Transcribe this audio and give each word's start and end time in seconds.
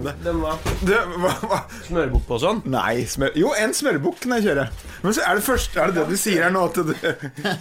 Glem 0.00 0.06
det. 0.08 0.24
Den 0.24 0.40
var 0.40 0.58
du, 0.80 0.92
hva, 1.20 1.32
hva? 1.44 1.58
smørbukk 1.86 2.26
på 2.28 2.36
og 2.36 2.42
sånn. 2.42 2.60
Nei, 2.72 3.04
smør, 3.10 3.34
jo, 3.38 3.52
en 3.58 3.74
smørbukk 3.76 4.20
kan 4.24 4.36
jeg 4.38 4.46
kjøre. 4.48 4.66
Men 5.04 5.16
så 5.16 5.24
er 5.26 5.38
det 5.38 5.44
første 5.46 5.80
Er 5.80 5.90
det 5.90 6.00
det 6.00 6.06
du 6.10 6.20
sier 6.20 6.44
her 6.44 6.52
nå? 6.54 6.66
At 6.68 6.76
du, 6.76 6.92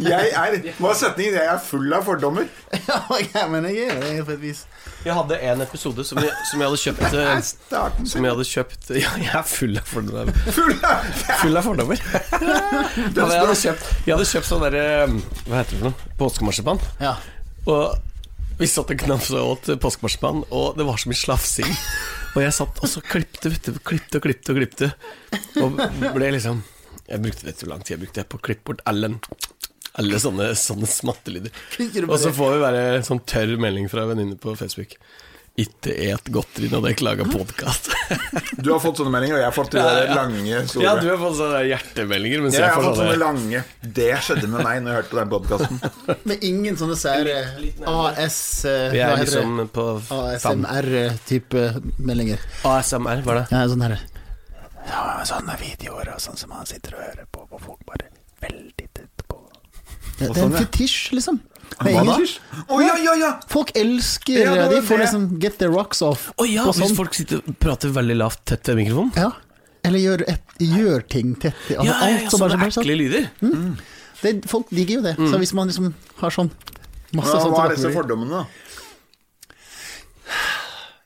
jeg 0.03 0.31
er 0.35 0.57
Hva 0.79 0.91
er 0.91 0.99
setningen? 0.99 1.37
Jeg 1.39 1.51
er 1.53 1.61
full 1.63 1.95
av 1.95 2.07
fordommer. 2.07 2.49
Ja, 3.29 3.45
men 3.51 3.65
jeg 3.69 3.89
er 3.91 3.99
det 4.01 4.25
på 4.25 4.33
et 4.33 4.41
vis. 4.41 4.63
Jeg 5.05 5.15
hadde 5.15 5.37
en 5.47 5.63
episode 5.63 6.03
som 6.07 6.19
jeg, 6.23 6.31
som 6.49 6.61
jeg 6.61 6.69
hadde 6.69 6.81
kjøpt 6.81 7.15
eh, 7.21 7.31
starten 7.45 8.09
Som 8.09 8.25
jeg 8.25 8.33
hadde 8.35 8.47
kjøpt 8.49 8.89
Ja, 9.03 9.13
jeg 9.21 9.31
er 9.39 9.47
full 9.47 9.79
av 9.79 9.87
fordommer. 9.89 10.43
Full 10.57 10.75
av 10.75 11.07
Full 11.43 11.59
av 11.61 11.69
fordommer. 11.69 12.03
Ja, 12.03 12.83
jeg, 13.15 13.23
hadde 13.23 13.57
kjøpt, 13.61 13.89
jeg 14.05 14.15
hadde 14.15 14.29
kjøpt 14.33 14.49
sånn 14.49 14.65
derre 14.67 14.85
Hva 15.09 15.61
heter 15.61 15.75
det 15.75 15.81
for 15.81 15.89
noe? 15.89 16.13
Påskemarsipan. 16.19 16.81
Ja. 17.03 17.15
Og 17.69 17.99
vi 18.59 18.67
satt 18.67 18.91
og 18.91 18.99
knafsa 18.99 19.39
og 19.39 19.53
åt 19.53 19.69
påskemarsipan, 19.79 20.41
og 20.51 20.73
det 20.75 20.83
var 20.83 20.99
så 20.99 21.07
mye 21.07 21.19
slafsing. 21.19 21.69
Og 22.35 22.43
jeg 22.43 22.55
satt 22.55 22.81
og 22.83 22.89
så 22.91 23.01
klipte, 23.03 23.49
vet 23.51 23.69
du, 23.69 23.79
klipte 23.83 24.19
og 24.19 24.25
klipte 24.25 24.53
og 24.53 24.59
klipte. 24.59 24.91
Og 25.63 25.79
ble 26.15 26.29
liksom 26.35 26.61
Jeg 27.09 27.23
brukte 27.23 27.47
vet 27.47 27.61
du 27.61 27.69
lang 27.69 27.81
tid 27.81 27.95
jeg 27.95 28.03
brukte 28.03 28.25
på 28.29 28.37
å 28.37 28.43
klippe 28.45 28.67
bort 28.69 28.83
alle, 28.89 29.09
alle 29.97 30.19
sånne, 30.21 30.51
sånne 30.59 30.89
smattelyder. 30.89 31.55
Og 32.05 32.17
så 32.21 32.33
får 32.35 32.53
vi 32.53 32.61
bare 32.61 32.83
sånn 33.07 33.23
tørr 33.29 33.55
melding 33.61 33.89
fra 33.89 34.05
en 34.05 34.13
venninne 34.13 34.37
på 34.41 34.53
Facebook. 34.59 34.93
Ikke 35.59 35.91
et 36.13 36.29
godteri 36.31 36.69
når 36.71 36.83
dere 36.85 37.03
lager 37.07 37.27
podkast. 37.33 37.89
Du 38.59 38.69
har 38.73 38.79
fått 38.83 38.99
sånne 38.99 39.11
meldinger, 39.13 39.37
og 39.37 39.41
jeg 39.41 39.47
har 39.47 39.55
fått 39.55 39.71
de 39.73 39.79
Ja, 39.79 39.91
ja. 40.03 40.15
lange, 40.17 40.57
store 40.67 40.83
Ja, 40.83 40.91
du 40.99 41.05
har 41.09 41.19
fått 41.21 41.35
sånne 41.39 41.59
hjertemeldinger, 41.69 42.41
mens 42.43 42.55
Ja, 42.57 42.59
jeg 42.59 42.65
jeg 42.67 42.75
har 42.75 42.85
fått 42.87 42.99
sånne 42.99 43.17
lange 43.21 43.61
Det 43.99 44.07
skjedde 44.25 44.49
med 44.51 44.65
meg 44.67 44.81
når 44.83 44.89
jeg 44.91 44.97
hørte 44.99 45.11
på 45.13 45.19
den 45.19 45.31
podkasten. 45.33 45.79
Med 46.31 46.43
ingen 46.49 46.79
sånne 46.79 46.97
sære 46.99 47.35
AS 47.93 48.39
eh, 48.67 48.87
Vi 48.93 49.01
er 49.05 49.15
liksom 49.21 49.61
på. 49.75 49.85
ASMR-type 50.17 51.63
meldinger. 51.97 52.43
ASMR, 52.67 53.23
var 53.27 53.41
det? 53.41 53.45
Ja, 53.55 53.63
sånn 53.71 53.85
her 53.87 53.95
Ja, 54.89 55.03
sånne 55.29 55.55
videoer 55.61 56.13
og 56.15 56.21
sånn 56.23 56.39
som 56.39 56.51
han 56.57 56.67
sitter 56.69 56.97
og 56.97 57.05
hører 57.07 57.29
på, 57.31 57.45
og 57.49 57.61
folk 57.63 57.83
bare 57.87 58.09
veldig 58.43 58.87
tett 58.95 59.25
på. 59.29 59.39
Det, 60.17 60.19
det 60.19 60.27
er 60.27 60.33
en 60.33 60.41
sånn, 60.43 60.59
fetisj, 60.59 60.99
liksom. 61.15 61.39
Hva 61.79 62.03
da? 62.05 62.15
Å 62.73 62.79
ja, 62.83 62.95
ja, 63.03 63.13
ja! 63.19 63.29
Folk 63.51 63.69
elsker 63.77 64.39
Ja, 64.41 64.53
det 64.55 64.63
var 64.65 64.73
De 64.75 64.81
får 64.87 64.97
det. 64.97 65.03
liksom 65.05 65.27
get 65.43 65.57
their 65.61 65.71
rocks 65.71 66.01
off. 66.01 66.31
Å 66.37 66.47
ja, 66.49 66.65
hvis 66.67 66.81
sånn. 66.81 66.95
folk 66.97 67.13
sitter 67.15 67.39
og 67.45 67.59
prater 67.61 67.93
veldig 67.95 68.17
lavt 68.19 68.41
tett 68.49 68.67
ved 68.71 68.81
mikrofonen? 68.81 69.13
Ja. 69.15 69.29
Eller 69.87 69.99
gjør, 70.03 70.23
et, 70.27 70.43
gjør 70.59 71.05
ting 71.07 71.35
tett 71.39 71.55
i 71.71 71.77
altså, 71.77 71.85
Ja, 71.87 71.93
ja, 71.93 72.09
ja, 72.09 72.23
alt 72.25 72.31
som 72.33 72.39
bare 72.43 72.57
sånne 72.57 72.71
sånn. 72.75 72.83
ekle 72.83 72.95
lyder. 72.99 73.29
det, 74.21 74.33
Folk 74.51 74.67
digger 74.75 74.95
jo 74.99 75.03
det. 75.05 75.15
Så 75.21 75.39
hvis 75.39 75.53
man 75.55 75.67
liksom 75.71 75.93
har 76.19 76.35
sånn 76.35 76.51
masse 77.15 77.31
Hva 77.31 77.39
sånt 77.45 77.55
hva 77.55 77.63
er 77.65 77.75
disse 77.75 77.87
tilbakemelding- 77.87 77.95
fordommene, 77.95 78.31
da? 78.31 78.45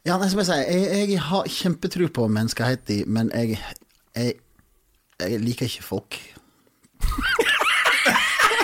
Ja, 0.04 0.18
nei, 0.20 0.28
som 0.28 0.40
jeg 0.42 0.48
sier, 0.50 0.64
jeg, 0.68 1.10
jeg 1.14 1.20
har 1.30 1.46
kjempetro 1.48 2.10
på 2.12 2.26
menneskeheten, 2.28 3.06
men 3.08 3.30
jeg, 3.32 3.60
jeg, 4.18 4.34
jeg 5.22 5.40
liker 5.46 5.70
ikke 5.70 5.86
folk. 5.94 6.18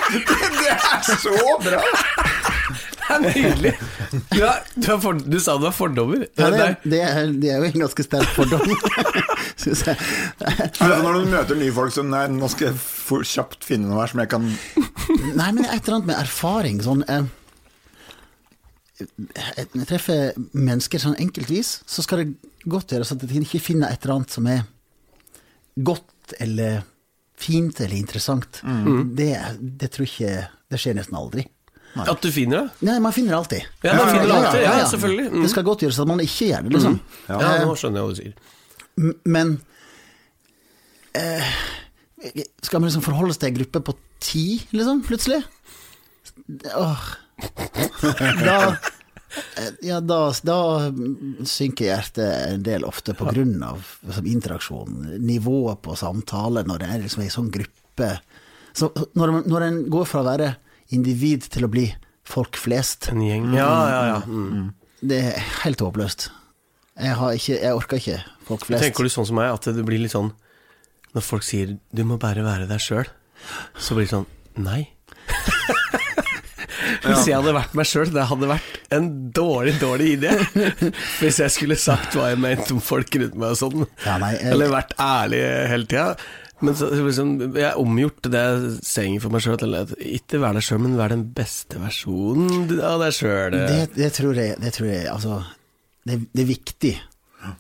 Er 0.79 1.01
så 1.23 1.33
bra! 1.63 1.81
Det 3.09 3.15
er 3.15 3.21
nydelig. 3.23 3.71
Du, 4.29 4.41
er, 4.45 4.59
du, 4.75 4.87
er 4.93 4.99
for, 5.01 5.17
du 5.17 5.37
sa 5.41 5.55
du 5.57 5.65
har 5.65 5.73
fordommer. 5.73 6.27
Ja, 6.37 6.49
det, 6.53 6.67
det, 6.83 6.99
er, 7.01 7.31
det 7.41 7.49
er 7.49 7.63
jo 7.63 7.69
en 7.71 7.83
ganske 7.85 8.05
sterk 8.05 8.35
fordom. 8.35 8.61
Synes 9.63 9.81
jeg. 9.87 9.97
Når 10.77 11.17
du 11.17 11.31
møter 11.31 11.57
nye 11.57 11.73
folk 11.73 11.95
som 11.95 12.11
Nei, 12.13 12.27
nå 12.31 12.49
skal 12.53 12.69
jeg 12.69 12.77
for 12.79 13.25
kjapt 13.25 13.65
finne 13.65 13.89
noe 13.89 14.03
her 14.03 14.13
som 14.13 14.21
jeg 14.21 14.31
kan 14.31 14.45
Nei, 14.45 15.49
men 15.49 15.63
det 15.63 15.67
er 15.71 15.79
et 15.79 15.87
eller 15.87 15.97
annet 15.97 16.11
med 16.11 16.21
erfaring. 16.21 16.83
Sånn 16.85 17.01
eh, 17.09 17.25
Når 19.01 19.81
jeg 19.81 19.89
treffer 19.89 20.37
mennesker 20.53 21.01
sånn 21.01 21.17
enkeltvis, 21.25 21.79
så 21.89 22.05
skal 22.05 22.23
det 22.23 22.53
godt 22.69 22.93
gjøres 22.93 23.15
at 23.15 23.25
jeg 23.25 23.41
ikke 23.47 23.65
finner 23.71 23.89
et 23.89 24.05
eller 24.05 24.19
annet 24.19 24.37
som 24.37 24.47
er 24.53 24.63
godt 25.79 26.37
eller 26.37 26.83
fint 27.39 27.79
eller 27.81 27.95
interessant. 27.97 28.61
Det, 29.15 29.31
det 29.59 29.89
tror 29.93 30.05
jeg 30.05 30.13
ikke 30.13 30.49
Det 30.69 30.79
skjer 30.81 30.97
nesten 30.99 31.17
aldri. 31.17 31.45
At 31.97 32.21
du 32.21 32.29
finner 32.31 32.61
det? 32.67 32.85
Nei, 32.85 32.99
man 33.01 33.13
finner 33.15 33.33
det 33.33 33.39
alltid. 33.39 33.69
Ja, 33.81 33.95
man 33.97 34.11
finner 34.11 34.27
det 34.27 34.35
alltid, 34.35 34.61
ja, 34.61 34.73
selvfølgelig. 34.91 35.25
Mm. 35.31 35.41
Det 35.41 35.49
skal 35.53 35.65
godt 35.65 35.85
gjøres 35.85 35.99
at 36.03 36.09
man 36.11 36.21
ikke 36.23 36.49
gjør 36.51 36.67
det, 36.67 36.73
liksom. 36.75 36.99
Ja, 37.29 37.39
nå 37.63 37.73
skjønner 37.79 37.99
jeg 37.99 38.05
hva 38.05 38.13
du 38.13 38.19
sier. 38.19 38.35
Men 39.25 39.55
eh, 41.15 41.49
Skal 42.65 42.81
man 42.81 42.89
liksom 42.89 43.05
forholde 43.05 43.33
seg 43.33 43.41
til 43.41 43.51
en 43.51 43.57
gruppe 43.61 43.81
på 43.89 43.97
ti, 44.21 44.45
liksom, 44.75 45.01
plutselig? 45.07 45.41
Åh. 46.75 47.09
Da 48.45 48.55
eh, 48.67 48.89
Ja, 49.85 49.99
da, 50.01 50.31
da 50.41 50.59
synker 51.45 51.85
hjertet 51.91 52.29
en 52.55 52.63
del 52.65 52.85
ofte 52.87 53.13
på 53.17 53.29
grunn 53.29 53.59
av 53.63 53.83
liksom, 54.07 54.25
interaksjon, 54.25 54.95
nivået 55.21 55.81
på 55.85 55.97
samtale, 55.99 56.63
når 56.65 56.81
det 56.81 56.89
er 56.89 57.03
liksom 57.03 57.25
en 57.25 57.33
sånn 57.33 57.51
gruppe 57.53 58.15
så, 58.73 58.89
når, 59.17 59.33
når 59.49 59.65
en 59.65 59.79
går 59.91 60.05
fra 60.07 60.21
å 60.23 60.27
være 60.27 60.53
individ 60.95 61.47
til 61.51 61.67
å 61.67 61.71
bli 61.71 61.87
folk 62.29 62.57
flest, 62.59 63.09
En 63.11 63.23
gjeng. 63.25 63.49
Ja, 63.57 63.69
ja, 63.89 64.01
ja. 64.13 64.19
Mm. 64.25 64.69
det 65.01 65.21
er 65.31 65.47
helt 65.63 65.81
håpløst. 65.83 66.29
Jeg, 66.99 67.15
har 67.17 67.35
ikke, 67.35 67.57
jeg 67.57 67.75
orker 67.75 68.01
ikke 68.01 68.19
folk 68.47 68.67
flest. 68.67 68.83
Tenker 68.85 69.07
du 69.07 69.13
sånn 69.13 69.27
som 69.29 69.39
meg, 69.39 69.51
at 69.55 69.69
det 69.73 69.85
blir 69.87 70.01
litt 70.01 70.15
sånn 70.15 70.33
Når 71.15 71.23
folk 71.25 71.45
sier 71.47 71.77
'du 71.79 72.03
må 72.05 72.19
bare 72.21 72.43
være 72.45 72.67
deg 72.69 72.81
sjøl', 72.83 73.07
så 73.79 73.95
blir 73.97 74.05
det 74.05 74.13
sånn 74.13 74.27
Nei. 74.59 74.91
Hvis 77.03 77.27
jeg 77.29 77.37
hadde 77.39 77.53
vært 77.55 77.73
meg 77.79 77.87
sjøl, 77.89 78.09
det 78.13 78.25
hadde 78.29 78.49
vært 78.49 78.77
en 78.95 79.07
dårlig, 79.35 79.73
dårlig 79.81 80.09
idé. 80.17 80.33
Hvis 81.21 81.39
jeg 81.43 81.53
skulle 81.55 81.77
sagt 81.79 82.17
hva 82.17 82.29
jeg 82.33 82.41
mente 82.43 82.73
om 82.75 82.81
folk 82.83 83.15
rundt 83.21 83.37
meg 83.39 83.55
og 83.55 83.59
sånn. 83.61 83.87
Ja, 84.05 84.17
nei, 84.21 84.33
jeg- 84.37 84.51
Eller 84.53 84.73
vært 84.73 84.93
ærlig 84.99 85.41
hele 85.71 85.89
tida. 85.89 86.09
Men 86.59 86.75
så, 86.75 86.89
liksom, 86.91 87.37
jeg 87.55 87.71
omgjorte 87.79 88.27
det 88.33 88.41
det 88.65 88.71
sayingen 88.83 89.21
for 89.23 89.31
meg 89.31 89.45
sjøl 89.45 89.61
ikke 89.95 90.41
vær 90.43 90.57
deg 90.57 90.65
sjøl, 90.67 90.81
men 90.83 90.97
vær 90.99 91.13
den 91.13 91.23
beste 91.37 91.79
versjonen 91.79 92.73
av 92.83 92.99
deg 92.99 93.15
sjøl. 93.15 93.55
Det, 93.55 93.77
det 93.95 94.09
tror 94.17 94.35
jeg, 94.35 94.57
det 94.59 94.73
tror 94.75 94.89
jeg 94.91 95.07
Altså, 95.07 95.37
det, 96.03 96.19
det 96.35 96.43
er 96.43 96.49
viktig, 96.51 96.93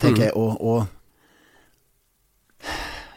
tenker 0.03 0.25
jeg, 0.27 0.35
å 0.35 0.81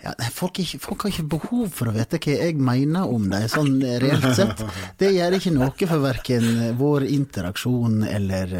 ja, 0.03 0.13
folk, 0.35 0.59
ikke, 0.59 0.81
folk 0.83 1.05
har 1.05 1.13
ikke 1.13 1.29
behov 1.31 1.69
for 1.77 1.91
å 1.91 1.95
vite 1.95 2.19
hva 2.19 2.35
jeg 2.35 2.57
mener 2.59 3.11
om 3.11 3.29
dem, 3.31 3.45
sånn 3.51 3.77
reelt 4.03 4.27
sett. 4.35 4.65
Det 4.99 5.13
gjør 5.15 5.37
ikke 5.39 5.53
noe 5.55 5.71
for 5.93 6.03
verken 6.03 6.49
vår 6.81 7.07
interaksjon 7.07 8.01
eller 8.09 8.57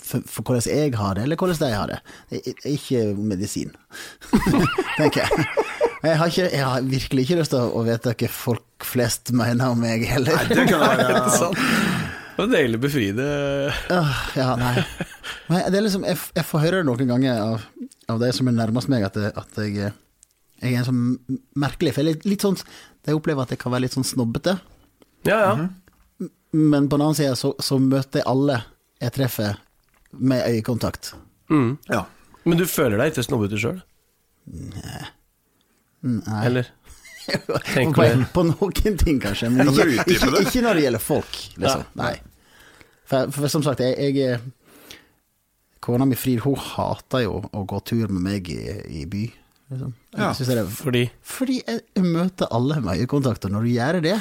for, 0.00 0.24
for 0.24 0.46
hvordan 0.46 0.64
jeg 0.72 0.94
har 0.96 1.18
det, 1.18 1.26
eller 1.28 1.40
hvordan 1.40 1.60
de 1.60 1.70
har 1.74 1.92
det. 1.92 2.00
Det 2.30 2.40
er 2.56 2.72
ikke 2.72 3.04
medisin, 3.20 3.74
tenker 4.98 5.26
jeg. 5.26 5.48
Jeg 5.98 6.14
har, 6.14 6.30
ikke, 6.30 6.48
jeg 6.54 6.62
har 6.62 6.84
virkelig 6.86 7.24
ikke 7.26 7.38
lyst 7.40 7.52
til 7.52 7.72
å 7.74 7.84
vite 7.84 8.14
hva 8.14 8.32
folk 8.32 8.86
flest 8.86 9.32
mener 9.36 9.74
om 9.74 9.80
meg 9.82 10.04
heller. 10.06 10.40
Nei, 10.46 10.56
Det 10.56 10.66
kan 10.70 10.84
være 10.84 11.22
Sånn. 11.38 11.56
Det 11.58 12.44
var 12.44 12.52
deilig 12.52 12.78
befriende. 12.78 13.24
Åh, 13.90 14.18
ja, 14.38 14.52
nei. 14.60 14.76
Men 15.50 15.64
det 15.74 15.80
er 15.80 15.88
liksom, 15.88 16.04
jeg, 16.06 16.20
jeg 16.38 16.46
får 16.46 16.62
høre 16.62 16.80
det 16.80 16.86
noen 16.86 17.10
ganger 17.10 17.40
av, 17.42 17.64
av 18.14 18.20
de 18.22 18.28
som 18.36 18.46
er 18.46 18.54
nærmest 18.54 18.92
meg, 18.92 19.08
at, 19.08 19.18
det, 19.18 19.32
at 19.34 19.58
jeg, 19.58 19.90
jeg 20.62 20.74
er 20.74 20.80
en 20.80 20.86
sånn 20.88 21.40
merkelig 21.58 21.92
For 21.94 22.02
jeg, 22.02 22.16
litt, 22.16 22.24
litt 22.26 22.44
sånn, 22.44 22.56
jeg 23.06 23.18
opplever 23.18 23.46
at 23.46 23.52
jeg 23.54 23.60
kan 23.62 23.72
være 23.74 23.86
litt 23.86 23.94
sånn 23.96 24.06
snobbete, 24.06 24.58
Ja, 25.28 25.38
ja. 25.44 25.68
men 26.52 26.88
på 26.88 26.96
den 26.96 27.04
annen 27.04 27.18
side 27.18 27.36
så, 27.38 27.52
så 27.62 27.78
møter 27.82 28.22
jeg 28.22 28.28
alle 28.30 28.62
jeg 28.98 29.14
treffer, 29.14 29.60
med 30.10 30.42
øyekontakt. 30.48 31.12
Mm. 31.52 31.76
Ja. 31.86 32.00
Men 32.48 32.58
du 32.58 32.64
føler 32.66 32.98
deg 32.98 33.12
ikke 33.12 33.22
snobbete 33.26 33.60
sjøl? 33.60 33.78
Nei. 34.48 35.04
Eller? 36.48 36.70
på, 37.46 37.58
Tenker 37.68 38.16
du 38.16 38.24
på 38.32 38.44
noen 38.48 38.98
ting, 38.98 39.20
kanskje, 39.22 39.50
men 39.54 39.70
ikke, 39.70 39.86
ikke, 40.16 40.30
ikke 40.42 40.64
når 40.64 40.80
det 40.80 40.86
gjelder 40.86 41.04
folk. 41.04 41.38
Liksom. 41.60 41.84
Ja. 41.84 41.98
Nei. 42.00 42.14
For, 43.08 43.30
for 43.34 43.52
som 43.52 43.64
sagt, 43.66 43.84
jeg, 43.84 44.16
jeg 44.18 44.40
Kona 45.84 46.04
mi 46.08 46.18
Frid, 46.18 46.42
hun 46.44 46.58
hater 46.58 47.22
jo 47.24 47.38
å 47.54 47.62
gå 47.68 47.78
tur 47.86 48.10
med 48.12 48.24
meg 48.24 48.50
i, 48.52 48.58
i 49.00 49.04
by. 49.08 49.24
Liksom. 49.70 49.92
Ja. 50.16 50.32
det 50.32 50.66
Fordi 50.72 51.02
Fordi 51.22 51.58
jeg 51.66 52.04
møter 52.04 52.48
alle 52.50 52.80
med 52.80 52.98
øyekontakt, 53.02 53.44
når 53.52 53.66
du 53.66 53.68
gjør 53.74 53.98
det 54.02 54.14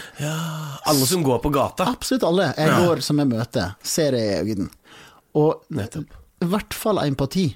alle 0.85 1.05
som 1.07 1.23
går 1.23 1.39
på 1.43 1.51
gata 1.55 1.85
Absolutt 1.87 2.23
alle 2.27 2.49
jeg 2.57 2.73
går 2.83 3.01
som 3.05 3.17
jeg 3.23 3.27
møter, 3.31 3.75
ser 3.81 4.11
jeg 4.17 4.43
i 4.43 4.51
øynene. 4.51 4.69
Og 5.35 5.63
Nettopp. 5.71 6.11
i 6.41 6.45
hvert 6.51 6.73
fall 6.73 6.99
empati 7.05 7.55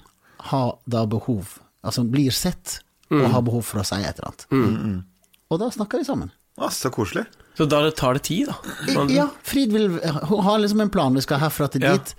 har 0.51 0.77
da 0.89 1.05
behov, 1.05 1.57
altså 1.83 2.03
blir 2.09 2.31
sett 2.31 2.79
og 3.11 3.27
har 3.33 3.41
behov 3.43 3.61
for 3.67 3.81
å 3.81 3.85
si 3.85 3.95
et 3.99 4.17
eller 4.19 4.31
annet. 4.31 5.03
Og 5.51 5.59
da 5.59 5.67
snakker 5.69 5.99
de 5.99 6.05
sammen. 6.07 6.31
Å, 6.61 6.69
så 6.71 6.89
koselig. 6.93 7.25
Så 7.57 7.65
da 7.67 7.81
tar 7.91 8.13
det 8.15 8.23
tid, 8.23 8.47
da. 8.47 8.55
Man- 8.95 9.09
Ja, 9.11 9.27
Frid 9.43 9.71
vil 9.73 9.99
Hun 10.29 10.43
har 10.43 10.59
liksom 10.59 10.81
en 10.81 10.89
plan, 10.89 11.13
vi 11.13 11.21
skal 11.21 11.39
herfra 11.39 11.67
til 11.69 11.81
Ja. 11.83 11.97
dit, 11.97 12.15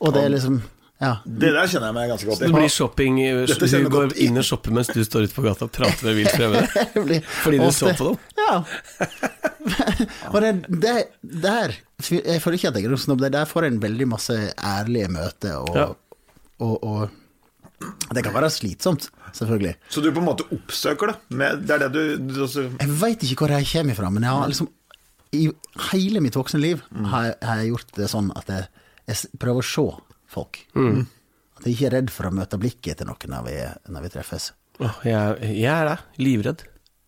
og 0.00 0.14
det 0.14 0.22
er 0.24 0.28
liksom 0.30 0.62
Ja. 0.96 1.10
Det 1.24 1.50
der 1.52 1.68
kjenner 1.68 1.90
jeg 1.90 1.94
meg 1.98 2.08
ganske 2.08 2.28
godt 2.30 2.40
Det 2.40 2.48
blir 2.54 2.70
shopping 2.72 3.18
Dette 3.20 3.66
Du 3.68 3.88
går 3.92 4.14
inn 4.24 4.40
og 4.40 4.46
shopper 4.48 4.72
mens 4.72 4.88
du 4.88 5.02
står 5.04 5.26
ute 5.26 5.36
på 5.36 5.44
gata 5.44 5.66
og 5.66 5.72
prater 5.76 6.08
med 6.08 6.16
vilt 6.22 6.32
fremmede. 6.32 7.20
Fordi 7.42 7.58
du 7.60 7.66
så 7.76 7.92
på 7.98 8.06
dem? 8.08 8.16
Ja. 8.40 8.54
og 10.32 10.38
det, 10.40 10.54
det, 10.72 10.94
der 11.44 11.76
Jeg 12.00 12.40
føler 12.40 12.56
ikke 12.56 12.72
at 12.72 12.80
jeg 12.80 12.88
er 12.88 12.94
noe 12.94 13.02
snobb, 13.02 13.20
det 13.26 13.34
der 13.36 13.50
får 13.50 13.68
en 13.68 13.78
veldig 13.82 14.08
masse 14.14 14.38
ærlige 14.56 15.12
møter 15.12 15.60
og, 15.60 15.76
Ja. 15.76 15.86
og, 16.64 16.74
og 16.80 17.22
det 18.16 18.22
kan 18.24 18.32
være 18.32 18.48
slitsomt, 18.48 19.10
selvfølgelig. 19.36 19.74
Så 19.92 20.00
du 20.00 20.08
på 20.08 20.22
en 20.22 20.28
måte 20.30 20.46
oppsøker 20.54 21.10
det? 21.12 21.16
Med, 21.36 21.66
det 21.68 21.74
er 21.76 21.82
det 21.84 21.90
du, 21.92 22.32
du 22.32 22.42
også, 22.46 22.70
Jeg 22.80 22.94
veit 23.02 23.26
ikke 23.26 23.44
hvor 23.44 23.52
jeg 23.52 23.68
kommer 23.68 23.98
fra, 23.98 24.08
men 24.14 24.24
jeg 24.24 24.32
har 24.32 24.48
liksom 24.48 24.70
i 25.36 25.44
hele 25.90 26.22
mitt 26.24 26.38
voksne 26.38 26.62
liv 26.62 26.80
har, 27.10 27.26
jeg, 27.28 27.36
har 27.44 27.60
jeg 27.60 27.72
gjort 27.74 27.96
det 27.98 28.08
sånn 28.08 28.30
at 28.38 28.48
jeg, 28.48 28.68
jeg 29.10 29.40
prøver 29.42 29.60
å 29.60 29.68
se 29.68 29.86
folk. 30.30 30.62
At 31.56 31.66
jeg 31.66 31.76
ikke 31.76 31.88
er 31.88 31.94
redd 32.00 32.12
for 32.12 32.28
å 32.28 32.34
møte 32.36 32.60
blikket 32.60 33.00
til 33.00 33.08
noen 33.08 33.32
når 33.32 33.44
vi, 33.46 33.58
når 33.94 34.06
vi 34.06 34.12
treffes. 34.12 34.50
Jeg, 35.06 35.52
jeg 35.56 35.72
er 35.72 35.88
det. 35.88 35.98
Livredd 36.20 36.66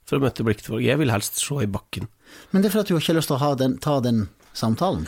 for 0.09 0.17
å 0.17 0.25
møte 0.25 0.47
blikket 0.47 0.65
til 0.65 0.77
folk. 0.77 0.87
Jeg 0.87 1.01
vil 1.01 1.13
helst 1.13 1.41
se 1.43 1.59
i 1.65 1.69
bakken. 1.69 2.09
Men 2.53 2.65
det 2.65 2.71
er 2.71 2.77
for 2.77 2.85
at 2.85 2.91
du 2.91 2.97
har 2.97 3.05
ikke 3.05 3.19
lyst 3.19 3.31
til 3.33 3.37
å 3.37 3.43
ha 3.43 3.51
den, 3.61 3.77
ta 3.85 3.99
den 4.05 4.29
samtalen. 4.57 5.05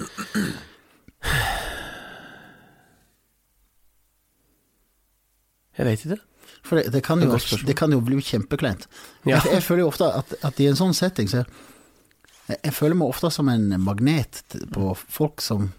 Jeg 5.78 5.88
vet 5.88 6.04
ikke. 6.04 6.20
For 6.66 6.76
det, 6.76 6.90
det, 6.92 7.00
kan, 7.06 7.22
jo, 7.24 7.32
det, 7.32 7.62
det 7.70 7.76
kan 7.78 7.92
jo 7.94 8.02
bli 8.04 8.20
kjempekleint. 8.20 8.84
Ja. 9.24 9.38
Jeg, 9.38 9.56
jeg 9.56 9.64
føler 9.64 9.86
jo 9.86 9.90
ofte 9.92 10.10
at, 10.12 10.34
at 10.44 10.60
i 10.60 10.68
en 10.68 10.76
sånn 10.76 10.92
setting 10.96 11.30
så 11.30 11.40
jeg, 11.40 12.58
jeg 12.58 12.74
føler 12.74 12.98
meg 12.98 13.12
ofte 13.12 13.30
som 13.32 13.48
en 13.48 13.70
magnet 13.80 14.42
på 14.74 14.92
folk 15.00 15.40
som 15.44 15.70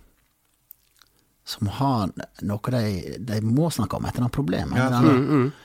som 1.52 1.68
har 1.80 2.12
noe 2.48 2.72
de, 2.78 3.18
de 3.28 3.42
må 3.44 3.68
snakke 3.74 3.98
om, 4.00 4.06
et 4.08 4.16
eller 4.16 4.28
annet 4.28 4.36
problem. 4.40 4.74
et 4.74 4.82
eller 4.86 5.12
annet. 5.12 5.60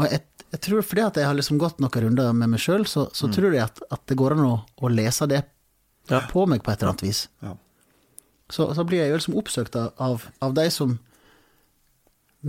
Og 0.00 0.06
jeg, 0.08 0.22
jeg 0.52 0.60
tror 0.66 0.84
fordi 0.84 1.02
at 1.06 1.18
jeg 1.20 1.28
har 1.30 1.36
liksom 1.38 1.58
gått 1.60 1.80
noen 1.82 2.04
runder 2.06 2.32
med 2.36 2.52
meg 2.54 2.60
sjøl, 2.62 2.84
så, 2.88 3.06
så 3.16 3.28
tror 3.32 3.52
jeg 3.56 3.64
at, 3.64 3.80
at 3.92 4.04
det 4.10 4.16
går 4.20 4.34
an 4.36 4.44
å, 4.48 4.54
å 4.84 4.90
lese 4.92 5.28
det 5.30 5.42
Ja. 6.10 6.18
på 6.32 6.46
meg 6.50 6.64
på 6.66 6.72
et 6.72 6.80
eller 6.82 6.92
annet 6.94 7.04
vis. 7.06 7.26
ja. 7.44 7.56
Så, 8.52 8.66
så 8.76 8.82
blir 8.84 8.98
jeg 9.00 9.08
jo 9.12 9.16
liksom 9.16 9.36
oppsøkt 9.40 9.76
av, 9.80 9.92
av, 10.02 10.24
av 10.44 10.52
de 10.58 10.66
som 10.74 10.90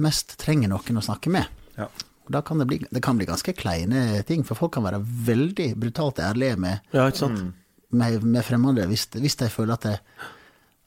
mest 0.04 0.34
trenger 0.42 0.72
noen 0.72 1.00
å 1.00 1.04
snakke 1.06 1.32
med. 1.32 1.48
Ja. 1.78 1.86
Og 2.26 2.32
da 2.34 2.42
kan 2.46 2.60
det, 2.60 2.66
bli, 2.70 2.80
det 2.92 3.02
kan 3.04 3.16
bli 3.20 3.28
ganske 3.30 3.54
kleine 3.56 4.24
ting, 4.28 4.44
for 4.48 4.58
folk 4.60 4.74
kan 4.78 4.84
være 4.88 5.00
veldig 5.28 5.70
brutalt 5.80 6.20
ærlige 6.24 6.58
med, 6.60 6.82
Ja, 6.96 7.06
ikke 7.12 7.22
sant? 7.26 7.54
med, 7.94 8.24
med 8.26 8.42
fremmede 8.48 8.88
hvis, 8.90 9.06
hvis 9.22 9.36
de 9.38 9.50
føler 9.54 9.76
at 9.78 9.86
det, 9.86 9.96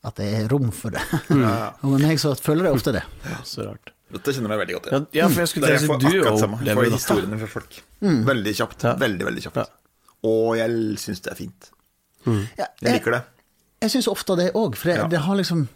at 0.07 0.15
det 0.21 0.27
er 0.39 0.49
rom 0.53 0.69
for 0.75 0.95
det. 0.95 1.03
Ja. 1.31 1.53
jeg 1.83 1.91
med 1.91 2.05
meg 2.07 2.21
så 2.23 2.35
føler 2.39 2.69
det 2.69 2.73
ofte 2.77 2.93
det. 2.95 3.03
Så 3.49 3.65
rart. 3.67 3.93
Dette 4.15 4.31
kjenner 4.37 4.53
jeg 4.55 4.61
veldig 4.63 4.75
godt 4.77 4.85
Ja, 4.87 4.99
igjen. 5.01 5.07
ja, 5.19 5.25
for 5.33 5.43
jeg 5.43 5.49
skulle 5.51 5.71
jeg 5.73 5.81
si 5.83 5.87
du 5.87 6.07
akkurat 6.07 6.39
samme. 6.45 6.59
Jeg 6.63 6.77
får 6.79 6.91
historiene 6.95 7.39
fra 7.41 7.49
folk. 7.57 7.79
Veldig 8.29 8.53
kjapt. 8.61 8.85
Ja. 8.87 8.93
Veldig, 9.01 9.25
veldig 9.27 9.43
kjapt. 9.49 9.57
Ja. 9.57 9.67
Og 10.31 10.53
jeg 10.61 10.77
syns 11.03 11.25
det 11.27 11.33
er 11.33 11.41
fint. 11.41 11.71
Ja, 12.59 12.69
Jeg 12.83 12.93
liker 13.01 13.17
det. 13.17 13.23
Jeg 13.83 13.93
syns 13.97 14.07
ofte 14.11 14.37
det 14.39 14.47
òg, 14.59 14.77
for 14.79 14.89
det, 14.93 14.97
Ja. 15.01 15.07
det 15.11 15.21
har 15.27 15.37
liksom 15.37 15.67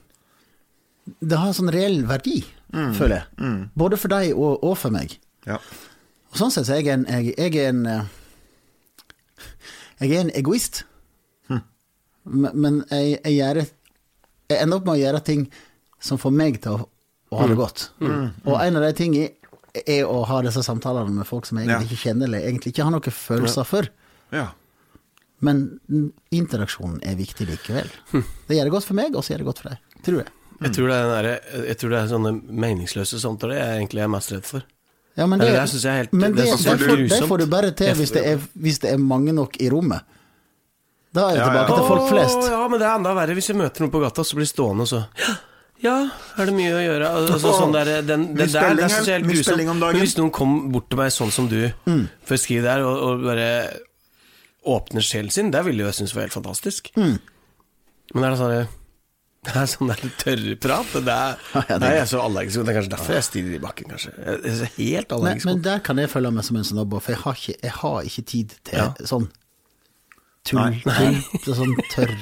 Det 1.26 1.38
har 1.38 1.48
en 1.50 1.54
sånn 1.58 1.72
reell 1.74 2.02
verdi, 2.06 2.44
Mm. 2.72 2.92
føler 2.94 3.16
jeg. 3.18 3.68
Både 3.74 3.96
for 3.98 4.08
deg 4.08 4.30
og, 4.36 4.62
og 4.62 4.76
for 4.78 4.90
meg. 4.94 5.16
Ja. 5.46 5.56
Og 6.30 6.36
sånn 6.38 6.52
sett 6.54 6.66
så 6.68 6.76
er 6.76 6.82
jeg 6.84 6.88
en 6.94 7.04
Jeg, 7.10 7.34
jeg 7.36 7.56
er 7.56 7.68
en 7.72 7.86
eh, 7.86 8.04
Jeg 10.00 10.12
er 10.14 10.20
en 10.20 10.30
egoist. 10.38 10.84
Men, 12.24 12.50
men 12.54 12.74
jeg, 12.92 13.18
jeg 13.24 13.32
gjør 13.40 13.58
Jeg 14.50 14.58
ender 14.64 14.80
opp 14.80 14.86
med 14.88 14.96
å 14.98 15.00
gjøre 15.00 15.20
ting 15.24 15.44
som 16.02 16.18
får 16.18 16.32
meg 16.34 16.60
til 16.64 16.72
å, 16.78 16.86
å 17.30 17.40
ha 17.40 17.46
det 17.50 17.56
godt. 17.60 17.88
Og 18.02 18.56
en 18.60 18.76
av 18.80 18.82
de 18.88 18.92
tingene 18.98 19.30
er 19.86 20.02
å 20.10 20.24
ha 20.26 20.40
disse 20.42 20.64
samtalene 20.66 21.12
med 21.14 21.28
folk 21.28 21.46
som 21.46 21.60
jeg 21.60 21.68
egentlig 21.68 21.86
Ja. 21.86 21.94
ikke 21.94 22.02
kjenner, 22.08 22.26
eller 22.26 22.46
egentlig 22.48 22.72
ikke 22.74 22.86
har 22.88 22.90
noen 22.96 23.14
følelser 23.14 23.64
for. 23.68 23.88
ja. 24.34 24.48
Men 25.40 25.80
interaksjonen 26.36 26.98
er 27.06 27.14
viktig 27.16 27.46
likevel. 27.48 27.86
Det 28.12 28.58
gjør 28.58 28.66
det 28.68 28.72
godt 28.74 28.84
for 28.84 28.98
meg, 28.98 29.14
og 29.16 29.24
så 29.24 29.32
gjør 29.32 29.38
det 29.40 29.46
godt 29.46 29.62
for 29.62 29.70
deg. 29.70 29.78
Tror 30.04 30.18
jeg. 30.20 30.32
Jeg 30.60 30.72
tror 30.76 30.90
det 30.90 30.96
er, 30.98 31.06
den 31.06 31.14
derre- 31.14 31.62
jeg 31.70 31.78
tror 31.80 31.90
det 31.94 32.00
er 32.02 32.10
sånne 32.10 32.32
meningsløse 32.64 33.20
samtaler 33.22 33.56
jeg 33.56 33.78
egentlig 33.78 34.02
er 34.04 34.10
mest 34.12 34.32
redd 34.34 34.44
for. 34.44 34.66
Ja, 35.16 35.24
men 35.26 35.40
det, 35.40 35.48
Eller 35.48 35.64
det 35.72 35.84
er 35.88 35.96
helt- 36.02 36.12
men 36.12 36.34
det, 36.36 36.44
det 36.44 36.58
det, 36.58 36.78
får, 36.84 36.96
det 37.08 37.28
får 37.30 37.38
du 37.38 37.46
bare 37.46 37.70
til 37.72 37.94
hvis 37.96 38.12
det, 38.12 38.26
er, 38.34 38.36
hvis 38.60 38.78
det 38.84 38.92
er 38.92 38.98
mange 39.00 39.32
nok 39.32 39.56
i 39.64 39.70
rommet. 39.72 40.04
Da 41.12 41.24
er 41.26 41.34
det 41.34 41.38
Ja, 41.40 41.44
ja. 41.44 41.50
tilbake 41.50 41.76
til 41.80 41.86
folk 41.90 42.08
flest. 42.10 42.36
Åh, 42.44 42.50
ja, 42.54 42.68
men 42.70 42.78
det 42.78 42.86
er 42.86 42.94
enda 43.00 43.14
verre 43.18 43.34
hvis 43.34 43.48
jeg 43.50 43.56
møter 43.58 43.82
noen 43.82 43.90
på 43.90 44.00
gata, 44.04 44.22
så 44.24 44.36
blir 44.38 44.46
jeg 44.46 44.52
stående 44.54 44.84
og 44.86 44.90
så 44.92 45.00
Ja, 45.82 45.94
er 46.38 46.46
det 46.50 46.54
mye 46.54 46.74
å 46.76 46.80
gjøre? 46.84 47.08
Altså, 47.16 47.52
sånn 47.56 47.72
der, 47.72 47.90
den, 48.04 48.26
mye 48.36 48.46
der, 48.46 48.74
det 48.76 48.82
her, 48.84 48.88
synes 48.92 49.06
jeg 49.08 49.14
er 49.14 49.18
helt 49.18 49.26
mye 49.30 49.36
grusomt. 49.38 49.48
spilling 49.48 49.70
om 49.72 49.80
dagen. 49.80 49.96
Men 49.96 50.04
hvis 50.04 50.16
noen 50.18 50.30
kom 50.36 50.50
bort 50.74 50.90
til 50.92 50.98
meg 51.00 51.14
sånn 51.14 51.30
som 51.32 51.48
du, 51.48 51.62
for 52.28 52.36
å 52.36 52.40
skrive 52.42 52.66
der, 52.68 52.84
og, 52.84 52.98
og 53.06 53.22
bare 53.24 53.46
åpner 54.68 55.00
sjelen 55.02 55.32
sin, 55.32 55.50
det 55.54 55.62
ville 55.64 55.80
jo 55.82 55.88
jeg 55.88 55.94
synes 56.02 56.12
var 56.14 56.26
helt 56.28 56.36
fantastisk. 56.36 56.90
Men 56.94 58.22
er 58.26 58.30
det 58.34 58.38
sånn 58.42 58.54
det 59.48 59.54
er 59.56 59.68
sånn 59.72 59.88
der 59.88 60.02
tørrprat. 60.20 60.92
Det 61.00 61.14
er, 61.16 61.36
Ja, 61.56 61.78
det 61.80 61.88
er- 61.88 61.94
jeg 61.96 62.04
er 62.04 62.10
så 62.12 62.20
allergisk. 62.26 62.60
Det 62.60 62.68
er 62.74 62.76
kanskje 62.82 62.92
derfor 62.92 63.16
jeg 63.16 63.24
stirrer 63.30 63.56
i 63.56 63.62
bakken, 63.64 63.88
kanskje. 63.94 64.12
Jeg 64.20 64.40
er 64.52 64.56
så 64.60 64.68
helt 64.76 65.12
allergisk. 65.16 65.48
men 65.48 65.62
der 65.64 65.78
kan 65.86 65.96
jeg 66.04 66.10
følge 66.12 66.30
meg 66.36 66.44
som 66.44 66.60
en 66.60 66.68
snobber, 66.74 67.00
for 67.00 67.16
jeg 67.16 67.22
har 67.24 67.40
ikke, 67.40 67.56
jeg 67.64 67.72
har 67.80 68.02
ikke 68.12 68.24
tid 68.36 68.52
til 68.68 68.78
Ja. 68.84 68.90
sånn 69.08 69.30
tull, 70.48 70.76
Nei. 70.86 71.10
tull 71.44 71.56
sånn 71.58 71.74
tørr, 71.92 72.14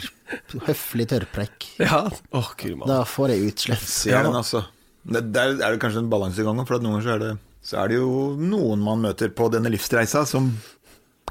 høflig 0.68 1.06
tørrpreik. 1.12 1.68
ja, 1.80 2.04
Oh. 2.34 2.50
Da 2.86 3.02
får 3.08 3.34
jeg 3.34 3.52
utslett. 3.52 3.86
Ja. 4.10 4.22
den, 4.26 4.34
altså. 4.38 4.64
Det, 5.08 5.22
der 5.32 5.54
er 5.56 5.72
det 5.76 5.80
kanskje 5.82 6.02
en 6.04 6.10
balansegang, 6.12 6.58
for 6.68 6.76
at 6.78 6.84
noen 6.84 6.98
ganger 6.98 7.06
så 7.06 7.14
er, 7.14 7.22
det, 7.22 7.30
så 7.64 7.78
er 7.84 7.92
det 7.92 8.00
jo 8.00 8.10
noen 8.40 8.82
man 8.84 9.00
møter 9.04 9.30
på 9.32 9.48
denne 9.54 9.70
livsreisa 9.72 10.24
som 10.28 10.50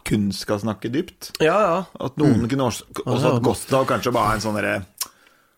kun 0.08 0.30
skal 0.32 0.62
snakke 0.64 0.90
dypt. 0.94 1.34
Ja, 1.44 1.58
ja. 1.62 1.80
At 2.08 2.16
noen 2.18 2.48
kunne 2.50 2.70
også, 2.72 2.88
også 3.04 3.34
at 3.36 3.50
hatt 3.76 3.90
kanskje 3.92 4.14
bare 4.16 4.38
en 4.38 4.44
sånn 4.46 4.56
derre 4.56 4.78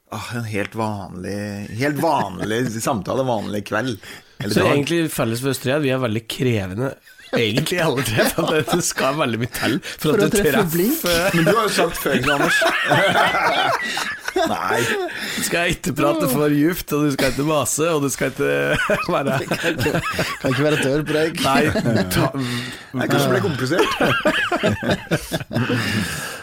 ah, 0.10 0.32
En 0.40 0.48
helt 0.50 0.74
vanlig 0.74 1.36
Helt 1.78 2.00
vanlig 2.02 2.64
samtale, 2.82 3.24
vanlig 3.28 3.62
kveld. 3.70 4.00
Eller 4.40 4.56
Så 4.56 4.64
dag. 4.66 4.72
egentlig 4.74 5.04
felles 5.14 5.44
for 5.44 5.54
Østerrike, 5.54 5.84
vi 5.86 5.94
er 5.94 6.02
veldig 6.02 6.24
krevende 6.32 6.92
Egentlig 7.38 7.80
alle 7.86 8.04
tre, 8.08 8.26
for 8.34 8.56
det 8.74 8.86
skal 8.86 9.18
veldig 9.20 9.40
mye 9.44 9.52
til 9.54 9.76
for, 9.84 10.06
For 10.08 10.16
at 10.16 10.32
du 10.32 10.38
treffe 10.40 10.54
treffer 10.56 10.72
blink. 10.74 11.04
Men 11.36 11.46
du 11.46 11.52
har 11.54 11.68
jo 11.68 11.74
sagt 11.76 12.00
før, 12.02 12.18
Anders? 12.36 12.58
Nei. 14.40 14.80
Du 14.86 15.44
skal 15.44 15.72
ikke 15.74 15.92
prate 15.98 16.28
for 16.32 16.54
djupt, 16.54 16.94
og 16.96 17.08
du 17.08 17.12
skal 17.16 17.34
ikke 17.34 17.46
mase, 17.48 17.88
og 17.92 18.06
du 18.06 18.10
skal 18.14 18.32
ikke 18.32 18.52
være 19.14 19.40
Kan 19.50 20.54
ikke 20.54 20.66
være 20.66 20.80
tørrpreik. 20.84 21.42
Nei, 21.44 21.64
ta, 22.14 22.30
Det 22.94 23.10
kanskje 23.12 23.34
ble 23.34 23.42
komplisert. 23.44 23.92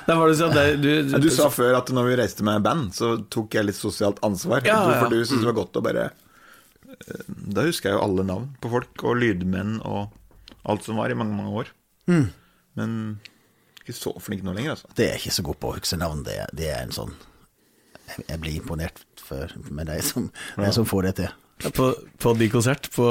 det 0.07 0.19
var 0.19 0.28
det 0.28 0.37
sånn 0.43 0.55
det, 0.55 0.66
du, 0.83 0.90
du, 1.09 1.16
Du 1.25 1.31
sa 1.35 1.49
før 1.52 1.78
at 1.81 1.90
når 1.95 2.11
vi 2.11 2.19
reiste 2.21 2.47
med 2.47 2.66
band, 2.66 2.93
så 2.97 3.14
tok 3.33 3.57
jeg 3.59 3.71
litt 3.71 3.78
sosialt 3.81 4.21
ansvar. 4.26 4.66
Ja, 4.66 4.83
ja. 4.90 5.00
For 5.00 5.14
du 5.14 5.23
syntes 5.23 5.43
det 5.47 5.50
var 5.50 5.59
godt 5.62 5.81
å 5.81 5.85
bare 5.87 6.07
eh, 6.11 7.25
Da 7.57 7.64
husker 7.66 7.90
jeg 7.93 7.99
jo 7.99 8.05
alle 8.05 8.26
navn 8.28 8.50
på 8.61 8.71
folk, 8.76 8.95
og 9.07 9.19
lydmenn 9.23 9.78
og 9.87 10.12
alt 10.66 10.87
som 10.87 10.99
var, 11.00 11.11
i 11.12 11.18
mange, 11.18 11.37
mange 11.37 11.54
år. 11.62 11.73
Mm. 12.11 12.26
Men 12.78 12.92
ikke 13.82 13.94
så 13.94 14.12
flink 14.23 14.42
nå 14.42 14.54
lenger, 14.56 14.75
altså. 14.75 14.90
Det 14.99 15.08
er 15.08 15.18
ikke 15.20 15.35
så 15.37 15.44
god 15.46 15.58
på 15.62 15.70
å 15.70 15.75
huske 15.78 15.99
navn. 16.00 16.23
Det, 16.26 16.37
det 16.58 16.70
er 16.75 16.85
en 16.85 16.94
sånn 16.94 17.12
Jeg, 18.28 18.38
blir 18.42 18.56
imponert 18.58 19.02
for, 19.18 19.50
med 19.70 19.88
deg 19.90 20.02
som, 20.06 20.30
ja. 20.58 20.70
som 20.75 20.87
får 20.87 21.08
det 21.08 21.12
til. 21.20 21.35
på, 21.75 21.87
på 22.23 22.32
de 22.38 22.49
konsert 22.52 22.88
på, 22.94 23.06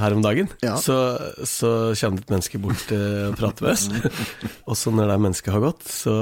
her 0.00 0.16
om 0.16 0.22
dagen, 0.24 0.48
Ja. 0.64 0.76
så, 0.80 0.96
så 1.44 1.92
kommer 1.98 2.20
det 2.20 2.26
et 2.26 2.34
menneske 2.36 2.60
bort 2.62 2.84
til 2.88 3.30
og 3.30 3.36
prater 3.40 3.66
med 3.66 3.74
oss. 3.74 3.88
og 4.68 4.76
så 4.80 4.92
når 4.94 5.12
det 5.12 5.18
mennesket 5.26 5.52
har 5.56 5.64
gått, 5.64 5.88
så 5.88 6.14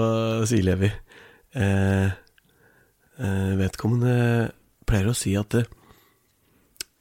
sier 0.51 0.67
Levi 0.67 0.91
eh, 0.91 2.09
eh, 3.19 3.53
Vedkommende 3.63 4.53
pleier 4.87 5.11
å 5.11 5.17
si 5.19 5.35
at 5.39 5.59
eh, 5.59 5.71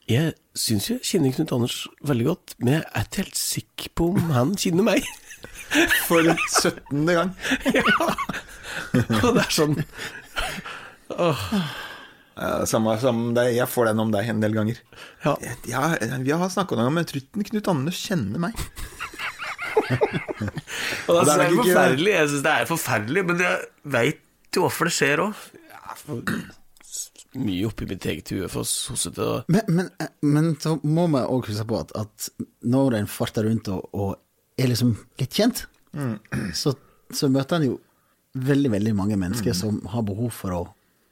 jeg 0.09 0.35
syns 0.57 0.89
jeg 0.91 1.01
kjenner 1.05 1.33
Knut 1.33 1.53
Anders 1.55 1.77
veldig 2.05 2.27
godt, 2.27 2.53
men 2.61 2.75
jeg 2.77 2.83
er 2.85 3.07
ikke 3.07 3.23
helt 3.23 3.39
sikker 3.39 3.93
på 3.97 4.09
om 4.13 4.29
han 4.35 4.53
kjenner 4.59 4.85
meg. 4.85 5.07
For 6.07 6.21
17. 6.21 7.05
gang. 7.09 7.33
ja. 7.77 7.83
og 9.23 9.31
det 9.35 9.43
er 9.43 9.53
sånn 9.53 9.75
oh. 11.15 11.43
Samme 12.67 12.95
som 12.99 13.21
deg. 13.35 13.53
Jeg 13.55 13.69
får 13.71 13.89
den 13.91 14.01
om 14.03 14.11
deg 14.13 14.29
en 14.29 14.41
del 14.43 14.55
ganger. 14.57 14.81
ja. 15.23 15.35
Ja, 15.69 15.83
vi 16.21 16.33
har 16.35 16.51
snakka 16.51 16.77
noen 16.77 16.91
om 16.91 16.99
men 16.99 17.07
Trutten 17.07 17.45
Knut 17.47 17.69
Anders 17.71 18.01
kjenner 18.01 18.41
meg. 18.47 18.59
Og 21.09 21.17
det 21.17 21.25
det 21.25 21.33
er 21.33 21.41
er, 21.45 21.55
forferdelig. 21.55 22.11
Jeg 22.11 22.29
syns 22.31 22.45
det 22.45 22.53
er 22.53 22.69
forferdelig, 22.69 23.25
men 23.29 23.41
jeg 23.45 23.65
veit 23.95 24.57
jo 24.57 24.65
hvorfor 24.65 24.89
det 24.89 24.95
skjer 24.95 25.25
òg. 25.27 25.47
Mye 27.35 27.65
oppi 27.67 27.85
mitt 27.89 28.05
eget 28.07 28.29
hue 28.31 28.47
for 28.51 28.63
sossete 28.63 29.19
og 29.19 29.49
Men, 29.51 29.61
men, 29.67 29.89
men 30.23 30.51
så 30.61 30.77
må 30.87 31.07
vi 31.11 31.23
òg 31.25 31.49
huske 31.49 31.65
på 31.67 31.79
at, 31.81 31.91
at 31.99 32.29
når 32.63 32.95
en 33.01 33.07
farter 33.11 33.43
rundt 33.49 33.67
og, 33.73 33.89
og 33.93 34.15
er 34.57 34.69
liksom 34.71 34.93
litt 35.19 35.35
kjent, 35.35 35.65
så, 36.55 36.71
så 37.11 37.27
møter 37.31 37.57
en 37.59 37.65
jo 37.69 37.75
veldig, 38.35 38.71
veldig 38.71 38.93
mange 38.95 39.17
mennesker 39.19 39.55
som 39.55 39.81
har 39.91 40.03
behov 40.07 40.31
for 40.35 40.55
å, 40.55 40.61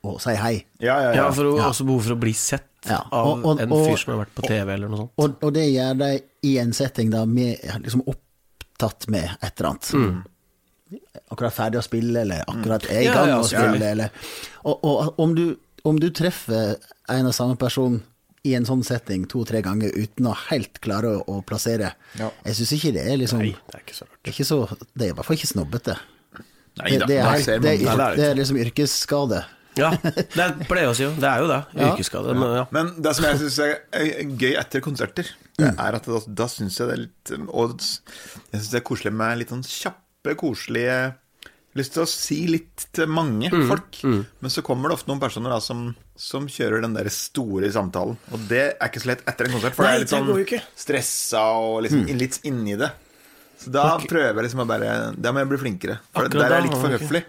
å 0.08 0.14
si 0.20 0.34
hei. 0.40 0.54
Ja, 0.84 0.96
ja, 1.00 1.10
Ja, 1.12 1.26
ja. 1.26 1.32
for 1.36 1.50
å, 1.52 1.58
også 1.70 1.86
behov 1.88 2.02
for 2.08 2.16
å 2.16 2.20
bli 2.24 2.34
sett 2.36 2.70
Ja, 2.88 3.02
av 3.16 3.28
og- 3.34 3.46
og- 3.48 3.62
en 3.64 3.70
fyr 3.72 3.98
som 4.00 4.14
har 4.16 4.26
vært 4.26 4.34
på 4.36 4.48
TV 4.48 4.74
eller 4.74 4.90
noe 4.92 4.98
sånt. 5.06 5.12
Og, 5.24 5.36
og 5.48 5.54
det 5.56 5.68
gjør 5.72 5.98
de 6.02 6.10
i 6.50 6.58
en 6.60 6.74
setting 6.76 7.12
da 7.14 7.26
vi 7.28 7.50
er 7.56 7.80
liksom 7.84 8.04
opptatt 8.12 9.08
med 9.12 9.30
et 9.42 9.54
eller 9.60 9.70
annet. 9.70 10.24
Akkurat 11.32 11.56
ferdig 11.56 11.80
å 11.80 11.86
spille, 11.86 12.22
eller 12.26 12.44
akkurat 12.48 12.84
er 12.92 13.02
i 13.02 13.12
gang 13.12 13.32
å 13.38 13.44
spille, 13.48 13.92
eller 13.96 14.12
Og, 14.68 14.84
og 14.84 15.20
om, 15.24 15.32
du, 15.36 15.46
om 15.88 16.00
du 16.00 16.10
treffer 16.16 16.78
en 17.12 17.30
og 17.30 17.36
samme 17.36 17.58
person 17.60 18.00
i 18.44 18.56
en 18.58 18.66
sånn 18.68 18.84
setting 18.84 19.24
to-tre 19.32 19.62
ganger 19.64 19.94
uten 19.96 20.28
å 20.28 20.36
helt 20.50 20.80
klare 20.84 21.14
å, 21.16 21.22
å 21.32 21.42
plassere. 21.48 21.94
Ja. 22.20 22.30
Jeg 22.48 22.60
syns 22.60 22.74
ikke 22.78 22.94
det 22.98 23.06
er 23.08 23.20
liksom 23.22 23.44
Nei, 23.44 23.54
det 23.70 23.78
er 23.80 23.86
ikke 23.86 23.96
så 23.96 24.08
rart. 24.08 24.18
Det 24.20 24.32
er, 24.32 24.36
ikke 24.36 24.48
så, 24.50 24.58
det 24.92 25.06
er 25.06 25.14
i 25.14 25.18
hvert 25.18 25.30
fall 25.30 25.40
ikke 25.40 25.52
snobbete. 25.54 25.98
Nei 26.82 26.96
Det, 26.98 27.08
det, 27.08 27.20
er, 27.22 27.30
helt, 27.30 27.46
det, 27.46 27.54
er, 27.56 27.62
det 27.62 27.72
er 27.94 28.02
det 28.02 28.10
det 28.18 28.26
er 28.28 28.40
liksom 28.42 28.60
yrkesskade. 28.64 29.44
Ja, 29.80 29.90
det 30.38 30.48
pleier 30.70 30.92
å 30.92 30.98
si. 30.98 31.08
Det 31.18 31.30
er 31.30 31.44
jo 31.44 31.50
det. 31.50 31.60
Ja. 31.78 31.88
Yrkesskade. 31.94 32.36
Men, 32.38 32.56
ja. 32.60 32.66
Men 32.76 32.92
det 33.06 33.16
som 33.18 33.28
jeg 33.30 33.40
syns 33.42 33.60
er 33.64 33.74
er 33.98 34.36
gøy 34.44 34.54
etter 34.60 34.84
konserter, 34.86 35.32
det 35.58 35.72
er 35.72 36.00
at 36.00 36.10
da, 36.10 36.22
da 36.44 36.50
syns 36.52 36.80
jeg 36.82 36.90
det 36.90 36.94
er 36.96 37.02
litt 37.06 37.32
Og 37.46 37.76
jeg 37.78 38.58
syns 38.58 38.72
det 38.74 38.80
er 38.82 38.86
koselig 38.90 39.14
med 39.16 39.40
litt 39.40 39.54
sånn 39.54 39.66
kjappe, 39.68 40.36
koselige 40.40 40.98
Lyst 41.74 41.96
til 41.96 42.04
å 42.04 42.10
si 42.10 42.36
litt 42.48 42.84
til 42.94 43.08
mange 43.10 43.50
folk. 43.50 43.98
Men 44.06 44.52
så 44.54 44.62
kommer 44.66 44.90
det 44.92 44.98
ofte 45.00 45.10
noen 45.10 45.22
personer 45.24 45.50
da 45.56 45.58
som, 45.64 45.88
som 46.16 46.46
kjører 46.46 46.84
den 46.86 46.94
der 46.94 47.10
store 47.10 47.72
samtalen. 47.74 48.18
Og 48.32 48.44
det 48.50 48.60
er 48.76 48.92
ikke 48.92 49.02
så 49.02 49.10
lett 49.10 49.24
etter 49.32 49.50
en 49.50 49.56
konsert, 49.56 49.74
for 49.78 49.88
Nei, 49.88 49.94
det 49.94 49.96
er 49.96 50.04
litt 50.04 50.12
det 50.52 50.60
sånn 50.60 50.68
stressa 50.84 51.42
og 51.58 51.80
liksom 51.88 52.04
litt 52.22 52.38
inni 52.46 52.76
det. 52.78 52.92
Så 53.64 53.72
da 53.74 53.88
prøver 54.02 54.36
jeg 54.36 54.46
liksom 54.50 54.62
å 54.66 54.68
bare 54.68 54.94
Da 55.16 55.32
må 55.32 55.40
jeg 55.42 55.50
bli 55.54 55.58
flinkere. 55.62 55.98
For 56.14 56.28
Akkurat 56.28 56.44
der 56.44 56.52
er 56.52 56.62
jeg 56.62 56.68
litt 56.70 56.82
for 56.84 56.94
høflig. 56.98 57.24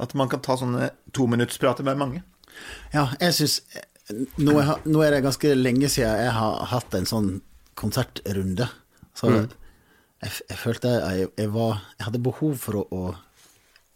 At 0.00 0.12
man 0.14 0.28
kan 0.30 0.40
ta 0.46 0.54
sånne 0.56 0.90
tominuttsprater 1.12 1.84
med 1.84 1.98
mange. 2.00 2.22
Ja, 2.94 3.08
jeg 3.20 3.34
syns 3.34 3.58
nå, 4.38 4.54
nå 4.86 5.02
er 5.04 5.16
det 5.16 5.22
ganske 5.24 5.52
lenge 5.58 5.88
siden 5.90 6.16
jeg 6.22 6.32
har 6.36 6.64
hatt 6.70 6.94
en 6.96 7.08
sånn 7.08 7.32
konsertrunde. 7.76 8.68
Så 9.18 9.28
Mm. 9.32 9.50
jeg, 10.22 10.30
jeg 10.48 10.58
følte 10.58 10.88
jeg, 10.88 11.28
jeg 11.36 11.50
var 11.52 11.80
Jeg 11.98 12.04
hadde 12.06 12.22
behov 12.22 12.56
for 12.62 12.78
å, 12.78 12.86
å 12.94 13.14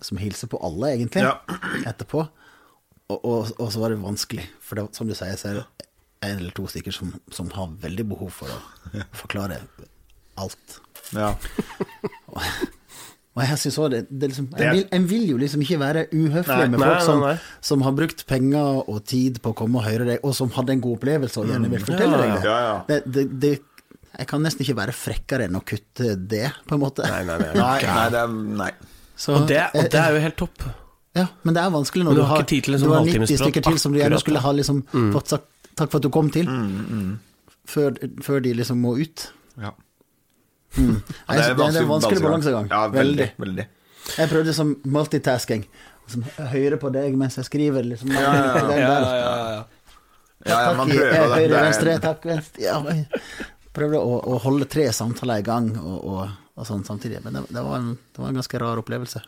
som 0.02 0.18
hilser 0.20 0.50
på 0.52 0.60
alle, 0.64 0.92
egentlig, 0.96 1.22
Ja. 1.24 1.38
etterpå. 1.88 2.26
Og, 3.08 3.18
og, 3.24 3.52
og 3.62 3.68
så 3.72 3.78
var 3.80 3.90
det 3.94 4.00
vanskelig, 4.02 4.44
for 4.60 4.76
det, 4.80 4.88
som 4.96 5.06
du 5.08 5.14
sier, 5.14 5.36
så 5.38 5.48
er 5.52 5.60
det 5.60 5.66
en 6.26 6.38
eller 6.40 6.50
to 6.56 6.66
stykker 6.66 6.92
som, 6.92 7.12
som 7.30 7.50
har 7.54 7.68
veldig 7.82 8.08
behov 8.10 8.32
for 8.34 8.50
å 8.50 9.04
forklare 9.14 9.60
alt. 10.36 10.80
Ja. 11.14 11.34
Og 13.36 13.42
jeg 13.44 13.58
synes 13.60 13.76
også 13.76 13.88
det, 13.92 13.98
det 14.08 14.30
liksom, 14.32 14.46
Det 14.56 14.64
en, 14.64 14.72
vil, 14.78 14.84
en 14.96 15.06
vil 15.10 15.24
jo 15.28 15.36
liksom 15.40 15.60
ikke 15.60 15.76
være 15.82 16.06
uhøflig 16.16 16.56
Nei. 16.56 16.68
med 16.72 16.80
folk 16.80 17.02
som, 17.04 17.20
nei, 17.20 17.34
nei. 17.36 17.60
som 17.68 17.82
har 17.84 17.92
brukt 17.98 18.22
penger 18.30 18.78
og 18.88 19.02
tid 19.12 19.40
på 19.44 19.52
å 19.52 19.56
komme 19.58 19.82
og 19.82 19.84
høre 19.84 20.06
deg, 20.08 20.22
og 20.24 20.32
som 20.38 20.48
hadde 20.56 20.72
en 20.72 20.80
god 20.86 20.96
opplevelse 20.96 21.42
og 21.42 21.50
gjerne 21.52 21.68
vil 21.72 21.84
fortelle 21.84 22.16
Ja, 22.16 22.22
deg 22.22 22.32
det. 22.32 22.48
ja, 22.48 22.58
ja. 22.64 22.76
Det, 22.88 22.98
det, 23.12 23.26
det. 23.44 23.54
Jeg 24.16 24.30
kan 24.30 24.40
nesten 24.40 24.64
ikke 24.64 24.78
være 24.78 24.94
frekkere 24.96 25.44
enn 25.50 25.58
å 25.58 25.62
kutte 25.68 26.14
det, 26.16 26.46
på 26.64 26.78
en 26.78 26.80
måte. 26.80 27.04
Nei, 27.12 27.22
nei, 27.28 27.36
nei. 27.44 27.52
Nei, 27.60 28.26
Nei. 28.64 28.70
Så, 29.16 29.34
Og, 29.34 29.46
det, 29.48 29.62
og 29.74 29.86
det 29.92 30.00
er 30.00 30.16
jo 30.16 30.20
helt 30.26 30.36
topp. 30.36 30.64
Ja, 31.16 31.26
men 31.48 31.56
det 31.56 31.62
er 31.62 31.70
vanskelig 31.72 32.04
når 32.04 32.12
du, 32.12 32.20
du 32.20 32.24
har 32.26 32.34
har, 32.34 32.42
ikke 32.44 32.50
tid 32.52 32.66
til 32.66 32.74
liksom, 32.76 32.90
du 32.92 32.94
har 32.94 33.06
90 33.08 33.38
stykker 33.40 33.64
til 33.64 33.78
som 33.80 33.94
du 33.94 34.00
gjerne 34.02 34.18
skulle 34.20 34.42
ha 34.44 34.52
liksom 34.52 34.82
fått 35.14 35.32
sagt 35.32 35.46
takk 35.76 35.90
for 35.92 36.00
at 36.00 36.04
du 36.04 36.10
kom 36.12 36.28
til, 36.32 36.48
før, 37.68 37.96
før 38.24 38.44
de 38.44 38.52
liksom 38.60 38.80
må 38.84 38.94
ut. 39.00 39.26
Ja. 39.60 39.72
Nei, 40.76 40.92
så 41.40 41.54
det, 41.56 41.66
er 41.66 41.80
en 41.80 41.88
vanskelig 41.88 42.22
balansegang. 42.24 42.68
Ja, 42.72 42.82
veldig. 42.92 43.30
veldig. 43.40 43.66
Jeg 44.16 44.30
prøvde 44.30 44.54
som 44.56 44.74
multitasking. 44.84 45.64
Som 46.06 46.22
høyre 46.52 46.76
på 46.78 46.92
deg 46.94 47.16
mens 47.18 47.38
jeg 47.40 47.48
skriver. 47.48 47.86
Liksom, 47.88 48.12
Ja, 48.14 48.20
ja, 48.20 48.44
ja. 48.44 48.76
Ja, 48.76 48.76
ja, 48.76 49.00
ja, 49.00 49.48
ja. 49.56 49.64
Ja, 50.46 50.58
ja, 50.62 50.74
Takk 50.78 50.90
det. 50.92 50.98
høyre, 51.00 51.40
er- 51.42 51.64
venstre, 51.64 51.94
takk, 52.04 52.26
venstre. 52.28 52.62
Ja, 52.62 52.76
prøvde 53.74 53.98
å, 53.98 54.18
å 54.22 54.36
holde 54.44 54.68
tre 54.70 54.84
samtaler 54.94 55.42
i 55.42 55.46
gang 55.46 55.72
og, 55.80 55.96
og, 56.06 56.36
og 56.56 56.66
sånn 56.68 56.84
samtidig. 56.88 57.20
Men 57.24 57.36
det, 57.38 57.42
det, 57.52 57.62
var 57.62 57.76
en, 57.78 57.92
det 58.12 58.22
var 58.22 58.32
en 58.32 58.38
ganske 58.40 58.60
rar 58.62 58.80
opplevelse. 58.80 59.20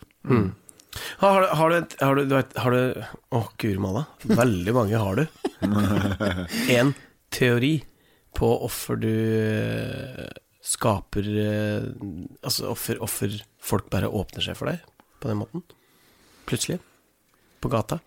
Har, 1.21 1.43
du- 1.45 1.51
har 1.61 1.71
du 1.71 1.77
et 1.77 1.95
har 2.01 2.17
du, 2.17 2.23
du 2.25 2.35
vet, 2.35 2.55
har 2.65 2.73
du 2.75 3.03
Å, 3.37 3.43
guri 3.61 3.79
malla. 3.83 4.07
Veldig 4.25 4.75
mange 4.75 4.99
har 5.03 5.21
du. 5.21 5.25
En 6.79 6.95
teori 7.35 7.75
på 8.39 8.49
hvorfor 8.63 8.97
du 9.03 9.11
eh, 9.11 10.29
skaper 10.65 11.27
eh, 11.43 11.87
Altså 12.47 12.71
hvorfor 12.73 13.37
folk 13.69 13.89
bare 13.93 14.09
åpner 14.09 14.45
seg 14.49 14.57
for 14.59 14.71
deg 14.73 14.81
på 15.21 15.29
den 15.33 15.41
måten. 15.43 15.65
Plutselig. 16.49 16.79
På 17.61 17.69
gata. 17.73 17.99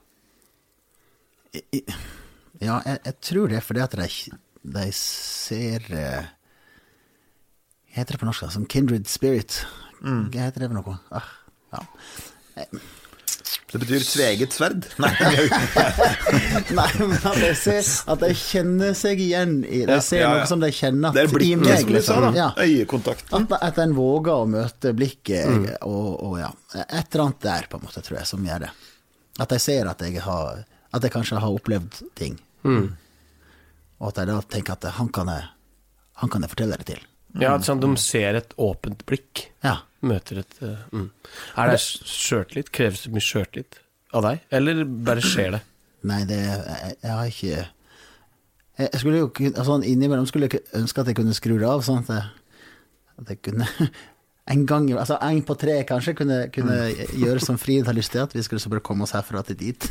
Ja, 2.62 2.78
jeg, 2.86 3.00
jeg 3.06 3.16
tror 3.26 3.50
det 3.52 3.58
er 3.60 3.66
fordi 3.66 3.82
at 3.84 3.96
de, 4.00 4.08
de 4.78 4.86
ser 4.96 5.88
eh, 5.98 6.30
heter 7.96 8.16
det 8.16 8.22
på 8.22 8.30
norsk? 8.30 8.48
Som 8.54 8.66
kindred 8.70 9.08
spirit. 9.12 9.62
Hva 10.02 10.48
heter 10.48 10.64
det 10.66 10.72
for 10.72 10.80
noe? 10.80 10.98
Ah, 11.14 11.30
ja. 11.76 11.86
Det 13.72 13.80
betyr 13.80 14.04
tveget 14.04 14.52
sverd. 14.52 14.86
Nei, 15.00 15.12
Nei, 16.78 16.88
men 17.00 17.14
at 17.16 17.38
de, 17.40 17.52
ser, 17.56 17.86
at 18.12 18.20
de 18.20 18.32
kjenner 18.36 18.96
seg 19.00 19.22
igjen 19.24 19.62
i 19.64 19.86
De 19.88 19.96
ser 20.04 20.26
ja, 20.26 20.26
ja. 20.26 20.42
noe 20.42 20.50
som 20.50 20.60
de 20.60 20.68
kjenner 20.76 21.16
det 21.16 21.24
er 21.24 21.32
blikket 21.32 21.80
som 21.80 21.94
du 21.94 22.00
sa, 22.04 22.18
da. 22.26 22.32
Ja. 22.36 22.48
Øyekontakten. 22.60 23.46
At, 23.48 23.56
at 23.70 23.80
en 23.80 23.96
våger 23.96 24.34
å 24.44 24.50
møte 24.52 24.92
blikket, 24.98 25.70
og, 25.88 26.10
og 26.20 26.36
ja 26.42 26.50
Et 26.84 27.08
eller 27.14 27.24
annet 27.30 27.46
der, 27.48 27.70
på 27.72 27.80
en 27.80 27.86
måte, 27.88 28.04
tror 28.04 28.20
jeg, 28.20 28.28
som 28.34 28.44
gjør 28.48 28.66
det. 28.66 28.74
At 29.40 29.56
de 29.56 29.62
ser 29.64 29.88
at 29.88 30.04
jeg 30.04 30.20
har 30.26 30.66
At 30.92 31.08
jeg 31.08 31.14
kanskje 31.16 31.40
har 31.40 31.56
opplevd 31.56 32.02
ting. 32.20 32.36
Og 32.68 34.12
at 34.12 34.20
jeg 34.20 34.32
da 34.34 34.42
tenker 34.52 34.76
at 34.76 34.92
han 34.98 35.08
kan 35.16 35.32
jeg, 35.32 35.48
han 36.20 36.34
kan 36.34 36.44
jeg 36.44 36.52
fortelle 36.52 36.76
det 36.82 36.90
til. 36.92 37.08
Ja, 37.40 37.56
sånn, 37.64 37.80
de 37.80 37.94
ser 38.02 38.36
et 38.42 38.56
åpent 38.60 39.06
blikk. 39.08 39.46
Ja. 39.64 39.78
Møter 40.02 40.42
et 40.42 40.56
eh, 40.66 40.80
mm. 40.92 41.10
Er 41.62 41.72
det 41.72 41.78
sjøltillit? 41.80 42.72
Kreves 42.74 43.06
det 43.06 43.12
mye 43.14 43.24
sjøltillit 43.24 43.78
av 44.18 44.26
deg, 44.26 44.42
eller 44.58 44.82
bare 45.06 45.24
skjer 45.24 45.54
det? 45.56 45.62
Nei, 46.10 46.24
det 46.26 46.40
Jeg, 46.42 46.96
jeg 47.04 47.12
har 47.14 47.30
ikke 47.30 47.68
jeg, 48.82 49.00
skulle 49.04 49.20
jo 49.20 49.28
altså, 49.52 49.76
Innimellom 49.86 50.26
skulle 50.26 50.50
jeg 50.50 50.64
ønske 50.80 51.04
at 51.04 51.12
jeg 51.12 51.20
kunne 51.20 51.36
skru 51.38 51.54
det 51.60 51.68
av, 51.70 51.84
sånn 51.86 52.02
at 52.02 52.10
jeg, 52.16 52.24
at 53.22 53.36
jeg 53.36 53.44
kunne 53.46 53.68
En 54.52 54.66
gang, 54.68 54.88
altså 54.98 55.20
en 55.22 55.44
på 55.46 55.54
tre 55.56 55.76
kanskje, 55.88 56.16
kunne, 56.18 56.38
kunne 56.52 56.76
gjøre 57.24 57.44
som 57.46 57.60
Frid 57.62 57.86
har 57.88 57.96
lyst 57.96 58.12
til, 58.12 58.26
at 58.26 58.34
vi 58.36 58.42
skulle 58.44 58.60
så 58.60 58.72
bare 58.74 58.82
komme 58.84 59.06
oss 59.06 59.14
herfra 59.16 59.44
til 59.48 59.56
dit. 59.56 59.86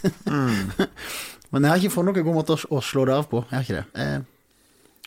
Men 1.55 1.65
jeg 1.65 1.71
har 1.71 1.79
ikke 1.79 1.95
funnet 1.95 2.19
noen 2.19 2.27
god 2.27 2.37
måte 2.37 2.57
å, 2.59 2.59
å 2.77 2.83
slå 2.85 3.07
det 3.09 3.15
av 3.15 3.29
på. 3.31 3.45
Jeg 3.47 3.57
har 3.57 3.65
ikke 3.65 3.79
det. 3.79 4.03
Jeg, 4.03 4.25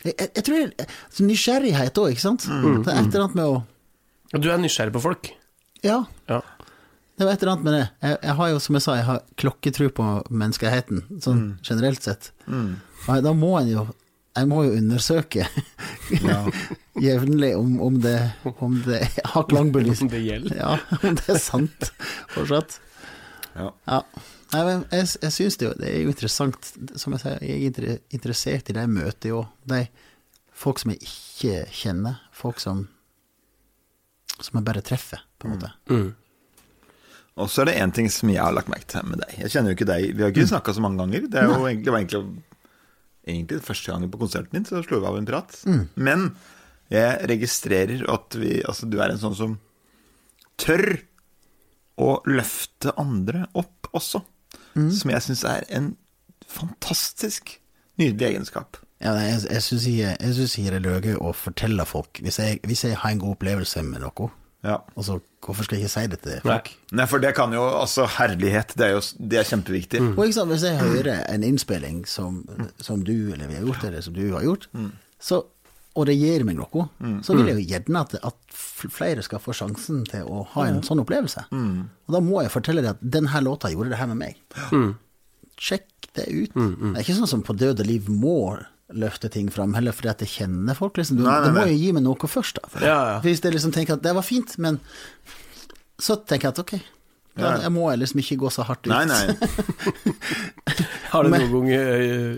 jeg, 0.04 0.14
jeg, 0.20 0.30
jeg 0.36 0.44
tror 0.46 0.58
jeg, 0.60 0.72
altså, 0.84 1.24
Nysgjerrighet 1.28 2.00
òg, 2.02 2.10
ikke 2.14 2.24
sant? 2.24 2.44
Det 2.48 2.92
er 2.92 3.00
et 3.00 3.08
eller 3.14 3.24
annet 3.26 3.38
med 3.40 3.44
å 3.48 3.54
Og 4.34 4.42
du 4.44 4.50
er 4.52 4.58
nysgjerrig 4.60 4.92
på 4.96 5.02
folk? 5.04 5.30
Ja, 5.84 6.02
Ja. 6.30 6.40
det 7.18 7.26
var 7.28 7.32
et 7.36 7.42
eller 7.44 7.52
annet 7.54 7.64
med 7.68 7.74
det. 7.78 7.84
Jeg, 8.02 8.18
jeg 8.24 8.34
har 8.40 8.48
jo, 8.50 8.58
som 8.64 8.74
jeg 8.78 8.82
sa, 8.86 8.94
jeg 8.98 9.06
har 9.08 9.20
klokketro 9.40 9.88
på 9.94 10.06
menneskeheten, 10.30 11.02
sånn 11.22 11.42
generelt 11.64 12.02
sett. 12.02 12.32
Og 12.48 13.20
da 13.24 13.32
må 13.36 13.52
en 13.60 13.68
jo 13.74 13.84
Jeg 14.34 14.48
må 14.50 14.64
jo 14.66 14.72
undersøke 14.74 15.44
jevnlig 17.00 17.52
om, 17.56 17.76
om 17.80 17.98
det 18.02 18.16
Om 18.58 18.80
det 18.86 19.00
har 19.24 19.44
klangbelys. 19.50 20.00
Om 20.02 20.08
det 20.10 20.22
gjelder. 20.24 20.56
Ja, 20.58 20.78
om 21.02 21.14
det 21.20 21.28
er 21.36 21.38
sant 21.42 21.90
fortsatt. 22.34 22.78
Ja. 23.54 23.68
Ja. 23.86 24.00
Nei, 24.52 24.62
men 24.68 24.82
jeg, 24.92 25.08
jeg 25.22 25.34
syns 25.34 25.56
det, 25.60 25.70
det 25.80 25.88
er 25.90 26.02
jo 26.04 26.12
interessant. 26.12 26.72
Som 27.00 27.16
jeg 27.16 27.22
sier, 27.24 27.38
jeg 27.46 27.70
er 27.70 27.96
interessert 28.14 28.68
i 28.70 28.76
de 28.76 28.84
møter 28.90 29.32
jo. 29.32 29.44
De 29.70 29.84
folk 30.54 30.82
som 30.82 30.92
jeg 30.94 31.00
ikke 31.06 31.64
kjenner. 31.74 32.20
Folk 32.34 32.60
som 32.62 32.84
Som 34.34 34.58
jeg 34.58 34.66
bare 34.66 34.82
treffer, 34.82 35.20
på 35.38 35.46
en 35.46 35.54
måte. 35.54 35.70
Og 37.38 37.50
så 37.50 37.62
er 37.62 37.70
det 37.70 37.78
én 37.82 37.92
ting 37.94 38.08
som 38.10 38.30
jeg 38.30 38.42
har 38.42 38.54
lagt 38.54 38.70
merke 38.70 38.86
til 38.90 39.06
med 39.06 39.20
deg. 39.22 39.36
Jeg 39.42 39.50
kjenner 39.54 39.72
jo 39.72 39.78
ikke 39.78 39.88
deg, 39.90 40.04
vi 40.14 40.22
har 40.22 40.30
ikke 40.34 40.50
snakka 40.52 40.74
så 40.74 40.82
mange 40.82 41.00
ganger. 41.02 41.24
Det, 41.30 41.38
er 41.40 41.48
jo 41.50 41.64
egentlig, 41.66 41.84
det 41.86 41.94
var 41.94 42.02
egentlig, 42.02 42.42
egentlig 43.26 43.62
første 43.66 43.90
gangen 43.90 44.12
på 44.12 44.20
konserten 44.20 44.58
din, 44.58 44.66
så 44.68 44.82
slo 44.86 45.00
vi 45.02 45.08
av 45.10 45.18
en 45.18 45.26
prat. 45.26 45.56
Men 45.98 46.28
jeg 46.94 47.26
registrerer 47.30 48.04
at 48.12 48.36
vi, 48.38 48.60
altså, 48.62 48.86
du 48.90 49.00
er 49.02 49.14
en 49.14 49.22
sånn 49.22 49.34
som 49.38 49.56
tør 50.62 50.84
å 51.98 52.10
løfte 52.26 52.94
andre 53.02 53.48
opp 53.58 53.90
også. 53.94 54.22
Som 54.74 55.10
jeg 55.10 55.22
syns 55.22 55.44
er 55.48 55.66
en 55.68 55.96
fantastisk 56.50 57.58
nydelig 58.00 58.26
egenskap. 58.32 58.78
Ja, 59.02 59.12
nei, 59.14 59.26
jeg, 59.28 59.42
jeg 59.50 59.62
syns 59.62 59.84
jeg 59.88 60.16
ikke 60.22 60.70
det 60.72 60.78
er 60.78 60.84
løye 60.86 61.18
å 61.20 61.32
fortelle 61.36 61.84
folk 61.86 62.20
hvis 62.24 62.38
jeg, 62.40 62.60
hvis 62.64 62.84
jeg 62.86 62.96
har 63.02 63.12
en 63.12 63.20
god 63.22 63.36
opplevelse 63.36 63.82
med 63.86 64.04
noe, 64.04 64.30
Ja. 64.64 64.78
Altså, 64.96 65.18
hvorfor 65.44 65.66
skal 65.66 65.76
jeg 65.76 65.84
ikke 65.84 65.92
si 65.92 66.06
det 66.08 66.18
til 66.24 66.38
folk? 66.40 66.70
Nei, 66.96 67.04
for 67.10 67.20
det 67.20 67.34
kan 67.36 67.52
jo 67.52 67.66
Altså, 67.68 68.06
herlighet, 68.16 68.72
det 68.78 68.86
er 68.86 68.94
jo 68.94 69.02
det 69.18 69.38
er 69.42 69.48
kjempeviktig. 69.50 70.00
Og 70.14 70.22
ikke 70.24 70.38
sant, 70.38 70.50
hvis 70.54 70.64
jeg 70.64 70.78
hører 70.80 71.24
en 71.28 71.44
innspilling 71.44 72.06
som, 72.08 72.38
som 72.80 73.02
du 73.04 73.12
eller 73.34 73.50
vi 73.50 73.58
har 73.58 73.66
gjort, 73.66 73.84
eller 73.84 74.00
som 74.00 74.14
du 74.16 74.22
har 74.32 74.46
gjort, 74.46 74.68
så, 75.20 75.42
og 75.94 76.06
det 76.08 76.16
gir 76.18 76.42
meg 76.46 76.56
noe, 76.58 76.88
så 77.22 77.36
vil 77.38 77.46
jeg 77.52 77.60
jo 77.60 77.66
gjerne 77.70 78.00
at, 78.02 78.14
at 78.26 78.56
flere 78.90 79.22
skal 79.22 79.38
få 79.42 79.54
sjansen 79.54 80.02
til 80.10 80.26
å 80.26 80.40
ha 80.56 80.64
en 80.66 80.80
sånn 80.82 81.02
opplevelse. 81.04 81.44
Og 81.54 82.14
da 82.16 82.20
må 82.24 82.42
jeg 82.42 82.50
fortelle 82.50 82.82
deg 82.82 82.96
at 82.96 83.02
denne 83.14 83.40
låta 83.46 83.70
gjorde 83.70 83.92
det 83.94 84.00
her 84.00 84.10
med 84.10 84.18
meg. 84.24 84.94
Sjekk 85.60 86.08
det 86.18 86.24
ut. 86.30 86.54
Det 86.56 86.90
er 86.96 87.02
ikke 87.04 87.16
sånn 87.20 87.30
som 87.30 87.44
på 87.46 87.54
døde 87.58 87.86
liv 87.86 88.08
må 88.10 88.56
løfte 88.94 89.30
ting 89.32 89.48
fram, 89.50 89.72
heller 89.74 89.94
fordi 89.96 90.10
at 90.12 90.20
jeg 90.26 90.32
kjenner 90.34 90.76
folk. 90.78 90.98
Liksom. 91.00 91.16
Du, 91.18 91.22
Nei, 91.24 91.32
nei, 91.38 91.44
det 91.46 91.52
må 91.56 91.62
nei. 91.64 91.70
jo 91.72 91.78
gi 91.80 91.92
meg 91.96 92.04
noe 92.04 92.28
først, 92.30 92.58
da. 92.60 92.68
Ja, 92.84 92.98
ja. 93.14 93.14
Hvis 93.24 93.40
jeg 93.42 93.54
liksom 93.54 93.72
tenker 93.74 93.96
at 93.96 94.02
det 94.04 94.12
var 94.14 94.26
fint, 94.26 94.52
men 94.62 94.76
så 95.98 96.18
tenker 96.20 96.50
jeg 96.50 96.56
at 96.56 96.60
ok, 96.64 96.74
da 97.34 97.54
Ja. 97.54 97.54
jeg 97.64 97.72
må 97.74 97.88
jeg 97.90 98.02
liksom 98.04 98.20
ikke 98.22 98.36
gå 98.44 98.50
så 98.54 98.62
hardt 98.68 98.84
ut. 98.86 98.92
Nei, 98.92 99.06
nei. 99.10 99.34
Har 101.14 101.24
du 101.26 101.30
noen 101.32 101.48
gang 101.54 101.70
eh, 101.74 102.36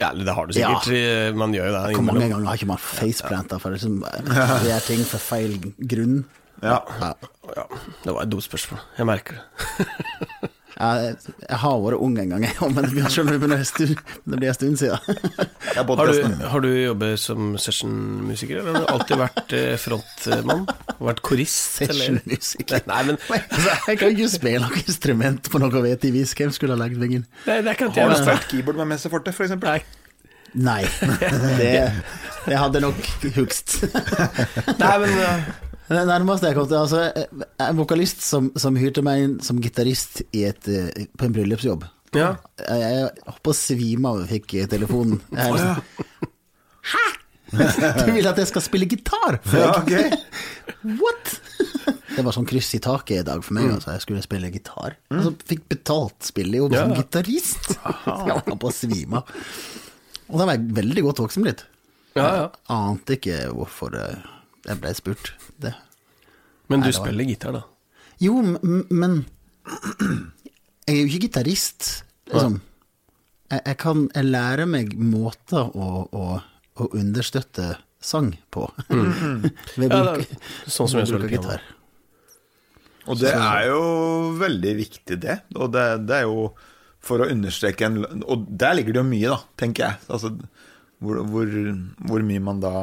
Ja, 0.00 0.10
eller 0.10 0.24
det 0.26 0.34
har 0.34 0.46
du 0.48 0.54
sikkert. 0.56 0.88
Ja. 0.88 1.32
Man 1.36 1.52
gjør 1.54 1.68
jo 1.68 1.74
det 1.76 1.96
Hvor 1.98 2.06
mange 2.08 2.28
ganger 2.30 2.48
har 2.48 2.58
ikke 2.58 2.70
man 2.72 2.80
faceplanta 2.80 3.58
for 3.62 3.76
liksom, 3.76 4.00
å 4.02 4.62
gjøre 4.64 4.80
ting 4.86 5.04
for 5.06 5.22
feil 5.22 5.58
grunn? 5.78 6.22
Ja. 6.62 6.78
Ja. 7.02 7.12
Ja, 7.56 7.66
det 8.04 8.14
var 8.14 8.22
et 8.24 8.32
dumt 8.32 8.44
spørsmål. 8.46 8.80
Jeg 8.98 9.08
merker 9.08 9.38
det. 9.38 10.50
Jeg, 10.82 11.14
jeg 11.46 11.58
har 11.62 11.76
vært 11.84 12.02
ung 12.02 12.16
en 12.18 12.32
gang, 12.32 12.44
jeg, 12.48 12.70
men 12.74 12.86
det 12.86 12.90
blir 12.90 13.04
selv 13.12 13.28
om 13.28 13.36
det 13.36 13.40
blir 13.44 13.54
en 13.54 13.66
stund, 13.68 14.00
det 14.32 14.38
blir 14.40 14.50
en 14.50 14.56
stund 14.56 14.80
siden. 14.80 14.98
Har 15.76 16.10
du, 16.10 16.46
har 16.52 16.64
du 16.64 16.68
jobbet 16.72 17.22
som 17.22 17.52
sessionmusiker, 17.60 18.58
eller 18.58 18.80
har 18.80 18.82
du 18.88 18.92
alltid 18.96 19.20
vært 19.22 19.54
eh, 19.58 19.76
frontmann? 19.78 20.66
Vært 20.98 21.22
korist? 21.22 21.78
Sessionmusiker. 21.78 22.82
Nei, 22.90 23.00
men 23.08 23.20
Altså, 23.32 23.78
jeg 23.92 24.00
kan 24.00 24.14
ikke 24.16 24.30
spille 24.32 24.62
noe 24.64 24.82
instrument 24.82 25.50
på 25.52 25.62
noe 25.62 25.86
vis. 26.02 26.34
Hvem 26.38 26.52
skulle 26.54 26.74
ha 26.74 26.82
lagd 26.82 26.98
vingen? 26.98 27.26
Nei, 27.46 27.60
det 27.62 27.78
kan 27.78 27.92
ikke 27.92 28.08
Har 28.08 28.16
du 28.16 28.18
spilt 28.24 28.48
keyboard 28.50 28.82
med 28.82 28.94
Messe 28.96 29.12
Forte, 29.12 29.34
for 29.36 29.46
eksempel? 29.46 29.70
Nei, 29.72 30.02
Nei, 30.52 30.82
det, 31.60 31.70
det 32.44 32.58
hadde 32.58 32.82
nok 32.84 32.98
hugst. 33.38 33.78
Nei 34.82 34.96
men 35.00 35.14
eh, 35.88 35.96
Det 35.96 36.04
nærmeste 36.08 36.50
jeg 36.50 36.56
kom 36.58 36.68
til 36.70 36.78
altså, 36.80 37.02
En 37.66 37.78
vokalist 37.80 38.22
som, 38.26 38.50
som 38.56 38.76
hyrte 38.80 39.02
meg 39.06 39.24
inn 39.24 39.34
som 39.44 39.60
gitarist 39.62 40.22
eh, 40.34 40.52
på 41.16 41.26
en 41.28 41.34
bryllupsjobb. 41.36 41.84
Ja. 42.16 42.34
Jeg, 42.60 42.80
jeg 42.82 43.10
holdt 43.26 43.42
på 43.46 43.54
å 43.54 43.56
svime 43.56 44.08
av 44.10 44.20
da 44.20 44.26
jeg 44.28 44.42
fikk 44.42 44.70
telefonen. 44.72 45.20
Jeg, 45.32 45.48
er 45.48 45.62
sånn, 45.62 46.30
Hæ?! 46.92 47.04
Du 47.52 48.08
vil 48.16 48.26
at 48.30 48.38
jeg 48.40 48.48
skal 48.48 48.62
spille 48.64 48.86
gitar? 48.88 49.36
Ja, 49.52 49.74
okay. 49.82 50.08
What?! 51.00 51.34
Det 52.12 52.22
var 52.24 52.34
sånn 52.36 52.46
kryss 52.48 52.70
i 52.76 52.80
taket 52.84 53.22
i 53.22 53.24
dag 53.26 53.40
for 53.44 53.56
meg, 53.56 53.70
altså. 53.74 53.92
Jeg 53.94 54.04
skulle 54.04 54.22
spille 54.24 54.48
gitar. 54.52 54.96
Altså, 55.12 55.32
fikk 55.48 55.66
betalt 55.72 56.24
spillejobb 56.28 56.74
som 56.76 56.92
Ja. 56.92 56.98
gitarist! 57.00 57.74
Jeg 58.28 58.36
holdt 58.38 58.58
på 58.60 58.68
å 58.70 58.74
svime 58.76 59.20
av. 59.22 59.36
Og 60.32 60.40
da 60.40 60.46
var 60.48 60.56
jeg 60.56 60.72
veldig 60.78 61.02
godt 61.08 61.20
voksen 61.20 61.44
blitt. 61.44 61.64
ja, 62.16 62.28
ja. 62.38 62.44
Ante 62.72 63.18
ikke 63.18 63.38
hvorfor 63.52 63.92
eh, 64.00 64.22
jeg 64.64 64.78
ble 64.80 64.92
spurt. 64.96 65.32
Det. 65.62 65.74
Men 66.68 66.80
du 66.80 66.86
Nei, 66.86 66.90
det 66.92 66.98
var- 66.98 67.06
spiller 67.06 67.24
gitar, 67.30 67.52
da? 67.58 67.62
Jo, 68.22 68.36
m- 68.42 68.86
men 68.90 69.24
Jeg 70.86 70.96
er 70.96 71.00
jo 71.02 71.06
ikke 71.10 71.22
gitarist, 71.28 71.88
liksom. 72.30 72.60
Jeg, 73.52 73.60
jeg 73.66 73.76
kan 73.82 74.06
jeg 74.14 74.24
lærer 74.30 74.66
meg 74.66 74.94
måter 74.98 75.68
å, 75.76 76.08
å, 76.10 76.40
å 76.82 76.88
understøtte 76.96 77.76
sang 78.02 78.32
på. 78.50 78.64
Ved 79.78 79.92
Ja, 79.92 80.00
bruk- 80.02 80.24
det 80.26 80.38
er 80.38 80.72
sånn 80.72 80.88
som 80.90 80.98
jeg 81.02 81.10
spiller 81.12 81.28
piano. 81.28 81.42
gitar. 81.42 81.62
Og 83.10 83.18
det 83.18 83.32
er 83.34 83.64
jo 83.66 83.82
veldig 84.38 84.72
viktig, 84.78 85.16
det. 85.24 85.36
Og 85.58 85.72
det, 85.74 85.84
det 86.06 86.20
er 86.22 86.26
jo 86.28 86.52
for 87.02 87.18
å 87.24 87.26
understreke 87.32 87.82
en 87.88 87.96
Og 88.30 88.44
der 88.46 88.76
ligger 88.78 88.94
det 88.94 89.00
jo 89.02 89.08
mye, 89.08 89.30
da, 89.32 89.38
tenker 89.58 89.88
jeg. 89.88 89.98
Altså, 90.08 90.30
hvor, 91.02 91.18
hvor, 91.26 91.50
hvor 92.06 92.22
mye 92.26 92.42
man 92.46 92.60
da 92.62 92.74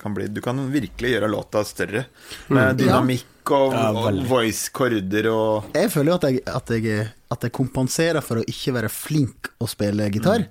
kan 0.00 0.14
bli 0.16 0.26
Du 0.32 0.40
kan 0.40 0.60
virkelig 0.72 1.10
gjøre 1.14 1.28
låta 1.30 1.64
større. 1.68 2.06
Med 2.48 2.78
dynamikk 2.80 3.50
og, 3.54 3.72
Ja, 3.76 3.90
og 3.92 4.20
voice-korder 4.26 5.28
og 5.30 5.68
Jeg 5.76 5.90
føler 5.92 6.10
jo 6.12 6.16
at 6.16 6.24
jeg, 6.30 6.40
at, 6.50 6.70
jeg, 6.74 7.08
at 7.30 7.42
jeg 7.46 7.52
kompenserer 7.54 8.24
for 8.24 8.40
å 8.40 8.46
ikke 8.48 8.74
være 8.74 8.88
flink 8.90 9.52
å 9.62 9.68
spille 9.70 10.08
gitar, 10.10 10.48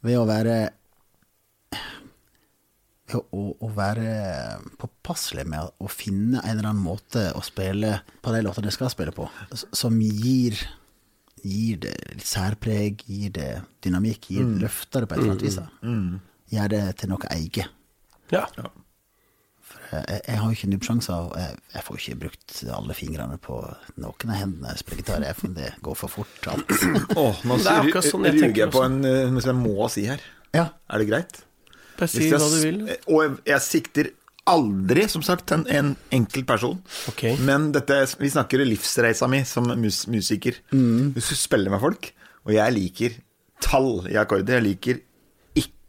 ved 0.00 0.16
å 0.16 0.24
være 0.28 0.58
ved 3.10 3.16
å, 3.34 3.42
å 3.58 3.68
være 3.74 4.10
påpasselig 4.78 5.44
med 5.50 5.72
å 5.82 5.88
finne 5.90 6.38
en 6.44 6.52
eller 6.52 6.70
annen 6.70 6.84
måte 6.84 7.32
å 7.34 7.42
spille 7.42 7.96
på 8.22 8.32
de 8.34 8.42
låtene 8.46 8.70
jeg 8.70 8.76
skal 8.78 8.92
spille 8.92 9.14
på, 9.16 9.26
som 9.74 9.98
gir 10.00 10.58
Gir 11.40 11.78
det 11.80 11.94
litt 12.18 12.28
særpreg, 12.28 13.00
gir 13.08 13.30
det 13.32 13.62
dynamikk, 13.80 14.26
gir 14.28 14.44
løfter 14.60 15.00
det 15.00 15.08
på 15.08 15.14
et 15.16 15.22
eller 15.22 15.30
annet 15.32 15.44
vis. 15.46 15.54
da. 15.56 15.68
Gjør 16.52 16.68
det 16.74 16.80
til 17.00 17.08
noe 17.08 17.30
eget. 17.32 17.70
Ja. 18.32 18.46
Jeg, 19.90 20.20
jeg 20.26 20.38
har 20.38 20.44
jo 20.46 20.54
ikke 20.54 20.68
nubbsjanser, 20.70 21.24
og 21.30 21.38
jeg, 21.38 21.56
jeg 21.74 21.82
får 21.86 21.96
ikke 21.98 22.18
brukt 22.24 22.56
alle 22.76 22.94
fingrene 22.94 23.38
på 23.42 23.56
noen 23.98 24.30
av 24.30 24.38
hendene 24.38 24.74
jeg 24.74 24.82
spiller 24.84 25.02
gitar. 25.02 25.24
Jeg, 25.26 25.38
for 25.38 25.56
det 25.56 25.70
går 25.82 25.98
for 25.98 26.14
fort, 26.18 26.50
alt. 26.52 26.74
Oh, 27.18 27.34
nå 27.42 27.58
Det 27.58 27.66
er 27.72 27.82
akkurat 27.82 28.06
sånn 28.06 28.28
jeg 28.28 28.36
ruger 28.36 28.46
tenker 28.46 28.64
jeg 28.64 28.74
på 28.76 28.84
en 28.86 29.00
eh, 29.02 29.24
noe 29.34 29.42
som 29.42 29.50
jeg 29.52 29.60
må 29.74 29.90
si 29.90 30.06
her. 30.06 30.22
Ja, 30.54 30.68
Er 30.90 31.02
det 31.02 31.10
greit? 31.10 31.42
Bare 31.98 32.08
si 32.10 32.30
hva 32.30 32.38
du 32.40 32.58
vil. 32.62 32.80
Og 33.10 33.22
jeg, 33.24 33.34
jeg 33.50 33.66
sikter 33.66 34.12
aldri, 34.50 35.04
som 35.10 35.22
sagt, 35.26 35.46
til 35.50 35.60
en, 35.60 35.66
en 35.74 35.90
enkelt 36.20 36.46
person. 36.48 36.78
Okay. 37.12 37.34
Men 37.46 37.68
dette, 37.74 37.98
vi 38.18 38.30
snakker 38.32 38.62
livsreisa 38.64 39.28
mi 39.30 39.42
som 39.46 39.68
mus 39.78 40.04
musiker. 40.10 40.62
Hvis 40.72 41.34
du 41.34 41.36
spiller 41.38 41.70
med 41.74 41.82
folk, 41.82 42.12
og 42.46 42.54
jeg 42.56 42.74
liker 42.78 43.18
tall 43.60 44.06
i 44.08 44.16
akkorder 44.16 44.56
Jeg 44.56 44.64
liker 44.64 45.02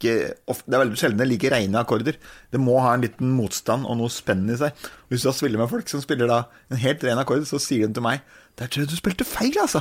ikke 0.02 0.60
Det 0.66 0.74
er 0.74 0.82
veldig 0.82 0.98
sjelden 0.98 1.22
det 1.22 1.28
liker 1.30 1.54
rene 1.54 1.80
akkorder. 1.80 2.18
Det 2.52 2.60
må 2.60 2.76
ha 2.82 2.92
en 2.96 3.04
liten 3.06 3.32
motstand 3.38 3.86
og 3.86 3.98
noe 4.00 4.12
spenn 4.12 4.44
i 4.50 4.58
seg. 4.58 4.74
Hvis 5.08 5.22
du 5.24 5.30
da 5.30 5.34
spiller 5.36 5.62
med 5.62 5.70
folk 5.70 5.88
som 5.92 6.02
spiller 6.02 6.30
da 6.30 6.42
en 6.72 6.82
helt 6.82 7.04
ren 7.06 7.22
akkord, 7.22 7.46
så 7.48 7.60
sier 7.62 7.86
de 7.86 7.96
til 7.98 8.04
meg 8.04 8.20
Der 8.60 8.68
tror 8.68 8.84
jeg 8.84 8.90
du 8.92 8.98
spilte 8.98 9.24
feil, 9.24 9.54
altså. 9.62 9.80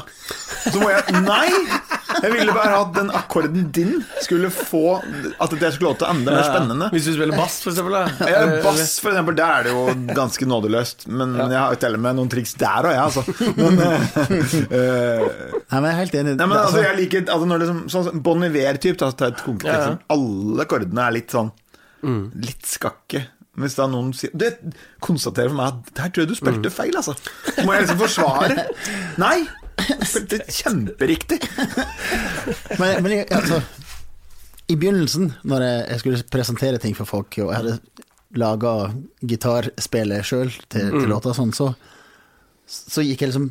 Så 0.70 0.78
må 0.80 0.94
jeg 0.94 1.26
Nei! 1.26 1.50
Jeg 2.22 2.32
ville 2.34 2.54
bare 2.56 2.80
at 2.82 2.94
den 2.96 3.10
akkorden 3.16 3.70
din 3.76 3.94
skulle 4.22 4.50
få 4.54 4.98
At 5.42 5.54
det 5.60 5.72
skulle 5.76 5.92
låte 5.94 6.08
enda 6.10 6.36
mer 6.36 6.44
spennende. 6.48 6.90
Hvis 6.94 7.08
du 7.10 7.14
spiller 7.16 7.38
bass, 7.38 7.60
for 7.64 7.72
eksempel. 7.74 7.98
Ja, 8.02 8.42
Eh, 8.42 8.64
bass, 8.66 8.94
for 9.04 9.12
eksempel, 9.14 9.36
der 9.38 9.56
er 9.60 9.68
det 9.68 9.74
jo 9.76 9.84
ganske 10.18 10.48
nådeløst. 10.50 11.08
Men 11.12 11.36
jeg 11.40 11.58
har 11.58 11.76
og 11.92 12.00
med 12.00 12.18
noen 12.20 12.32
triks 12.32 12.54
der 12.60 12.88
òg, 12.90 12.94
jeg, 12.96 13.04
altså. 13.08 13.24
Men, 13.58 13.80
eh, 13.88 14.16
eh, 14.78 15.26
Nei, 15.72 15.80
men 15.80 15.88
jeg 15.88 15.92
er 15.92 16.00
helt 16.00 16.16
enig. 16.22 16.36
nei, 16.40 16.48
men 16.48 16.58
altså, 16.58 16.82
jeg 16.86 16.98
liker 17.00 17.26
altså, 17.28 17.50
når 17.50 17.64
det 17.64 17.70
er 17.70 17.82
sånn 17.96 18.24
Bon 18.26 18.48
Iver-typ, 18.48 18.98
da, 19.02 19.12
ta 19.16 19.32
et 19.32 19.44
konkret 19.46 19.72
Ja, 19.74 19.92
ja. 19.92 19.98
Alle 20.14 20.66
akkordene 20.66 21.08
er 21.08 21.16
litt 21.20 21.34
sånn 21.36 21.52
Litt 22.02 22.66
skakke. 22.66 23.26
Hvis 23.62 23.76
da 23.78 23.86
noen 23.92 24.14
sier 24.16 24.32
Det 24.34 24.54
konstaterer 25.04 25.52
for 25.52 25.60
meg 25.60 25.74
at 25.74 25.92
der 25.98 26.14
tror 26.14 26.24
jeg 26.24 26.32
du 26.32 26.38
spilte 26.40 26.72
feil, 26.74 26.96
altså. 26.98 27.14
Så 27.52 27.66
må 27.68 27.76
jeg 27.76 27.86
liksom 27.86 28.00
forsvare. 28.06 28.68
Nei! 29.22 29.40
Du 30.02 30.06
spilte 30.08 30.42
kjemperiktig. 30.48 31.40
Men, 32.82 33.02
men 33.04 33.12
jeg, 33.14 33.26
altså, 33.36 33.62
i 34.72 34.78
begynnelsen, 34.80 35.34
når 35.48 35.66
jeg, 35.66 36.00
skulle 36.02 36.24
presentere 36.32 36.80
ting 36.82 36.96
for 36.98 37.10
folk, 37.10 37.36
og 37.44 37.52
jeg 37.52 37.60
hadde 37.60 38.06
laga 38.40 38.72
gitarspillet 39.28 40.26
sjøl 40.26 40.52
til, 40.72 40.88
til 40.94 41.10
låta 41.12 41.34
og 41.34 41.38
sånn, 41.38 41.52
så, 41.56 41.68
så 42.66 43.04
gikk 43.06 43.26
jeg 43.26 43.34
liksom 43.34 43.50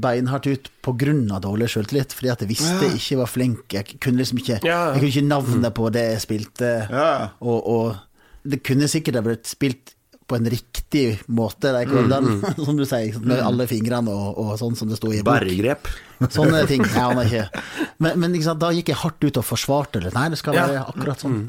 beinhardt 0.00 0.46
ut 0.46 0.68
på 0.84 0.92
grunn 1.00 1.24
av 1.32 1.42
dårlig 1.44 1.70
sjøltillit, 1.72 2.12
fordi 2.16 2.30
at 2.32 2.44
jeg 2.44 2.50
visste 2.50 2.86
jeg 2.86 3.00
ikke 3.00 3.18
var 3.22 3.30
flink. 3.32 3.64
Jeg 3.74 3.96
kunne 3.96 4.20
liksom 4.20 4.40
ikke. 4.42 4.58
Jeg 4.62 4.98
kunne 5.00 5.10
ikke 5.10 5.26
navnet 5.26 5.76
på 5.76 5.88
det 5.94 6.04
jeg 6.12 6.24
spilte, 6.26 6.72
og, 7.40 7.58
og 7.58 8.50
det 8.54 8.62
kunne 8.66 8.88
sikkert 8.92 9.18
ha 9.20 9.24
blitt 9.26 9.48
spilt 9.50 9.94
på 10.30 10.38
en 10.38 10.46
riktig 10.52 11.04
måte, 11.34 11.72
de 11.74 11.82
akkordene, 11.84 12.38
som 12.66 12.78
du 12.78 12.84
sier, 12.86 13.18
med 13.26 13.42
alle 13.42 13.66
fingrene 13.70 14.14
og, 14.14 14.38
og 14.38 14.52
sånn 14.60 14.78
som 14.78 14.88
det 14.90 14.96
sto 15.00 15.10
i 15.10 15.20
bok. 15.20 15.32
Bæregrep. 15.34 15.90
Sånne 16.30 16.62
ting. 16.70 16.84
Jeg 16.86 17.02
aner 17.02 17.26
ikke. 17.26 17.62
Men, 18.06 18.18
men 18.22 18.36
ikke 18.38 18.54
da 18.62 18.70
gikk 18.76 18.92
jeg 18.94 19.00
hardt 19.02 19.26
ut 19.26 19.40
og 19.42 19.46
forsvarte 19.50 20.02
det. 20.06 20.14
Nei, 20.16 20.28
det 20.32 20.38
skal 20.40 20.56
Ja. 20.58 20.66
være 20.70 20.84
akkurat 20.94 21.22
sånn. 21.26 21.40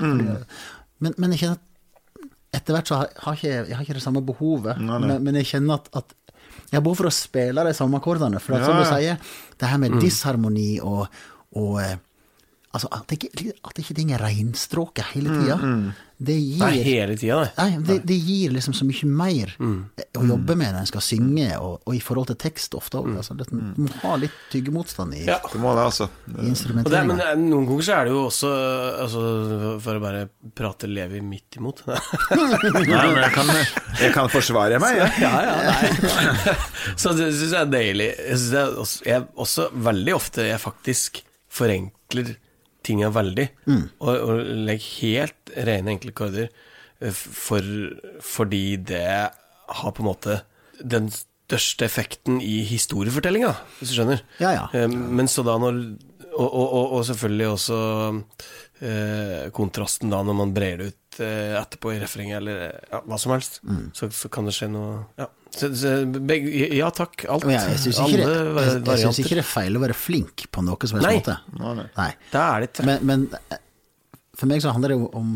Men, 1.02 1.14
men 1.18 1.34
jeg 1.36 1.44
kjenner 1.46 1.60
at 1.62 1.68
etter 2.52 2.76
hvert 2.76 2.90
så 2.92 2.98
har 3.06 3.38
ikke, 3.38 3.52
jeg 3.70 3.76
har 3.78 3.86
ikke 3.86 3.96
det 3.96 4.04
samme 4.04 4.22
behovet. 4.28 4.76
Nei, 4.84 4.98
nei. 5.00 5.08
Men, 5.14 5.24
men 5.30 5.38
jeg 5.40 5.48
kjenner 5.54 5.80
at, 5.80 5.88
at 6.02 6.18
jeg 6.72 6.78
har 6.78 6.84
behov 6.84 6.98
for 7.00 7.08
å 7.08 7.14
spille 7.16 7.64
de 7.68 7.72
samme 7.78 8.00
akkordene. 8.02 8.42
For 8.44 8.58
at, 8.58 8.66
som 8.68 8.76
Ja, 8.76 8.84
du 8.84 8.90
sier, 8.92 9.36
det 9.62 9.70
her 9.72 9.80
med 9.80 9.96
disharmoni 10.04 10.70
og, 10.84 11.06
og 11.60 11.78
eh, 11.84 11.96
Altså, 12.72 12.88
at 12.96 13.12
ikke, 13.12 13.52
at 13.68 13.80
ikke 13.84 13.94
ting 13.98 14.14
er 14.16 14.22
reinstråket 14.24 15.10
hele 15.12 15.34
tida, 15.42 15.58
det 16.22 16.36
gir 16.38 16.62
Nei, 16.62 16.84
hele 16.86 17.16
tida, 17.18 17.40
nei. 17.42 17.50
Nei, 17.58 17.80
det, 17.84 17.96
det 18.08 18.16
gir 18.22 18.52
liksom 18.54 18.76
så 18.78 18.86
mye 18.86 19.08
mer 19.10 19.50
å 19.60 20.22
jobbe 20.30 20.54
med 20.56 20.70
når 20.70 20.84
en 20.84 20.88
skal 20.88 21.02
synge, 21.04 21.48
og, 21.58 21.82
og 21.84 21.96
i 21.98 22.00
forhold 22.04 22.30
til 22.30 22.38
tekst 22.40 22.78
ofte 22.78 23.02
òg. 23.02 23.10
Altså, 23.18 23.34
du 23.36 23.82
må 23.82 23.90
ha 24.04 24.14
litt 24.22 24.38
tyggemotstand 24.54 25.18
i, 25.18 25.24
Ja. 25.28 25.40
Det 25.52 25.60
må 25.60 25.74
det, 25.76 25.84
altså. 25.90 26.08
i 26.30 26.54
Og 26.54 26.88
det, 26.94 27.02
men 27.10 27.20
eh, 27.26 27.34
noen 27.42 27.66
ganger 27.68 27.88
så 27.90 27.96
er 27.98 28.08
det 28.08 28.14
jo 28.14 28.22
også 28.30 28.52
altså, 29.06 29.24
For 29.84 29.98
å 30.00 30.04
bare 30.04 30.22
prate 30.56 30.88
Levi 30.92 31.20
midt 31.26 31.58
imot. 31.60 31.82
Nei, 31.90 31.98
men 32.72 33.20
jeg 33.26 33.34
kan, 33.36 33.52
jeg 34.00 34.14
kan 34.16 34.30
forsvare 34.32 34.80
meg, 34.84 35.02
jeg. 35.02 35.26
ja, 35.26 35.34
ja, 35.50 35.58
nei. 35.74 36.56
Så 37.02 37.12
det 37.18 37.32
syns 37.34 37.50
jeg 37.50 37.60
er 37.66 37.74
deilig. 37.74 38.08
Jeg 38.16 38.40
synes 38.40 38.54
det 38.54 38.62
er 38.64 38.80
også, 38.86 39.04
jeg, 39.10 39.28
også 39.48 39.68
veldig 39.90 40.16
ofte 40.22 40.48
jeg 40.48 40.64
faktisk 40.64 41.22
forenkler 41.52 42.32
tinga 42.84 43.10
veldig. 43.14 43.48
Og, 44.00 44.14
og 44.16 44.40
legger 44.68 44.88
helt 45.02 45.52
rene, 45.68 45.96
enkle 45.96 46.12
akkorder. 46.16 46.50
eh, 47.02 47.12
For, 47.14 47.62
fordi 48.22 48.78
det 48.78 49.04
har 49.72 49.92
på 49.96 50.04
en 50.04 50.10
måte 50.12 50.40
den 50.82 51.10
største 51.14 51.86
effekten 51.86 52.40
i 52.42 52.62
historiefortellinga, 52.66 53.52
hvis 53.80 53.92
du 53.92 53.98
skjønner. 54.00 54.22
Ja, 54.40 54.52
ja. 54.56 54.66
Eh, 54.74 54.88
Men 54.88 55.28
så 55.28 55.44
da 55.46 55.58
når 55.62 55.82
Og, 56.32 56.48
og, 56.48 56.94
og, 56.96 57.02
selvfølgelig 57.06 57.48
også 57.52 57.78
eh, 58.82 59.50
kontrasten 59.52 60.10
da 60.14 60.22
når 60.24 60.38
man 60.38 60.54
brer 60.56 60.78
det 60.80 60.86
ut 60.94 61.20
eh, 61.20 61.58
etterpå 61.60 61.92
i 61.92 62.00
refrenget, 62.02 62.38
eller 62.40 62.62
ja, 62.92 63.02
hva 63.04 63.18
som 63.20 63.34
helst, 63.36 63.60
Mm. 63.68 63.90
så, 63.94 64.08
så 64.16 64.30
kan 64.32 64.48
det 64.48 64.54
skje 64.56 64.70
noe 64.72 65.02
Ja, 65.20 65.28
ja 65.60 66.90
takk. 66.96 67.26
Alt. 67.30 67.44
Ja, 67.52 67.62
jeg 67.68 67.80
syns 67.84 68.00
ikke, 68.00 68.18
det- 68.22 69.26
ikke 69.26 69.36
det 69.36 69.44
er 69.44 69.48
feil 69.48 69.76
å 69.78 69.82
være 69.84 69.96
flink 69.98 70.46
på 70.52 70.64
noe 70.64 70.88
som 70.88 71.00
helst 71.00 71.08
Nei. 71.10 71.18
måte. 71.20 71.38
Nei. 71.98 72.12
Da 72.32 72.44
er 72.56 72.60
det 72.62 72.70
ikke 72.72 72.86
Men, 72.86 73.06
men 73.06 73.26
eh, 73.52 73.58
For 74.36 74.48
meg 74.48 74.62
så 74.64 74.72
handler 74.72 74.90
det 74.94 74.98
jo 75.00 75.10
om 75.14 75.34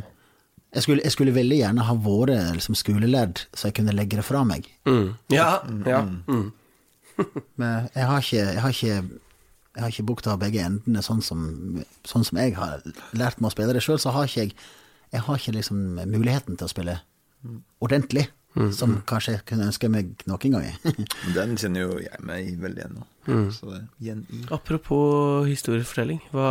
Jeg 0.74 0.84
skulle, 0.84 1.04
jeg 1.04 1.12
skulle 1.12 1.34
veldig 1.36 1.58
gjerne 1.60 1.84
ha 1.88 1.94
vært 1.96 2.56
liksom, 2.56 2.76
skolelærd, 2.76 3.46
så 3.56 3.68
jeg 3.70 3.76
kunne 3.76 3.94
legge 3.96 4.18
det 4.20 4.26
fra 4.28 4.44
meg. 4.44 4.66
Mm. 4.86 5.18
Ja, 5.32 5.62
ja. 5.88 6.02
Mm. 6.28 6.52
Men 7.60 7.90
jeg 7.96 8.06
har 8.10 8.20
ikke 8.20 8.42
Jeg 8.42 8.62
har 8.62 8.70
ikke, 8.76 8.96
jeg 9.76 9.84
har 9.84 9.92
ikke 9.92 10.08
bukta 10.08 10.38
begge 10.40 10.64
endene 10.64 11.04
sånn 11.04 11.22
som, 11.24 11.84
sånn 12.08 12.24
som 12.28 12.38
jeg 12.40 12.56
har 12.56 12.82
lært 13.14 13.40
meg 13.40 13.52
å 13.52 13.56
spille 13.56 13.74
det 13.76 13.84
sjøl, 13.84 14.00
så 14.00 14.12
har 14.16 14.28
ikke 14.28 14.48
jeg 14.48 14.56
Jeg 15.14 15.22
har 15.28 15.38
ikke 15.38 15.54
liksom 15.56 15.78
muligheten 16.12 16.58
til 16.58 16.66
å 16.68 16.72
spille 16.72 16.98
ordentlig, 17.84 18.26
som 18.76 18.96
kanskje 19.08 19.36
jeg 19.36 19.44
kunne 19.50 19.68
ønske 19.70 19.90
meg 19.92 20.14
noen 20.30 20.56
ganger. 20.56 20.78
Den 21.36 21.58
kjenner 21.60 21.86
jo 21.86 22.00
jeg 22.00 22.22
meg 22.26 22.54
veldig 22.62 22.84
igjen 22.84 22.98
nå. 23.00 23.08
Så 23.56 23.72
igjen 24.00 24.24
i. 24.32 24.44
Apropos 24.56 25.48
historiefortelling, 25.50 26.22
hva, 26.32 26.50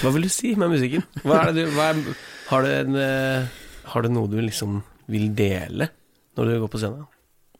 hva 0.00 0.14
vil 0.16 0.26
du 0.26 0.32
si 0.32 0.54
med 0.60 0.72
musikken? 0.74 1.04
Hva 1.22 1.40
er 1.40 1.52
det 1.52 1.64
du, 1.64 1.74
hva 1.76 1.90
er, 1.92 2.02
har, 2.50 2.66
du 2.66 2.72
en, 2.74 3.00
eh, 3.00 3.60
har 3.92 4.04
du 4.04 4.12
noe 4.12 4.30
du 4.32 4.38
liksom 4.42 4.82
vil 5.10 5.30
dele 5.36 5.90
når 6.36 6.50
du 6.50 6.56
går 6.64 6.72
på 6.72 6.82
scenen? 6.82 7.06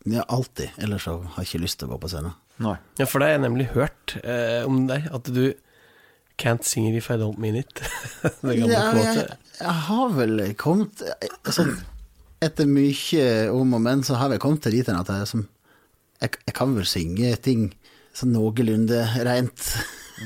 Ja, 0.04 0.26
alltid. 0.28 0.74
Ellers 0.84 1.06
så 1.06 1.16
har 1.22 1.40
jeg 1.40 1.54
ikke 1.54 1.64
lyst 1.64 1.80
til 1.80 1.88
å 1.88 1.94
gå 1.94 2.02
på 2.02 2.10
scenen. 2.12 2.34
Nei. 2.62 2.76
Ja, 3.00 3.06
for 3.08 3.18
det 3.18 3.30
har 3.30 3.38
jeg 3.38 3.46
nemlig 3.46 3.70
hørt 3.72 4.18
eh, 4.20 4.60
om 4.68 4.84
deg, 4.90 5.08
at 5.14 5.30
du 5.32 5.46
can't 6.36 6.66
sing 6.66 6.86
it 6.90 6.98
if 6.98 7.10
I 7.10 7.16
don't 7.16 7.38
mean 7.38 7.56
it. 7.56 7.80
det 8.42 8.58
gamle 8.60 8.74
Ja, 8.74 8.84
jeg, 8.98 9.26
jeg 9.60 9.74
har 9.88 10.14
vel 10.18 10.42
kommet 10.60 11.02
altså, 11.46 11.70
Etter 12.44 12.66
mye 12.68 13.26
om 13.54 13.74
og 13.78 13.80
men, 13.84 14.02
så 14.06 14.16
har 14.20 14.30
jeg 14.34 14.42
kommet 14.42 14.62
til 14.66 14.74
dit 14.76 14.86
hen 14.90 14.98
at 15.00 15.08
jeg, 15.12 15.26
som, 15.30 15.46
jeg, 16.20 16.36
jeg 16.46 16.54
kan 16.56 16.74
vel 16.76 16.86
synge 16.88 17.34
ting 17.44 17.68
sånn 18.14 18.34
noenlunde 18.36 19.00
rent. 19.26 19.68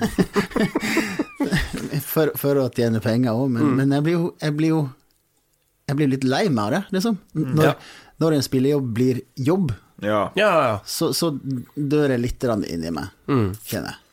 for, 2.12 2.33
for 2.38 2.61
å 2.61 2.68
tjene 2.74 3.00
penger 3.04 3.33
òg, 3.37 3.48
men, 3.54 3.70
men 3.78 3.94
jeg 3.96 4.04
blir 4.07 4.16
jo 4.18 4.31
jeg 4.42 4.57
blir 4.59 4.72
jo 4.74 4.81
jeg 5.88 5.96
blir 5.96 6.11
litt 6.12 6.26
lei 6.28 6.42
meg 6.52 6.64
av 6.66 6.72
det, 6.74 6.81
liksom. 6.98 7.14
Når, 7.40 7.64
Ja. 7.64 7.70
når 8.20 8.35
en 8.37 8.42
spillejobb 8.44 8.90
blir 8.98 9.22
jobb, 9.40 9.70
Ja. 10.04 10.18
Ja, 10.37 10.50
ja. 10.68 10.74
så, 10.87 11.09
så 11.16 11.31
dør 11.74 12.12
jeg 12.12 12.20
litt 12.20 12.44
inn 12.44 12.64
inni 12.68 12.90
meg, 12.92 13.09
Mm. 13.26 13.54
kjenner 13.64 13.94
jeg. 13.94 14.04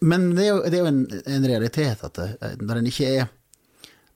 Men 0.00 0.30
det 0.36 0.44
er 0.46 0.48
jo, 0.52 0.60
det 0.62 0.78
er 0.78 0.84
jo 0.84 0.92
en, 0.92 1.00
en 1.34 1.44
realitet 1.50 2.04
at 2.06 2.14
det, 2.14 2.28
når 2.62 2.78
en 2.78 2.86
ikke 2.88 3.08
er 3.10 3.26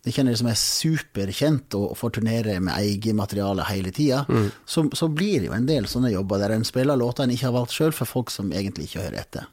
det 0.04 0.14
kjenner 0.16 0.36
som 0.38 0.48
er 0.48 0.56
superkjent 0.56 1.74
og 1.76 1.92
får 1.98 2.14
turnere 2.16 2.54
med 2.64 2.72
eget 2.80 3.14
materiale 3.18 3.66
hele 3.68 3.90
tida, 3.92 4.22
så, 4.64 4.86
så 4.96 5.08
blir 5.12 5.40
det 5.42 5.50
jo 5.50 5.56
en 5.56 5.66
del 5.68 5.84
sånne 5.90 6.12
jobber 6.14 6.40
der 6.40 6.54
en 6.56 6.64
spiller 6.64 6.96
låter 6.96 7.26
en 7.26 7.34
ikke 7.34 7.50
har 7.50 7.56
valgt 7.58 7.74
sjøl, 7.76 7.92
for 7.92 8.08
folk 8.08 8.32
som 8.32 8.48
egentlig 8.56 8.88
ikke 8.88 9.02
hører 9.04 9.20
etter. 9.26 9.48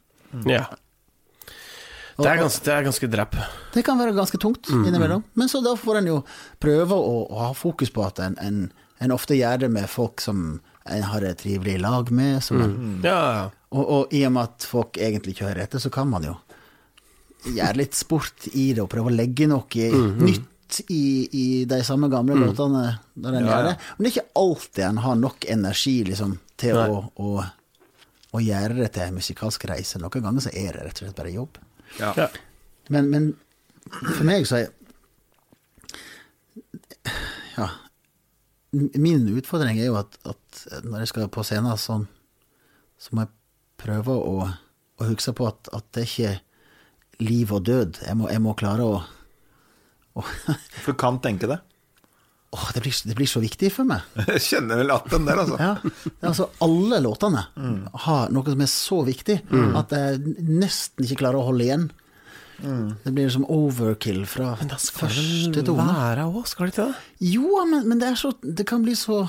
ja. 0.48 0.64
Det 2.18 2.26
er 2.26 2.40
ganske, 2.40 2.64
det 2.66 2.72
er 2.74 2.82
ganske 2.82 3.08
drepp. 3.12 3.36
Det 3.76 3.82
kan 3.86 3.98
være 4.00 4.10
ganske 4.16 4.38
tungt 4.42 4.66
innimellom, 4.74 5.20
men 5.38 5.46
så 5.52 5.60
da 5.62 5.76
får 5.78 6.00
en 6.00 6.08
jo 6.10 6.16
prøve 6.58 6.96
å, 6.98 7.12
å 7.30 7.44
ha 7.44 7.52
fokus 7.54 7.92
på 7.94 8.02
at 8.02 8.18
en, 8.24 8.34
en, 8.42 8.56
en 8.98 9.14
ofte 9.14 9.36
gjør 9.38 9.60
det 9.62 9.68
med 9.70 9.86
folk 9.86 10.18
som 10.24 10.56
en 10.88 11.04
har 11.12 11.22
et 11.28 11.38
trivelig 11.38 11.76
lag 11.84 12.10
med, 12.10 12.40
som 12.42 12.58
en, 12.64 12.74
Ja, 13.06 13.20
ja. 13.36 13.44
og, 13.70 13.84
og 13.84 14.16
i 14.18 14.24
og 14.26 14.34
med 14.34 14.48
at 14.50 14.66
folk 14.66 14.98
egentlig 14.98 15.36
ikke 15.36 15.46
hører 15.46 15.62
etter, 15.68 15.78
så 15.84 15.92
kan 15.94 16.10
man 16.10 16.26
jo 16.26 16.34
gjøre 17.46 17.78
litt 17.78 17.94
sport 17.96 18.48
i 18.52 18.72
det 18.74 18.82
og 18.82 18.90
prøve 18.92 19.12
å 19.12 19.14
legge 19.14 19.46
noe 19.50 19.88
nytt 20.18 20.80
i, 20.92 21.28
i 21.32 21.44
de 21.68 21.78
samme 21.86 22.10
gamle 22.12 22.36
låtene 22.36 22.82
når 23.14 23.36
den 23.38 23.46
Ja, 23.48 23.60
det. 23.64 23.76
Men 23.96 24.04
det 24.04 24.10
er 24.10 24.16
ikke 24.16 24.40
alltid 24.42 24.84
en 24.84 25.00
har 25.04 25.16
nok 25.16 25.46
energi 25.48 25.96
liksom, 26.08 26.34
til 26.60 26.76
å, 26.76 27.00
å, 27.16 27.44
å 28.36 28.42
gjøre 28.42 28.82
det 28.82 28.90
til 28.96 29.06
en 29.06 29.16
musikalsk 29.16 29.64
reise. 29.70 30.00
Noen 30.02 30.26
ganger 30.26 30.44
så 30.44 30.52
er 30.52 30.76
det 30.76 30.84
rett 30.88 31.00
og 31.00 31.06
slett 31.06 31.18
bare 31.18 31.32
jobb. 31.32 31.60
Ja. 31.98 32.12
ja. 32.18 32.28
Men, 32.92 33.08
men 33.12 33.30
for 33.88 34.24
meg 34.28 34.48
så 34.48 34.62
er 34.62 34.74
Ja. 37.56 37.70
Min 38.76 39.24
utfordring 39.32 39.78
er 39.80 39.88
jo 39.88 39.96
at, 39.96 40.18
at 40.28 40.84
når 40.84 41.06
jeg 41.06 41.10
skal 41.14 41.30
på 41.32 41.42
scenen 41.46 41.78
så, 41.80 42.02
så 43.00 43.16
må 43.16 43.24
jeg 43.24 43.32
prøve 43.80 44.12
å, 44.12 44.44
å 45.00 45.08
huske 45.08 45.32
på 45.32 45.46
at, 45.48 45.70
at 45.72 45.86
det 45.96 46.02
er 46.02 46.10
ikke 46.10 46.34
liv 47.24 47.52
og 47.54 47.64
død. 47.66 48.02
Jeg 48.06 48.16
må, 48.18 48.28
jeg 48.30 48.42
må 48.44 48.54
klare 48.58 48.84
å, 48.86 48.98
å 50.18 50.22
For 50.22 50.92
du 50.92 50.98
kan 51.00 51.18
tenke 51.24 51.48
det. 51.50 51.58
Åh, 52.56 52.70
det, 52.72 52.80
blir, 52.80 52.94
det 53.04 53.14
blir 53.18 53.28
så 53.28 53.42
viktig 53.44 53.68
for 53.74 53.84
meg. 53.84 54.06
Jeg 54.32 54.40
kjenner 54.40 54.78
vel 54.80 54.92
at 54.94 55.08
den 55.12 55.26
der, 55.28 55.40
altså. 55.42 55.58
Ja, 55.60 55.74
altså 56.30 56.46
Alle 56.64 57.02
låtene 57.04 57.42
har 58.06 58.30
noe 58.32 58.54
som 58.54 58.62
er 58.64 58.70
så 58.72 59.02
viktig 59.04 59.36
at 59.76 59.92
jeg 59.92 60.22
nesten 60.48 61.04
ikke 61.04 61.18
klarer 61.26 61.42
å 61.42 61.50
holde 61.50 61.66
igjen. 61.66 61.84
Det 63.04 63.12
blir 63.14 63.28
som 63.30 63.44
overkill 63.52 64.24
fra 64.26 64.54
Men 64.62 64.72
da 64.72 64.78
skal 64.80 65.12
det 65.12 65.18
første 65.20 65.62
tone. 65.68 65.84
være 65.92 66.24
òg, 66.26 66.40
skal 66.48 66.66
det 66.66 66.72
ikke 66.72 66.86
det? 66.88 67.04
Jo, 67.34 67.60
men, 67.68 67.84
men 67.86 68.00
det 68.00 68.08
er 68.08 68.16
så 68.18 68.32
Det 68.42 68.64
kan 68.66 68.82
bli 68.82 68.96
så 68.98 69.20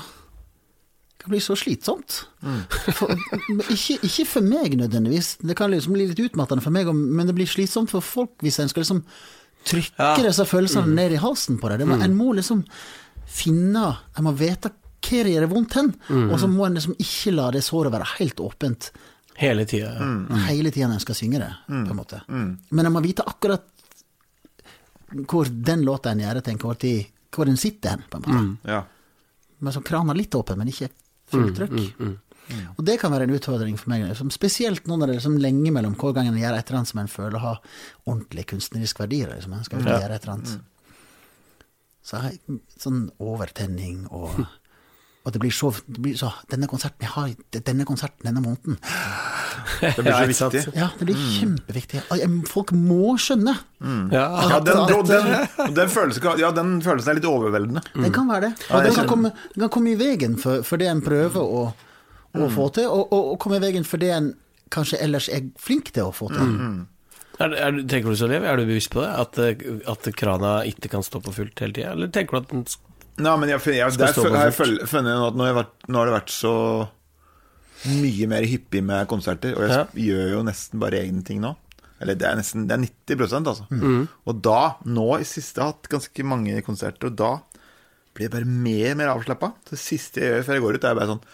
kan 1.20 1.30
bli 1.34 1.40
så 1.44 1.54
slitsomt. 1.58 2.22
For, 2.96 3.12
ikke, 3.68 3.98
ikke 4.08 4.24
for 4.26 4.46
meg 4.46 4.76
nødvendigvis. 4.80 5.34
Det 5.44 5.56
kan 5.58 5.70
liksom 5.72 5.92
bli 5.96 6.06
litt 6.08 6.22
utmattende 6.24 6.64
for 6.64 6.72
meg, 6.74 6.88
men 6.94 7.28
det 7.28 7.34
blir 7.36 7.48
slitsomt 7.50 7.90
for 7.92 8.00
folk 8.04 8.38
hvis 8.44 8.56
en 8.62 8.70
skal 8.72 8.82
liksom 8.86 9.02
trykke 9.68 9.92
Ja. 10.00 10.14
disse 10.24 10.46
følelsene 10.48 10.94
ned 10.96 11.12
i 11.12 11.20
halsen 11.20 11.58
på 11.60 11.68
deg. 11.68 11.82
Det 11.82 11.88
må, 11.90 11.98
En 12.00 12.14
må 12.16 12.30
liksom 12.38 12.62
finne 13.30 13.82
En 14.16 14.24
må 14.24 14.32
vite 14.38 14.70
hva 14.72 15.22
det 15.24 15.32
gjør 15.34 15.46
vondt 15.50 15.74
hen, 15.78 15.88
og 16.30 16.34
så 16.40 16.46
må 16.48 16.66
en 16.66 16.74
liksom 16.76 16.92
ikke 17.00 17.32
la 17.34 17.46
det 17.54 17.62
såret 17.64 17.92
være 17.92 18.08
helt 18.18 18.40
åpent 18.44 18.90
Hele 19.40 19.64
tida. 19.64 19.94
Ja. 19.96 20.40
hele 20.50 20.68
tida 20.70 20.86
når 20.90 20.98
en 20.98 21.04
skal 21.04 21.16
synge 21.16 21.38
det, 21.40 21.48
på 21.66 21.78
en 21.94 21.96
måte. 21.96 22.18
Men 22.28 22.84
en 22.86 22.92
må 22.92 23.00
vite 23.00 23.24
akkurat 23.24 23.64
hvor 25.26 25.48
den 25.50 25.82
låta 25.88 26.12
en 26.12 26.20
gjør, 26.22 26.40
til 26.44 26.52
enhver 26.54 26.78
tid, 26.78 27.06
hvor 27.34 27.48
den 27.48 27.56
sitter 27.58 27.96
hen, 27.96 28.04
på 28.10 28.20
en 28.20 28.26
måte 28.26 28.70
Ja. 28.70 28.82
Men 29.60 29.72
så 29.72 29.80
krana 29.84 30.14
litt 30.16 30.34
åpen, 30.36 30.56
men 30.60 30.68
ikke 30.68 30.88
fullt 31.32 31.56
trøkk. 31.60 32.18
Og 32.76 32.82
det 32.86 32.96
kan 32.98 33.12
være 33.14 33.28
en 33.28 33.34
utfordring 33.36 33.76
for 33.78 33.92
meg, 33.92 34.02
liksom, 34.08 34.30
spesielt 34.34 34.88
nå 34.90 34.96
når 34.98 35.06
det 35.06 35.14
er 35.14 35.20
liksom 35.20 35.36
lenge 35.38 35.70
mellom 35.74 35.94
hver 36.00 36.16
gang 36.16 36.30
en 36.30 36.38
gjør 36.40 36.56
et 36.58 36.66
eller 36.66 36.80
annet 36.80 36.90
som 36.90 37.02
en 37.02 37.12
føler 37.12 37.38
har 37.44 37.60
ordentlig 38.06 38.46
kunstnerisk 38.50 39.02
verdi. 39.04 39.20
Liksom, 39.30 39.54
en 39.54 39.68
skal 39.68 39.84
gjøre 39.86 40.16
et 40.16 40.24
eller 40.26 40.34
annet. 40.34 40.56
Så 42.02 42.22
jeg 42.24 42.58
sånn 42.80 43.04
overtenning 43.22 44.06
og 44.10 44.34
og 45.20 45.34
det 45.34 45.40
blir 45.42 45.52
så, 45.52 45.68
det 45.84 46.00
blir 46.00 46.14
så 46.16 46.30
Denne 46.48 46.64
konserten 46.70 47.04
jeg 47.04 47.12
har, 47.12 47.32
denne 47.52 47.84
konserten 47.88 48.24
denne 48.30 48.40
måneden 48.40 48.78
Det 49.80 50.00
blir 50.00 50.32
så 50.32 50.48
ja, 50.48 50.50
viktig. 50.50 50.62
Ja, 50.76 50.86
det 50.98 51.06
blir 51.08 51.18
kjempeviktig. 51.36 52.00
Folk 52.48 52.72
må 52.76 53.14
skjønne. 53.20 53.52
Ja. 54.12 54.24
Ja, 54.50 54.58
den, 54.64 54.80
den, 54.88 55.74
den, 55.76 55.92
følelsen, 55.92 56.26
ja, 56.40 56.50
den 56.56 56.72
følelsen 56.84 57.12
er 57.12 57.18
litt 57.20 57.28
overveldende. 57.28 57.82
Det 57.94 58.10
kan 58.14 58.28
være 58.28 58.48
det. 58.48 58.68
Og 58.70 58.84
det 58.84 58.92
kan 58.96 59.08
komme, 59.08 59.32
den 59.54 59.64
kan 59.66 59.72
komme 59.76 59.92
i 59.92 59.98
veien 60.00 60.36
for, 60.40 60.64
for 60.66 60.80
det 60.80 60.88
en 60.90 61.02
prøver 61.04 61.40
å, 61.40 61.62
å 62.36 62.48
få 62.52 62.68
til, 62.76 62.88
og, 62.88 63.12
og, 63.12 63.32
og 63.34 63.38
komme 63.44 63.60
i 63.60 63.64
veien 63.68 63.86
for 63.88 64.02
det 64.02 64.10
en 64.16 64.32
kanskje 64.74 65.00
ellers 65.04 65.30
er 65.32 65.48
flink 65.60 65.92
til 65.96 66.08
å 66.10 66.14
få 66.14 66.28
til. 66.34 66.52
Er, 67.40 67.54
er, 67.56 67.72
du- 67.76 67.84
tenker 67.88 68.12
du 68.12 68.18
så, 68.20 68.28
Liv, 68.28 68.44
Er 68.44 68.60
du 68.60 68.66
bevisst 68.68 68.92
på 68.92 69.00
det? 69.04 69.10
At, 69.22 69.38
eh, 69.40 69.82
at 69.88 70.08
krana 70.16 70.58
ikke 70.68 70.90
kan 70.92 71.04
stå 71.06 71.22
på 71.24 71.32
fullt 71.36 71.62
hele 71.64 71.76
tida? 71.76 71.94
Eller 71.94 72.10
tenker 72.12 72.36
du 72.36 72.42
at 72.42 72.50
den 72.52 72.66
Nei, 73.22 73.36
men 73.42 73.48
jeg, 73.52 73.60
jeg, 73.76 73.84
har 73.84 74.46
jeg 74.48 74.56
fullt. 74.56 74.86
funnet 74.90 75.24
at 75.28 75.36
nå 75.38 75.44
har, 75.46 75.56
vært, 75.60 75.74
nå 75.88 75.98
har 76.00 76.10
det 76.10 76.14
vært 76.16 76.32
så 76.34 76.54
mye 77.90 78.26
mer 78.28 78.44
hyppig 78.48 78.82
med 78.84 79.06
konserter, 79.08 79.54
og 79.56 79.64
jeg 79.64 79.70
Ja. 79.72 79.84
gjør 79.94 80.30
jo 80.34 80.40
nesten 80.44 80.80
bare 80.82 81.00
egne 81.00 81.24
ting 81.24 81.40
nå. 81.40 81.54
Eller 82.00 82.16
det 82.16 82.26
er 82.28 82.36
nesten 82.36 82.66
det 82.68 82.76
er 82.76 82.82
90% 83.16 83.62
Mm. 83.70 84.08
Og 84.26 84.42
da, 84.42 84.76
nå 84.84 85.18
i 85.20 85.24
siste, 85.28 85.60
har 85.60 85.72
jeg 85.72 85.76
hatt 85.76 85.88
ganske 85.94 86.24
mange 86.24 86.62
konserter, 86.64 87.08
og 87.10 87.16
da 87.16 87.32
blir 88.14 88.28
jeg 88.28 88.32
bare 88.34 88.44
mer 88.48 88.90
og 88.92 88.96
mer 89.00 89.12
avslappa. 89.14 89.52
Det 89.68 89.78
siste 89.78 90.20
jeg 90.20 90.32
gjør 90.32 90.44
før 90.46 90.54
jeg 90.58 90.62
går 90.64 90.74
ut, 90.78 90.84
er 90.84 90.94
bare 90.98 91.10
sånn 91.14 91.24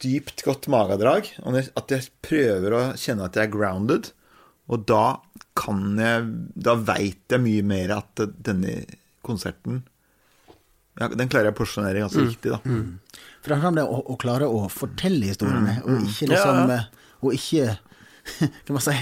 dypt 0.00 0.42
godt 0.46 0.68
magedrag. 0.68 1.28
Og 1.44 1.56
at 1.76 1.88
jeg 1.94 2.08
prøver 2.22 2.72
å 2.76 2.82
kjenne 2.96 3.24
at 3.24 3.34
jeg 3.34 3.48
er 3.48 3.52
grounded. 3.56 4.10
Og 4.68 4.84
da 4.86 5.20
kan 5.56 5.96
jeg 5.98 6.26
Da 6.62 6.74
veit 6.76 7.24
jeg 7.32 7.40
mye 7.40 7.62
mer 7.64 7.96
at 7.98 8.14
denne 8.44 8.84
konserten 9.24 9.82
ja, 10.98 11.08
Den 11.14 11.30
klarer 11.30 11.50
jeg 11.50 11.54
å 11.54 11.58
porsjonere 11.60 12.02
ganske 12.04 12.24
riktig, 12.26 12.52
da. 12.54 12.58
For 13.38 13.52
det 13.54 13.58
handler 13.62 13.68
om 13.70 13.78
det 13.78 13.86
å, 13.86 13.98
å 14.14 14.18
klare 14.18 14.48
å 14.50 14.64
fortelle 14.72 15.30
historiene, 15.30 15.78
og 15.86 16.06
ikke 16.08 16.30
liksom 16.32 16.62
ja. 16.72 16.78
eh, 16.78 17.10
Og 17.22 17.34
ikke 17.38 17.76
Kan 18.66 18.76
man 18.76 18.82
si 18.84 18.96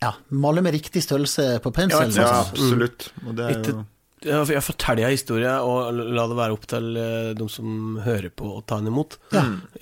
Ja, 0.00 0.12
male 0.28 0.62
med 0.64 0.76
riktig 0.76 1.02
størrelse 1.04 1.58
på 1.64 1.72
penselen. 1.74 2.12
Ja, 2.16 2.22
Ja, 2.22 2.42
liksom. 2.44 2.56
absolutt. 2.56 3.08
Og 3.26 3.36
det 3.36 3.48
er 3.50 3.62
jo 3.72 3.84
jeg 4.26 4.62
forteller 4.64 5.12
historie, 5.12 5.50
og 5.60 5.92
la 6.16 6.24
det 6.30 6.36
være 6.38 6.54
opp 6.56 6.64
til 6.70 6.96
eh, 6.96 7.32
de 7.36 7.48
som 7.52 7.98
hører 8.02 8.30
på, 8.32 8.48
å 8.58 8.62
ta 8.64 8.78
den 8.80 8.88
imot. 8.92 9.18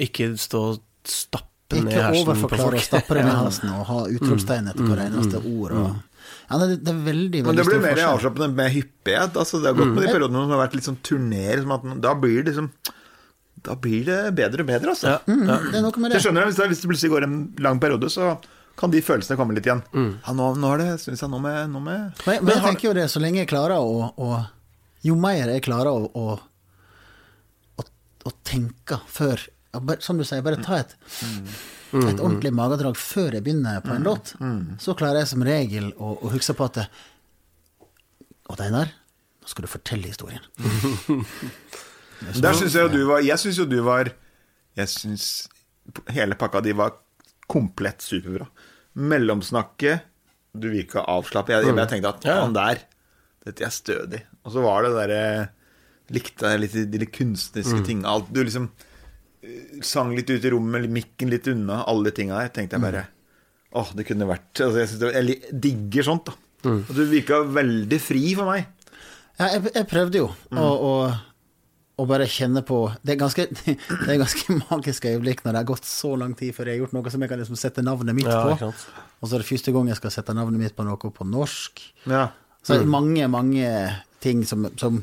Ikke 0.03 0.33
stå 0.41 0.63
og 0.73 0.81
stappe 1.07 1.79
ned 1.81 1.95
hersen 1.95 2.27
på 2.27 2.35
folk. 2.35 2.51
Ikke 2.51 2.59
overforklare 2.59 2.81
og 2.81 2.85
stappe 2.89 3.15
ned 3.19 3.31
hersen, 3.31 3.39
halsen 3.45 3.71
og 3.79 3.87
ha 3.93 4.01
utropstegn 4.17 4.73
etter 4.73 4.91
hver 4.91 5.05
eneste 5.07 5.41
ord. 5.41 5.77
Og, 5.79 6.14
ja, 6.51 6.59
det, 6.61 6.77
det 6.85 6.93
er 6.93 6.99
veldig, 7.07 7.41
veldig 7.41 7.45
Men 7.47 7.57
det 7.57 7.65
blir 7.69 7.81
mer 7.81 7.95
forskjell. 7.95 8.15
avslappende 8.19 8.49
med 8.59 8.73
hyppighet. 8.75 9.37
Altså, 9.41 9.61
det 9.63 9.71
har 9.73 9.79
gått 9.79 9.95
med 9.95 10.03
de 10.05 10.13
periodene 10.13 10.43
som 10.45 10.53
har 10.57 10.61
vært 10.67 10.75
litt 10.79 10.89
sånn 10.89 10.99
turner, 11.07 11.63
Som 11.65 11.73
at 11.79 11.87
da 12.05 12.13
blir 12.21 12.43
det 12.45 12.53
liksom 12.53 12.69
Da 13.65 13.75
blir 13.81 14.05
det 14.05 14.19
bedre 14.37 14.61
og 14.61 14.69
bedre, 14.69 14.93
altså. 14.93 15.15
Ja, 15.15 15.21
ja. 15.25 15.57
Det 15.71 15.79
er 15.79 15.85
noe 15.87 16.03
med 16.05 16.13
Jeg 16.13 16.25
skjønner 16.27 16.45
det, 16.45 16.51
hvis 16.53 16.59
det, 16.61 16.69
hvis 16.75 16.83
det 16.85 16.91
plutselig 16.91 17.13
går 17.15 17.27
en 17.29 17.39
lang 17.65 17.81
periode, 17.81 18.11
så 18.13 18.35
kan 18.77 18.91
de 18.91 19.01
følelsene 19.07 19.37
komme 19.39 19.55
litt 19.55 19.65
igjen. 19.69 19.81
Ja, 19.95 20.33
nå, 20.35 20.49
nå 20.59 20.73
er 20.75 20.81
det, 20.83 20.89
syns 21.01 21.21
jeg, 21.23 21.31
nå 21.31 21.39
med, 21.41 21.71
nå 21.71 21.81
med 21.81 22.25
Men, 22.27 22.41
men 22.45 22.57
jeg 22.57 22.65
tenker 22.67 22.89
jo 22.91 22.95
det, 22.99 23.05
så 23.13 23.23
lenge 23.23 23.39
jeg 23.45 23.49
klarer 23.55 23.79
å, 23.79 24.11
å 24.19 24.43
Jo 25.07 25.15
mer 25.21 25.49
jeg 25.55 25.63
klarer 25.65 25.93
å, 25.95 26.11
å, 26.11 26.37
å, 27.79 27.87
å 28.29 28.33
tenke 28.45 28.99
før 29.07 29.41
bare- 29.81 30.03
Som 30.03 30.19
du 30.19 30.25
sier, 30.27 30.43
bare 30.45 30.59
ta 30.63 30.81
et, 30.83 30.97
et 32.03 32.21
ordentlig 32.21 32.51
magedrag 32.55 32.99
før 32.99 33.37
jeg 33.37 33.45
begynner 33.47 33.83
på 33.85 33.95
en 33.95 34.07
låt. 34.07 34.35
Så 34.83 34.97
klarer 34.99 35.23
jeg 35.23 35.31
som 35.31 35.45
regel 35.47 35.91
å, 35.95 36.17
å 36.19 36.33
huske 36.35 36.57
på 36.59 36.67
at 36.67 36.81
det, 36.81 36.87
Odd 38.53 38.61
Einar, 38.61 38.91
nå 39.41 39.49
skal 39.49 39.65
du 39.65 39.71
fortelle 39.73 40.11
historien. 40.11 40.45
Der 42.25 42.57
syns 42.57 42.77
jeg 42.77 42.87
jo 42.87 42.91
du 42.93 43.03
var 43.09 43.25
Jeg 43.27 43.37
syns 43.43 43.57
jo 43.59 43.65
du 43.69 43.81
var 43.85 44.09
Jeg 44.79 44.89
syns 44.89 45.25
hele 46.15 46.37
pakka 46.39 46.63
di 46.65 46.73
var 46.77 46.95
komplett 47.51 48.05
superbra. 48.05 48.47
Mellomsnakket 48.95 50.07
Du 50.55 50.71
virka 50.73 51.03
avslappet. 51.11 51.59
Jeg, 51.59 51.75
jeg 51.77 51.91
tenkte 51.91 52.15
at 52.15 52.29
han 52.31 52.57
der 52.57 52.85
Dette 53.45 53.67
er 53.67 53.75
stødig. 53.75 54.23
Og 54.45 54.55
så 54.55 54.65
var 54.65 54.87
det 54.87 54.95
derre 54.97 55.23
Likte 56.13 56.53
jeg 56.53 56.61
litt 56.61 56.75
de 56.93 57.01
litt 57.01 57.13
kunstneriske 57.17 57.81
mm. 57.81 58.03
Alt, 58.09 58.29
du 58.29 58.43
liksom 58.45 58.69
eh, 58.69 58.91
sang 59.85 60.15
litt 60.17 60.31
ut 60.31 60.45
i 60.45 60.53
rommet, 60.53 60.87
mikken 60.91 61.33
litt 61.33 61.49
unna, 61.51 61.83
alle 61.91 62.11
de 62.11 62.17
tinga 62.21 62.41
her, 62.41 62.53
Tenkte 62.55 62.79
jeg 62.79 62.85
bare 62.85 63.07
Åh, 63.75 63.89
det 63.99 64.05
kunne 64.07 64.29
vært 64.29 64.61
altså, 64.63 64.85
jeg, 64.85 64.99
det, 65.01 65.09
jeg 65.19 65.61
digger 65.65 66.07
sånt, 66.07 66.29
da. 66.31 66.37
Og 66.71 66.93
du 66.95 67.03
virka 67.11 67.41
veldig 67.43 67.99
fri 68.01 68.21
for 68.39 68.49
meg. 68.49 68.69
Ja, 69.35 69.49
jeg, 69.57 69.73
jeg 69.75 69.89
prøvde 69.91 70.21
jo 70.21 70.29
å, 70.31 70.69
å, 70.71 70.93
å 71.99 72.07
bare 72.07 72.29
kjenne 72.31 72.63
på 72.67 72.79
Det 73.03 73.17
er 73.17 73.19
ganske, 73.19 73.49
det 74.07 74.13
er 74.15 74.21
ganske 74.23 74.57
magisk 74.61 75.09
øyeblikk 75.11 75.43
når 75.43 75.57
det 75.57 75.63
har 75.65 75.69
gått 75.73 75.91
så 75.91 76.13
lang 76.21 76.37
tid 76.39 76.55
før 76.55 76.71
jeg 76.71 76.79
har 76.79 76.85
gjort 76.85 76.95
noe 76.95 77.13
som 77.13 77.27
jeg 77.27 77.33
kan 77.33 77.43
liksom 77.43 77.59
sette 77.59 77.83
navnet 77.85 78.17
mitt 78.17 78.31
Ja, 78.31 78.45
på. 78.55 78.71
Og 78.71 79.27
så 79.27 79.35
er 79.35 79.43
det 79.43 79.51
første 79.51 79.75
gang 79.75 79.91
jeg 79.91 79.99
skal 79.99 80.15
sette 80.15 80.39
navnet 80.39 80.63
mitt 80.63 80.79
på 80.79 80.87
noe 80.87 81.11
på 81.19 81.27
norsk. 81.27 81.83
Ja. 82.07 82.29
Så 82.65 82.79
er 82.79 82.87
mange, 82.89 83.27
mange 83.29 83.67
ting 84.23 84.47
som, 84.49 84.71
som 84.81 85.03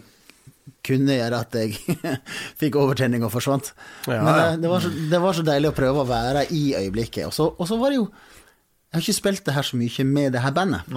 kunne 0.85 1.15
gjøre 1.17 1.39
at 1.43 1.55
jeg 1.57 1.97
fikk 2.61 2.77
overtenning 2.81 3.25
og 3.25 3.33
forsvant. 3.33 3.71
Ja, 4.07 4.19
Men 4.21 4.29
ja. 4.31 4.45
eh, 4.51 4.59
det 4.61 4.69
var, 4.71 4.83
så, 4.83 4.91
det 5.13 5.23
var 5.23 5.37
så 5.37 5.45
deilig 5.47 5.71
å 5.71 5.77
prøve 5.77 6.03
å 6.03 6.09
være 6.09 6.45
i 6.53 6.61
øyeblikket. 6.79 7.25
Og 7.29 7.35
så, 7.35 7.49
og 7.51 7.69
så 7.69 7.79
var 7.81 7.93
det 7.93 8.01
jo 8.01 8.05
Jeg 8.11 8.97
har 8.97 9.03
ikke 9.05 9.19
spilt 9.21 9.43
det 9.47 9.55
her 9.55 9.67
så 9.67 9.79
mye 9.79 10.05
med 10.07 10.33
det 10.35 10.43
her 10.43 10.55
bandet. 10.55 10.87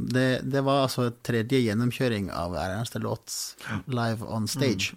Det, 0.00 0.28
det 0.48 0.62
var 0.64 0.86
altså 0.86 1.10
tredje 1.24 1.60
gjennomkjøring 1.60 2.30
av 2.32 2.54
hver 2.54 2.74
eneste 2.76 3.00
låt 3.02 3.34
live 3.92 4.24
on 4.28 4.48
stage. 4.48 4.94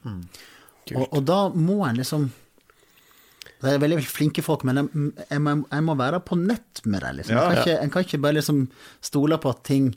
Og, 0.94 1.06
og 1.08 1.22
da 1.28 1.46
må 1.56 1.82
en 1.88 2.00
liksom 2.00 2.26
Det 3.64 3.72
er 3.72 3.80
veldig 3.80 4.02
flinke 4.04 4.44
folk, 4.44 4.66
men 4.68 4.82
jeg, 4.82 5.12
jeg, 5.30 5.40
må, 5.44 5.54
jeg 5.72 5.86
må 5.88 5.96
være 6.00 6.20
på 6.28 6.36
nett 6.40 6.84
med 6.84 7.04
dem. 7.04 7.20
Liksom. 7.22 7.36
Ja, 7.36 7.44
en, 7.44 7.48
kan 7.48 7.56
ja. 7.56 7.64
ikke, 7.64 7.78
en 7.84 7.94
kan 7.94 8.08
ikke 8.08 8.22
bare 8.26 8.38
liksom 8.40 8.66
stole 9.04 9.40
på 9.40 9.54
at 9.56 9.64
ting 9.68 9.94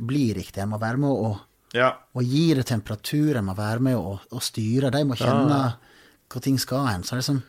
blir 0.00 0.38
riktig. 0.40 0.62
Jeg 0.62 0.70
må 0.70 0.80
være 0.80 1.00
med 1.00 1.12
og, 1.12 1.42
Ja. 1.76 1.92
og 2.18 2.26
gi 2.26 2.48
det 2.58 2.64
temperatur, 2.66 3.36
en 3.38 3.46
må 3.46 3.54
være 3.54 3.82
med 3.84 3.98
og, 3.98 4.24
og 4.34 4.42
styre. 4.42 4.90
De 4.90 5.04
må 5.06 5.18
kjenne 5.18 5.60
hvor 6.30 6.42
ting 6.42 6.58
skal 6.62 6.86
hen. 6.88 7.04
Så 7.06 7.18
liksom, 7.18 7.42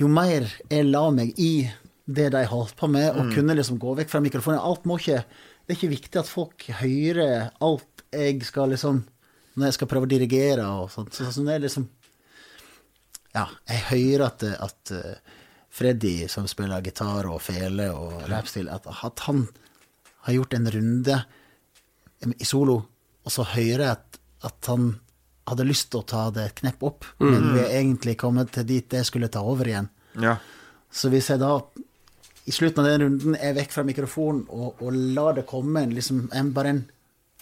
jo 0.00 0.08
mer 0.12 0.48
jeg 0.70 0.86
la 0.88 1.04
meg 1.14 1.36
i 1.40 1.68
det 2.06 2.30
de 2.32 2.44
holdt 2.46 2.76
på 2.78 2.88
med, 2.92 3.08
og 3.18 3.32
kunne 3.34 3.56
liksom 3.58 3.80
gå 3.82 3.96
vekk 3.98 4.12
fra 4.12 4.20
mikrofonen 4.22 4.62
Alt 4.62 4.84
må 4.86 5.00
ikke 5.00 5.24
Det 5.26 5.72
er 5.72 5.74
ikke 5.74 5.90
viktig 5.90 6.20
at 6.20 6.28
folk 6.30 6.66
hører 6.78 7.48
alt 7.66 8.04
jeg 8.14 8.44
skal 8.46 8.70
liksom 8.70 9.00
Når 9.56 9.66
jeg 9.66 9.74
skal 9.74 9.88
prøve 9.90 10.06
å 10.06 10.12
dirigere 10.12 10.68
og 10.68 10.92
sånt. 10.92 11.16
Så, 11.16 11.26
så 11.34 11.42
det 11.42 11.56
er 11.56 11.64
liksom 11.64 11.88
Ja, 13.34 13.48
jeg 13.66 13.82
hører 13.88 14.28
at, 14.28 14.44
at 14.46 14.92
eh, 14.94 15.34
Freddy, 15.76 16.28
som 16.30 16.46
spiller 16.48 16.84
gitar 16.86 17.26
og 17.28 17.42
fele 17.44 17.90
og 17.92 18.22
rapstil, 18.30 18.70
at, 18.72 18.86
at 18.86 19.24
han 19.26 19.42
har 20.24 20.38
gjort 20.38 20.54
en 20.56 20.70
runde 20.72 21.18
i 22.32 22.46
solo, 22.48 22.78
og 23.26 23.34
så 23.34 23.46
hører 23.56 23.82
jeg 23.82 23.92
at, 23.96 24.20
at 24.46 24.70
han 24.70 24.92
hadde 25.46 25.66
lyst 25.66 25.90
til 25.92 26.02
å 26.02 26.06
ta 26.06 26.26
det 26.34 26.44
et 26.48 26.60
knepp 26.62 26.84
opp, 26.86 27.06
men 27.22 27.52
vi 27.54 27.62
er 27.62 27.78
egentlig 27.80 28.16
kommet 28.18 28.52
til 28.54 28.66
dit 28.66 28.86
det 28.90 29.04
skulle 29.06 29.30
ta 29.32 29.44
over 29.46 29.72
igjen. 29.72 29.90
ja. 30.22 30.38
Så 30.96 31.10
hvis 31.12 31.26
jeg 31.28 31.42
da 31.42 31.50
i 32.46 32.52
slutten 32.54 32.80
av 32.80 32.86
den 32.88 33.02
runden 33.02 33.34
er 33.42 33.56
vekk 33.56 33.72
fra 33.74 33.82
mikrofonen 33.84 34.44
og, 34.54 34.78
og 34.80 34.94
lar 35.16 35.34
det 35.36 35.42
komme 35.50 35.82
en, 35.82 35.94
liksom, 35.96 36.28
en, 36.32 36.52
bare 36.54 36.72
en, 36.72 36.78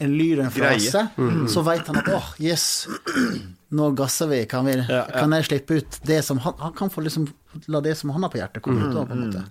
en 0.02 0.14
lyd 0.16 0.40
og 0.40 0.46
en 0.46 0.54
frase, 0.54 1.04
frase, 1.12 1.50
så 1.52 1.64
veit 1.66 1.90
han 1.90 2.00
at 2.00 2.08
åh, 2.16 2.30
yes, 2.42 2.64
nå 3.78 3.90
gasser 3.98 4.30
vi. 4.32 4.40
Kan, 4.50 4.66
vi, 4.66 4.78
ja. 4.80 5.04
kan 5.12 5.36
jeg 5.36 5.50
slippe 5.50 5.78
ut 5.78 6.00
det 6.08 6.22
som 6.24 6.40
han 6.42 6.56
Han 6.64 6.72
kan 6.78 6.90
få 6.90 7.04
liksom 7.04 7.28
la 7.70 7.82
det 7.84 7.94
som 8.00 8.14
han 8.16 8.24
har 8.24 8.32
på 8.32 8.40
hjertet, 8.40 8.64
komme 8.64 8.88
ut. 8.88 8.96
Da, 8.96 9.04
på 9.06 9.14
en 9.14 9.26
måte. 9.26 9.44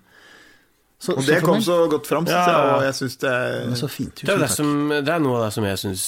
Så, 1.04 1.18
Og 1.20 1.26
det 1.28 1.42
kom 1.44 1.60
så 1.66 1.76
godt 1.92 2.08
fram, 2.08 2.24
syns 2.30 2.38
Ja, 2.38 2.52
jeg, 2.54 2.76
og 2.78 2.84
jeg 2.88 2.96
synes 3.02 3.16
det 3.20 3.32
er 3.36 3.74
Så 3.76 3.89
fint. 3.92 4.22
Det 4.24 4.30
er, 4.32 4.39
det, 4.39 4.50
som, 4.54 4.70
det 4.94 5.12
er 5.12 5.20
noe 5.20 5.39
av 5.42 5.46
det 5.50 5.54
som 5.58 5.66
jeg 5.68 5.80
syns 5.82 6.04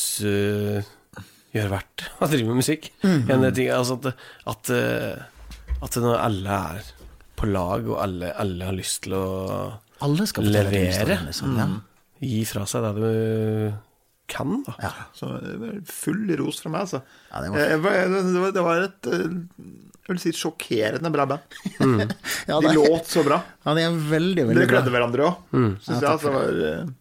gjør 1.55 1.71
verdt 1.71 2.05
å 2.23 2.29
drive 2.31 2.47
med 2.51 2.61
musikk. 2.61 2.89
Mm. 3.03 3.17
En 3.29 3.37
av 3.39 3.45
de 3.49 3.53
ting, 3.59 3.71
altså 3.75 3.97
at, 3.99 4.27
at, 4.53 4.71
eh, 4.75 5.81
at 5.83 5.97
når 6.03 6.19
alle 6.21 6.59
er 6.75 6.91
på 7.35 7.49
lag, 7.51 7.87
og 7.91 7.97
alle, 8.05 8.29
alle 8.39 8.69
har 8.69 8.77
lyst 8.77 9.03
til 9.05 9.17
å 9.19 9.25
Alle 10.05 10.27
skal 10.31 10.47
levere. 10.47 11.19
liksom. 11.27 11.57
Ja. 11.59 11.67
gi 12.23 12.45
fra 12.47 12.63
seg 12.67 12.85
det 12.87 12.93
du 13.03 13.73
kan, 14.31 14.61
da. 14.65 14.73
Ja. 14.81 14.93
Så 15.13 15.27
full 15.91 16.23
ros 16.39 16.61
fra 16.63 16.71
meg, 16.73 16.85
altså. 16.87 17.01
Ja, 17.31 17.41
det 17.43 17.51
var- 17.51 17.59
Jeg 17.69 17.81
var- 17.83 18.07
det, 18.15 18.39
var, 18.41 18.51
det 18.55 18.63
var 18.65 18.85
et 18.87 19.07
eh, 19.11 19.27
jeg 20.05 20.13
vil 20.13 20.21
si 20.21 20.31
sjokkerende 20.37 21.09
bra 21.13 21.25
band. 21.25 21.55
Ja, 22.47 22.59
De 22.61 22.67
det- 22.67 22.75
låt 22.77 23.07
så 23.09 23.23
bra. 23.25 23.39
Ja, 23.65 23.73
de 23.73 23.81
er 23.87 23.95
veldig, 24.11 24.43
veldig 24.51 24.67
bra. 24.67 24.73
kledde 24.75 24.93
hverandre 24.93 25.25
òg, 25.31 25.39
syns 25.55 25.87
jeg. 25.89 26.03
Altså, 26.11 26.33
var, 26.35 26.59
uh... 26.61 26.91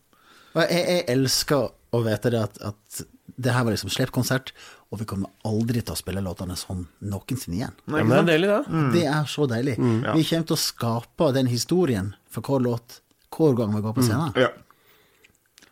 Og 0.55 0.63
jeg, 0.71 0.87
jeg 0.89 1.05
elsker 1.17 1.69
å 1.95 2.01
vite 2.07 2.31
det 2.33 2.41
at, 2.47 2.57
at 2.71 3.05
det 3.37 3.51
her 3.53 3.65
var 3.67 3.75
liksom 3.75 3.91
slippkonsert, 3.91 4.53
og 4.93 5.01
vi 5.01 5.07
kommer 5.11 5.31
aldri 5.45 5.81
til 5.83 5.93
å 5.97 5.99
spille 5.99 6.23
låtene 6.23 6.55
sånn 6.57 6.85
noensinne 7.03 7.57
igjen. 7.59 7.73
nei, 7.91 8.01
Ja, 8.01 8.05
men 8.07 8.15
det 8.15 8.21
er 8.23 8.29
deilig, 8.39 8.51
deilig, 8.51 8.75
Mm. 8.79 8.93
Det 8.95 9.05
er 9.11 9.25
så 9.33 9.47
deilig. 9.51 9.75
Vi 9.81 10.27
kommer 10.29 10.47
til 10.51 10.57
å 10.57 10.61
skape 10.63 11.33
den 11.35 11.51
historien 11.51 12.13
for 12.31 12.47
hver 12.47 12.63
låt 12.63 13.01
hver 13.35 13.57
gang 13.59 13.75
vi 13.75 13.83
går 13.83 13.97
på 13.97 14.05
scenen. 14.07 14.31
Ja. 14.39 14.53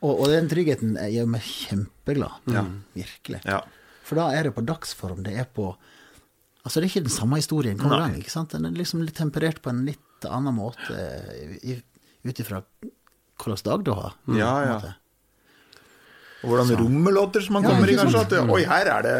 Og, 0.02 0.16
og 0.24 0.26
den 0.32 0.48
tryggheten 0.50 0.96
gjør 1.14 1.28
meg 1.30 1.44
kjempeglad. 1.46 2.50
Virkelig. 2.98 3.40
ja. 3.46 3.60
For 4.02 4.18
da 4.18 4.24
er 4.34 4.48
det 4.48 4.56
på 4.56 4.64
dagsform. 4.66 5.22
Det 5.22 5.36
er 5.38 5.46
på 5.54 5.68
Altså, 6.62 6.78
det 6.78 6.86
er 6.86 6.90
ikke 6.92 7.06
den 7.08 7.14
samme 7.16 7.38
historien 7.40 7.78
hver 7.80 7.90
gang. 8.04 8.16
ikke 8.20 8.30
sant? 8.30 8.52
Den 8.54 8.68
er 8.68 8.76
liksom 8.78 9.02
litt 9.02 9.16
temperert 9.18 9.58
på 9.64 9.72
en 9.72 9.80
litt 9.88 10.26
annen 10.28 10.54
måte 10.54 10.94
ut 12.22 12.40
ifra 12.44 12.60
hvilken 13.42 13.64
dag 13.66 13.82
du 13.82 13.90
har. 13.98 14.12
Ja, 14.38 14.52
ja. 14.68 14.76
Og 16.42 16.52
hvordan 16.52 16.70
rommet 16.78 17.14
låter 17.14 17.42
som 17.42 17.56
man 17.58 17.66
Ja, 17.66 17.72
kommer 17.72 17.90
i, 17.90 17.96
kanskje. 17.98 18.20
At 18.22 18.50
oi, 18.54 18.62
her 18.66 18.90
er 18.98 19.02
det 19.06 19.16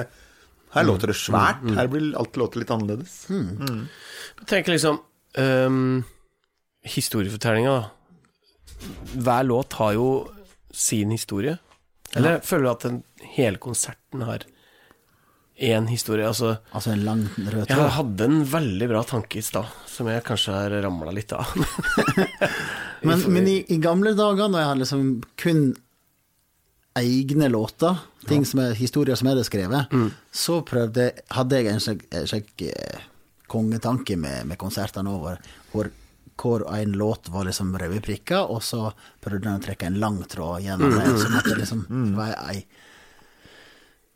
Her 0.73 0.87
låter 0.89 1.11
det 1.11 1.17
svært. 1.19 1.63
Her 1.77 1.91
blir 1.91 2.15
alt 2.19 2.37
låter 2.41 2.63
litt 2.63 2.71
annerledes. 2.71 3.17
Jeg 3.29 4.47
tenker 4.49 4.73
liksom 4.73 5.03
um, 5.39 6.05
Historiefortellinga, 6.83 7.75
da. 7.75 7.91
Hver 9.23 9.45
låt 9.47 9.77
har 9.79 9.93
jo 9.99 10.07
sin 10.73 11.11
historie. 11.15 11.59
Eller 12.17 12.41
føler 12.45 12.65
du 12.65 12.71
at 12.73 12.87
den, 12.87 13.03
hele 13.37 13.61
konserten 13.63 14.25
har 14.27 14.43
én 15.63 15.87
historie? 15.91 16.27
Altså, 16.29 16.57
Altså 16.75 16.93
en 16.93 17.05
lang 17.07 17.23
rød 17.37 17.67
tråd? 17.69 17.77
jeg 17.79 17.95
hadde 17.97 18.27
en 18.29 18.43
veldig 18.53 18.89
bra 18.91 19.03
tanke 19.07 19.39
i 19.39 19.45
stad, 19.47 19.71
som 19.87 20.11
jeg 20.11 20.25
kanskje 20.27 20.57
har 20.57 20.75
ramla 20.85 21.15
litt 21.15 21.33
av. 21.37 21.47
Men, 23.03 23.19
men 23.35 23.49
i, 23.51 23.57
i 23.75 23.81
gamle 23.83 24.13
dager, 24.15 24.47
når 24.47 24.61
jeg 24.61 24.67
hadde 24.69 24.81
liksom 24.85 25.07
kun 25.43 25.63
egne 27.01 27.49
låter, 27.51 27.97
ting 28.29 28.45
som 28.47 28.61
er 28.63 28.77
historier 28.79 29.19
som 29.19 29.27
jeg 29.27 29.35
hadde 29.35 29.49
skrevet, 29.49 29.97
så 30.31 30.61
prøvde, 30.63 31.09
hadde 31.35 31.59
jeg 31.59 31.73
en 31.73 31.83
slik, 31.83 32.05
slik 32.31 32.63
eh, 32.69 33.03
kongetanke 33.51 34.15
med, 34.15 34.47
med 34.53 34.61
konsertene 34.61 35.11
over, 35.11 35.43
hvor 35.73 35.91
hvor 36.43 36.63
en 36.75 36.95
låt 36.99 37.29
var 37.31 37.45
liksom 37.47 37.75
røde 37.79 38.01
prikker, 38.03 38.49
og 38.51 38.63
så 38.67 38.89
prøvde 39.23 39.51
han 39.51 39.61
å 39.61 39.63
trekke 39.63 39.87
en 39.87 39.99
lang 40.03 40.17
tråd 40.27 40.65
gjennom 40.65 40.95
det, 40.95 41.05
sånn 41.21 41.37
at 41.39 41.47
det 41.47 41.59
liksom 41.61 41.83
var 42.17 42.33
ei 42.49 42.65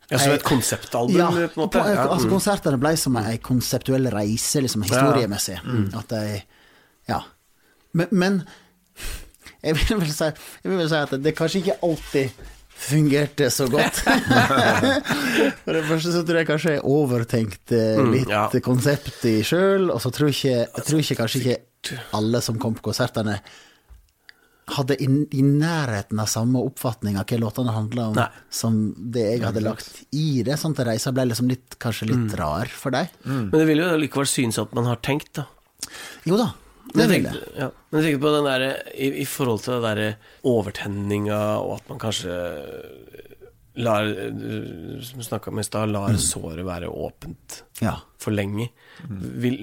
Ja, 0.07 0.19
som 0.23 0.31
et 0.31 0.43
konseptalbum, 0.47 1.17
ja, 1.19 1.27
på 1.27 1.41
en 1.41 1.49
måte. 1.59 1.81
på- 1.81 1.95
altså 1.99 2.27
mm. 2.27 2.31
konsertene 2.31 2.77
ble 2.79 2.93
som 2.97 3.17
ei 3.19 3.37
konseptuell 3.43 4.07
reise, 4.13 4.61
liksom 4.63 4.85
historiemessig. 4.87 5.59
At 5.97 6.13
de 6.13 6.21
Ja. 7.09 7.21
Men, 7.93 8.07
men 8.11 8.43
jeg, 9.63 9.75
vil 9.75 9.99
vel 9.99 10.11
si, 10.13 10.23
jeg 10.23 10.71
vil 10.71 10.77
vel 10.77 10.89
si 10.91 10.95
at 10.95 11.15
det 11.23 11.35
kanskje 11.35 11.61
ikke 11.63 11.77
alltid 11.83 12.45
fungerte 12.77 13.49
så 13.49 13.67
godt. 13.71 14.03
For 15.63 15.73
det 15.73 15.85
første 15.87 16.13
så 16.13 16.23
tror 16.23 16.41
jeg 16.41 16.49
kanskje 16.49 16.75
jeg 16.75 16.83
overtenkte 16.85 17.79
litt 18.11 18.29
ja. 18.31 18.45
konseptet 18.63 19.25
i 19.31 19.37
sjøl, 19.47 19.89
og 19.91 20.01
så 20.03 20.11
tror 20.13 20.29
jeg, 20.31 20.67
jeg 20.67 20.87
tror 20.87 21.01
ikke 21.01 21.19
kanskje 21.23 21.41
ikke 21.41 22.03
alle 22.17 22.41
som 22.43 22.59
kom 22.61 22.77
på 22.77 22.85
konsertene 22.89 23.39
hadde 24.67 24.97
i, 24.99 25.07
i 25.31 25.41
nærheten 25.47 26.19
av 26.19 26.27
samme 26.27 26.59
oppfatning 26.67 27.15
av 27.19 27.25
hva 27.29 27.37
låtene 27.39 27.71
handla 27.71 28.07
om, 28.11 28.15
Nei. 28.19 28.27
som 28.51 28.77
det 28.97 29.23
jeg 29.29 29.43
hadde 29.45 29.61
lagt 29.63 30.01
i 30.11 30.41
det. 30.43 30.57
Sånn 30.59 30.75
at 30.75 30.81
reisa 30.89 31.13
ble 31.15 31.23
liksom 31.29 31.47
litt, 31.51 31.77
kanskje 31.79 32.09
litt 32.11 32.35
rar 32.39 32.67
for 32.67 32.91
deg. 32.91 33.07
Men 33.23 33.51
det 33.55 33.65
vil 33.69 33.79
jo 33.85 33.91
likevel 34.01 34.27
synes 34.27 34.59
at 34.59 34.73
man 34.75 34.89
har 34.89 34.99
tenkt, 35.05 35.31
da. 35.39 35.45
Jo 36.27 36.35
da, 36.41 36.49
Det 36.91 37.05
jeg 37.05 37.09
vil 37.13 37.23
tenkte, 37.29 37.51
ja. 37.59 37.69
Men 37.91 38.01
jeg 38.01 38.09
tenkte 38.11 38.25
på 38.27 38.33
den 38.35 38.47
der, 38.49 38.65
i, 38.95 39.07
i 39.23 39.25
forhold 39.27 39.63
til 39.63 39.77
det 39.77 39.93
der 39.95 40.51
overtenninga, 40.51 41.39
og 41.63 41.77
at 41.79 41.89
man 41.93 41.99
kanskje 42.03 42.35
lar 43.77 44.07
Som 45.05 45.19
vi 45.19 45.23
snakka 45.27 45.51
om 45.51 45.59
i 45.61 45.63
stad, 45.67 45.91
lar 45.93 46.15
såret 46.17 46.65
være 46.65 46.89
åpent 46.89 47.61
Ja. 47.79 47.99
for 48.17 48.31
lenge. 48.33 48.69
Vil, 49.07 49.59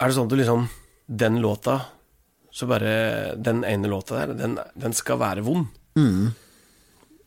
er 0.00 0.08
det 0.10 0.16
sånn 0.16 0.26
at 0.26 0.32
du 0.32 0.36
liksom 0.40 0.64
Den 1.06 1.38
låta, 1.40 1.76
så 2.52 2.66
bare 2.68 3.34
Den 3.40 3.62
ene 3.64 3.88
låta 3.88 4.18
der, 4.20 4.34
den, 4.36 4.58
den 4.76 4.92
skal 4.96 5.18
være 5.22 5.44
vond. 5.46 5.66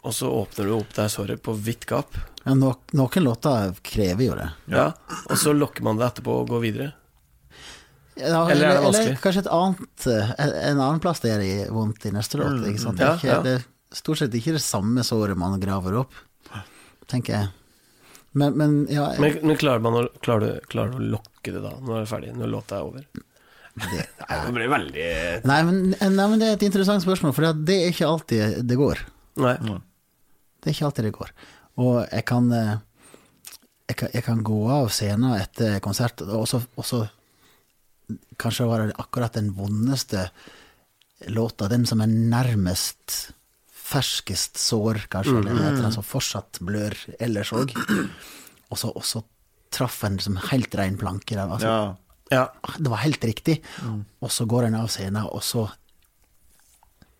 Og 0.05 0.13
så 0.13 0.29
åpner 0.29 0.67
du 0.69 0.75
opp 0.75 0.91
det 0.93 1.07
såret 1.09 1.41
på 1.41 1.55
vidt 1.57 1.87
gap. 1.89 2.13
Ja, 2.45 2.53
no, 2.53 2.75
noen 2.93 3.23
låter 3.25 3.73
krever 3.81 4.27
jo 4.27 4.35
det. 4.37 4.51
Ja. 4.69 4.91
Og 5.31 5.39
så 5.41 5.53
lokker 5.57 5.81
man 5.87 5.97
det 5.97 6.05
etterpå 6.11 6.35
og 6.43 6.51
går 6.53 6.61
videre. 6.61 6.91
Ja, 8.15 8.43
Eller 8.47 8.69
er 8.69 8.77
det 8.77 8.83
vanskelig? 8.85 9.07
Eller 9.09 9.23
kanskje 9.23 9.41
et 9.43 9.49
annet, 9.51 10.05
eh, 10.07 10.29
en 10.69 10.79
annen 10.79 11.01
plass 11.03 11.19
det 11.23 11.33
gjør 11.33 11.73
vondt 11.75 12.05
i 12.05 12.13
neste 12.15 12.37
låt. 12.39 12.61
Ikke 12.69 12.83
sant? 12.85 13.01
Det, 13.01 13.03
er 13.03 13.09
Ja, 13.09 13.17
ikke, 13.17 13.31
ja. 13.33 13.41
det 13.43 13.55
er 13.57 13.97
stort 13.97 14.21
sett 14.21 14.37
ikke 14.37 14.53
det 14.55 14.61
samme 14.63 15.03
såret 15.03 15.35
man 15.41 15.57
graver 15.59 15.97
opp, 16.05 16.13
tenker 17.11 17.33
jeg. 17.39 17.49
Men, 18.35 18.53
men 18.59 18.77
ja, 18.91 19.09
Men, 19.19 19.39
men 19.41 19.57
klarer, 19.57 19.81
man 19.83 19.97
å, 19.99 20.05
klarer, 20.23 20.59
du, 20.59 20.69
klarer 20.71 20.93
du 20.93 21.01
å 21.01 21.09
lokke 21.17 21.51
det 21.55 21.61
da, 21.63 21.73
når 21.81 21.91
det 21.95 22.01
er 22.03 22.09
ferdig? 22.13 22.31
Når 22.37 22.51
låta 22.53 22.77
er 22.77 22.87
over? 22.87 23.05
Det, 23.75 24.05
Det 24.29 24.53
blir 24.55 24.69
veldig 24.71 25.07
nei, 25.45 25.57
men, 25.67 25.79
nei, 25.99 26.27
men 26.31 26.39
det 26.39 26.47
er 26.47 26.57
et 26.57 26.65
interessant 26.69 27.03
spørsmål, 27.03 27.33
for 27.35 27.53
det 27.67 27.75
er 27.75 27.91
ikke 27.91 28.07
alltid 28.07 28.61
det 28.67 28.77
går. 28.79 29.01
Nei. 29.43 29.55
Det 29.59 30.69
er 30.71 30.75
ikke 30.77 30.87
alltid 30.89 31.09
det 31.09 31.15
går. 31.17 31.33
Og 31.83 31.97
jeg 32.07 32.25
kan, 32.29 32.47
eh, 32.55 32.75
jeg 33.91 33.97
kan, 33.99 34.13
jeg 34.15 34.23
kan 34.23 34.43
gå 34.47 34.59
av 34.71 34.87
scenen 34.95 35.35
etter 35.37 35.79
konsert, 35.83 36.23
og 36.23 36.47
så, 36.47 37.07
Kanskje 38.37 38.67
var 38.69 38.83
det 38.85 38.93
akkurat 39.01 39.33
den 39.33 39.47
vondeste 39.57 40.27
låta, 41.33 41.65
den 41.71 41.87
som 41.89 42.03
er 42.03 42.11
nærmest 42.11 43.31
ferskest 43.85 44.59
sår, 44.61 45.07
kanskje, 45.09 45.39
eller 45.39 45.57
heter 45.57 45.81
den 45.87 45.95
som 45.95 46.05
fortsatt 46.05 46.59
blør 46.61 46.93
ellers 47.19 47.51
òg. 47.55 47.73
Og 48.73 48.79
så, 48.81 48.89
og 48.89 49.03
så 49.05 49.19
traff 49.69 49.99
en 50.07 50.15
liksom 50.17 50.39
helt 50.49 50.73
rein 50.75 50.95
planke. 50.97 51.35
der, 51.35 51.45
Altså, 51.53 51.67
Ja. 51.69 51.95
Ja. 52.33 52.47
Det 52.77 52.89
var 52.89 53.03
helt 53.03 53.23
riktig. 53.23 53.59
Og 54.19 54.31
så 54.33 54.47
går 54.49 54.69
en 54.69 54.79
av 54.79 54.87
scenen, 54.93 55.27
og 55.29 55.43
så 55.45 55.67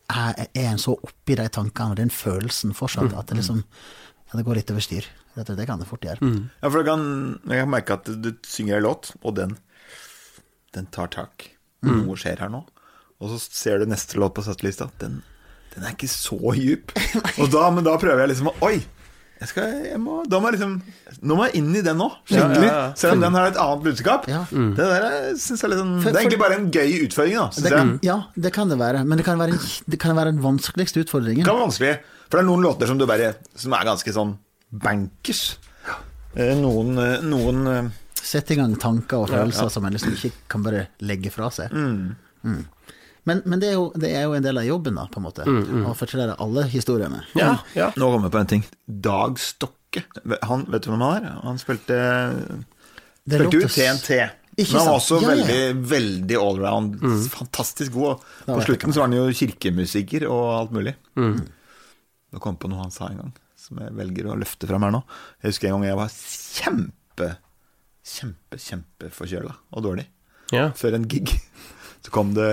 er, 0.10 0.48
er 0.54 0.72
en 0.72 0.82
så 0.82 0.96
oppi 0.98 1.38
de 1.38 1.46
tankene 1.50 1.96
og 1.96 2.00
den 2.00 2.12
følelsen 2.14 2.76
fortsatt 2.78 3.14
at 3.18 3.32
det 3.32 3.40
liksom 3.40 3.64
ja, 3.66 4.38
det 4.38 4.46
går 4.46 4.60
litt 4.60 4.72
over 4.74 4.84
styr. 4.86 5.08
Det, 5.36 5.46
det 5.58 5.66
kan 5.68 5.82
det 5.82 5.88
fort 5.90 6.06
gjøre. 6.06 6.32
Ja, 6.62 6.70
for 6.72 6.86
kan, 6.88 7.04
jeg 7.50 7.62
kan 7.66 7.72
merke 7.74 7.98
at 8.00 8.08
du 8.08 8.32
synger 8.48 8.80
en 8.80 8.86
låt, 8.88 9.12
og 9.22 9.36
den, 9.38 9.58
den 10.78 10.88
tar 10.96 11.12
tak. 11.14 11.52
Noe 11.86 12.18
skjer 12.18 12.42
her 12.42 12.50
nå. 12.50 12.64
Og 13.22 13.32
så 13.32 13.40
ser 13.44 13.80
du 13.80 13.90
neste 13.90 14.18
låt 14.20 14.34
på 14.36 14.44
settelista. 14.46 14.88
Den, 15.02 15.20
den 15.76 15.86
er 15.86 15.94
ikke 15.94 16.10
så 16.12 16.40
djup. 16.58 16.94
Og 17.42 17.52
da, 17.54 17.68
men 17.72 17.86
da 17.86 17.94
prøver 18.02 18.26
jeg 18.26 18.34
liksom 18.34 18.50
å 18.52 18.56
Oi! 18.68 18.80
Jeg 19.36 19.50
skal, 19.52 19.72
jeg 19.84 20.00
må, 20.00 20.22
da 20.32 20.40
må 20.40 20.48
jeg 20.48 20.56
liksom 20.56 20.76
Nå 21.28 21.36
må 21.36 21.46
jeg 21.50 21.60
inn 21.60 21.74
i 21.76 21.82
den 21.84 21.98
nå, 22.00 22.08
skikkelig. 22.24 22.68
Ja, 22.70 22.76
ja. 22.78 22.94
Selv 22.96 23.18
om 23.18 23.26
den 23.26 23.36
har 23.36 23.50
et 23.50 23.58
annet 23.60 23.84
budskap. 23.84 24.28
Ja. 24.32 24.46
Det 24.50 24.78
der 24.80 25.08
er, 25.10 25.28
synes 25.36 25.62
jeg 25.66 25.74
liksom, 25.74 25.90
sånn 25.92 26.04
For- 26.06 26.16
Det 26.16 26.22
er 26.22 26.24
egentlig 26.24 26.40
bare 26.40 26.58
en 26.62 26.70
gøy 26.72 26.94
utfordring, 27.08 27.36
da. 27.42 27.48
Det 27.66 27.74
jeg. 27.76 28.00
ja, 28.08 28.18
det 28.48 28.54
kan 28.56 28.72
det 28.72 28.78
være, 28.80 29.04
men 29.06 29.20
det 29.20 29.26
kan 29.28 29.42
være, 29.42 29.60
det 29.92 30.00
kan 30.00 30.16
være 30.16 30.32
den 30.32 30.42
vanskeligste 30.46 31.04
utfordringen. 31.04 31.44
Det 31.44 31.50
kan 31.52 31.60
være 31.60 31.68
vanskelig. 31.68 31.94
For 32.30 32.38
det 32.40 32.44
er 32.46 32.50
noen 32.50 32.64
låter 32.66 32.88
som 32.90 32.98
du 32.98 33.06
bare 33.06 33.36
Som 33.56 33.76
er 33.78 33.86
ganske 33.86 34.14
sånn 34.16 34.38
bankers. 34.72 35.44
Eh, 36.36 36.56
Noen, 36.60 36.98
eh, 37.00 37.22
noen 37.24 37.68
eh, 37.72 38.42
i 38.52 38.56
gang 38.58 38.74
tanker 38.82 39.22
og 39.24 39.30
følelser 39.30 39.70
som 39.72 39.86
en 39.86 39.94
liksom 39.96 40.16
ikke 40.18 40.32
kan 40.52 40.64
bare 40.66 40.88
legge 41.06 41.32
fra 41.32 41.48
seg. 41.54 41.72
Mm. 41.72 42.66
Men, 43.26 43.42
men 43.50 43.60
det, 43.62 43.72
er 43.72 43.78
jo, 43.80 43.88
det 43.98 44.12
er 44.14 44.28
jo 44.28 44.36
en 44.38 44.44
del 44.46 44.60
av 44.62 44.66
jobben, 44.68 44.96
da, 45.00 45.08
på 45.10 45.18
en 45.22 45.26
måte. 45.26 45.46
Å 45.90 45.94
fortelle 45.98 46.36
alle 46.44 46.66
historiene. 46.70 47.24
Ja, 47.38 47.56
ja. 47.74 47.88
Nå 47.98 48.10
kommer 48.14 48.30
jeg 48.30 48.36
på 48.36 48.42
en 48.44 48.52
ting. 48.52 48.66
Dag 48.86 49.40
Stokke. 49.42 50.04
Han, 50.46 50.66
vet 50.70 50.86
du 50.86 50.92
hvem 50.92 51.02
han 51.02 51.24
er? 51.24 51.38
Han 51.46 51.58
spilte, 51.62 51.98
Det 53.26 53.40
spilte 53.40 53.62
jo 53.64 53.70
TNT. 53.72 54.18
Ikke 54.56 54.72
Men 54.72 54.80
han 54.80 54.88
var 54.88 54.98
også 55.02 55.18
Ja, 55.20 55.22
ja. 55.26 55.30
veldig, 55.34 55.88
veldig 55.92 56.38
allround. 56.40 56.94
Fantastisk 57.34 57.92
god. 57.98 58.22
På 58.48 58.60
slutten 58.64 58.94
så 58.96 59.02
var 59.02 59.10
han 59.10 59.18
jo 59.18 59.26
kirkemusiker 59.36 60.28
og 60.32 60.44
alt 60.62 60.76
mulig. 60.78 60.94
Nå 61.18 62.40
kom 62.44 62.56
jeg 62.56 62.62
på 62.64 62.70
noe 62.72 62.84
han 62.86 62.94
sa 62.94 63.10
en 63.10 63.20
gang, 63.24 63.34
som 63.60 63.80
jeg 63.84 63.96
velger 63.98 64.30
å 64.32 64.38
løfte 64.40 64.68
fram 64.70 64.86
her 64.86 64.94
nå. 64.96 65.02
Jeg 65.42 65.52
husker 65.54 65.70
en 65.72 65.78
gang 65.80 65.88
jeg 65.90 66.00
var 66.00 66.14
kjempe, 66.16 67.30
kjempe, 68.06 68.60
kjempeforkjøla 68.70 69.56
og 69.76 69.86
dårlig. 69.90 70.06
ja. 70.54 70.70
Før 70.78 71.00
en 71.00 71.08
gig. 71.12 71.34
Så 72.06 72.12
kom 72.14 72.36
det 72.38 72.50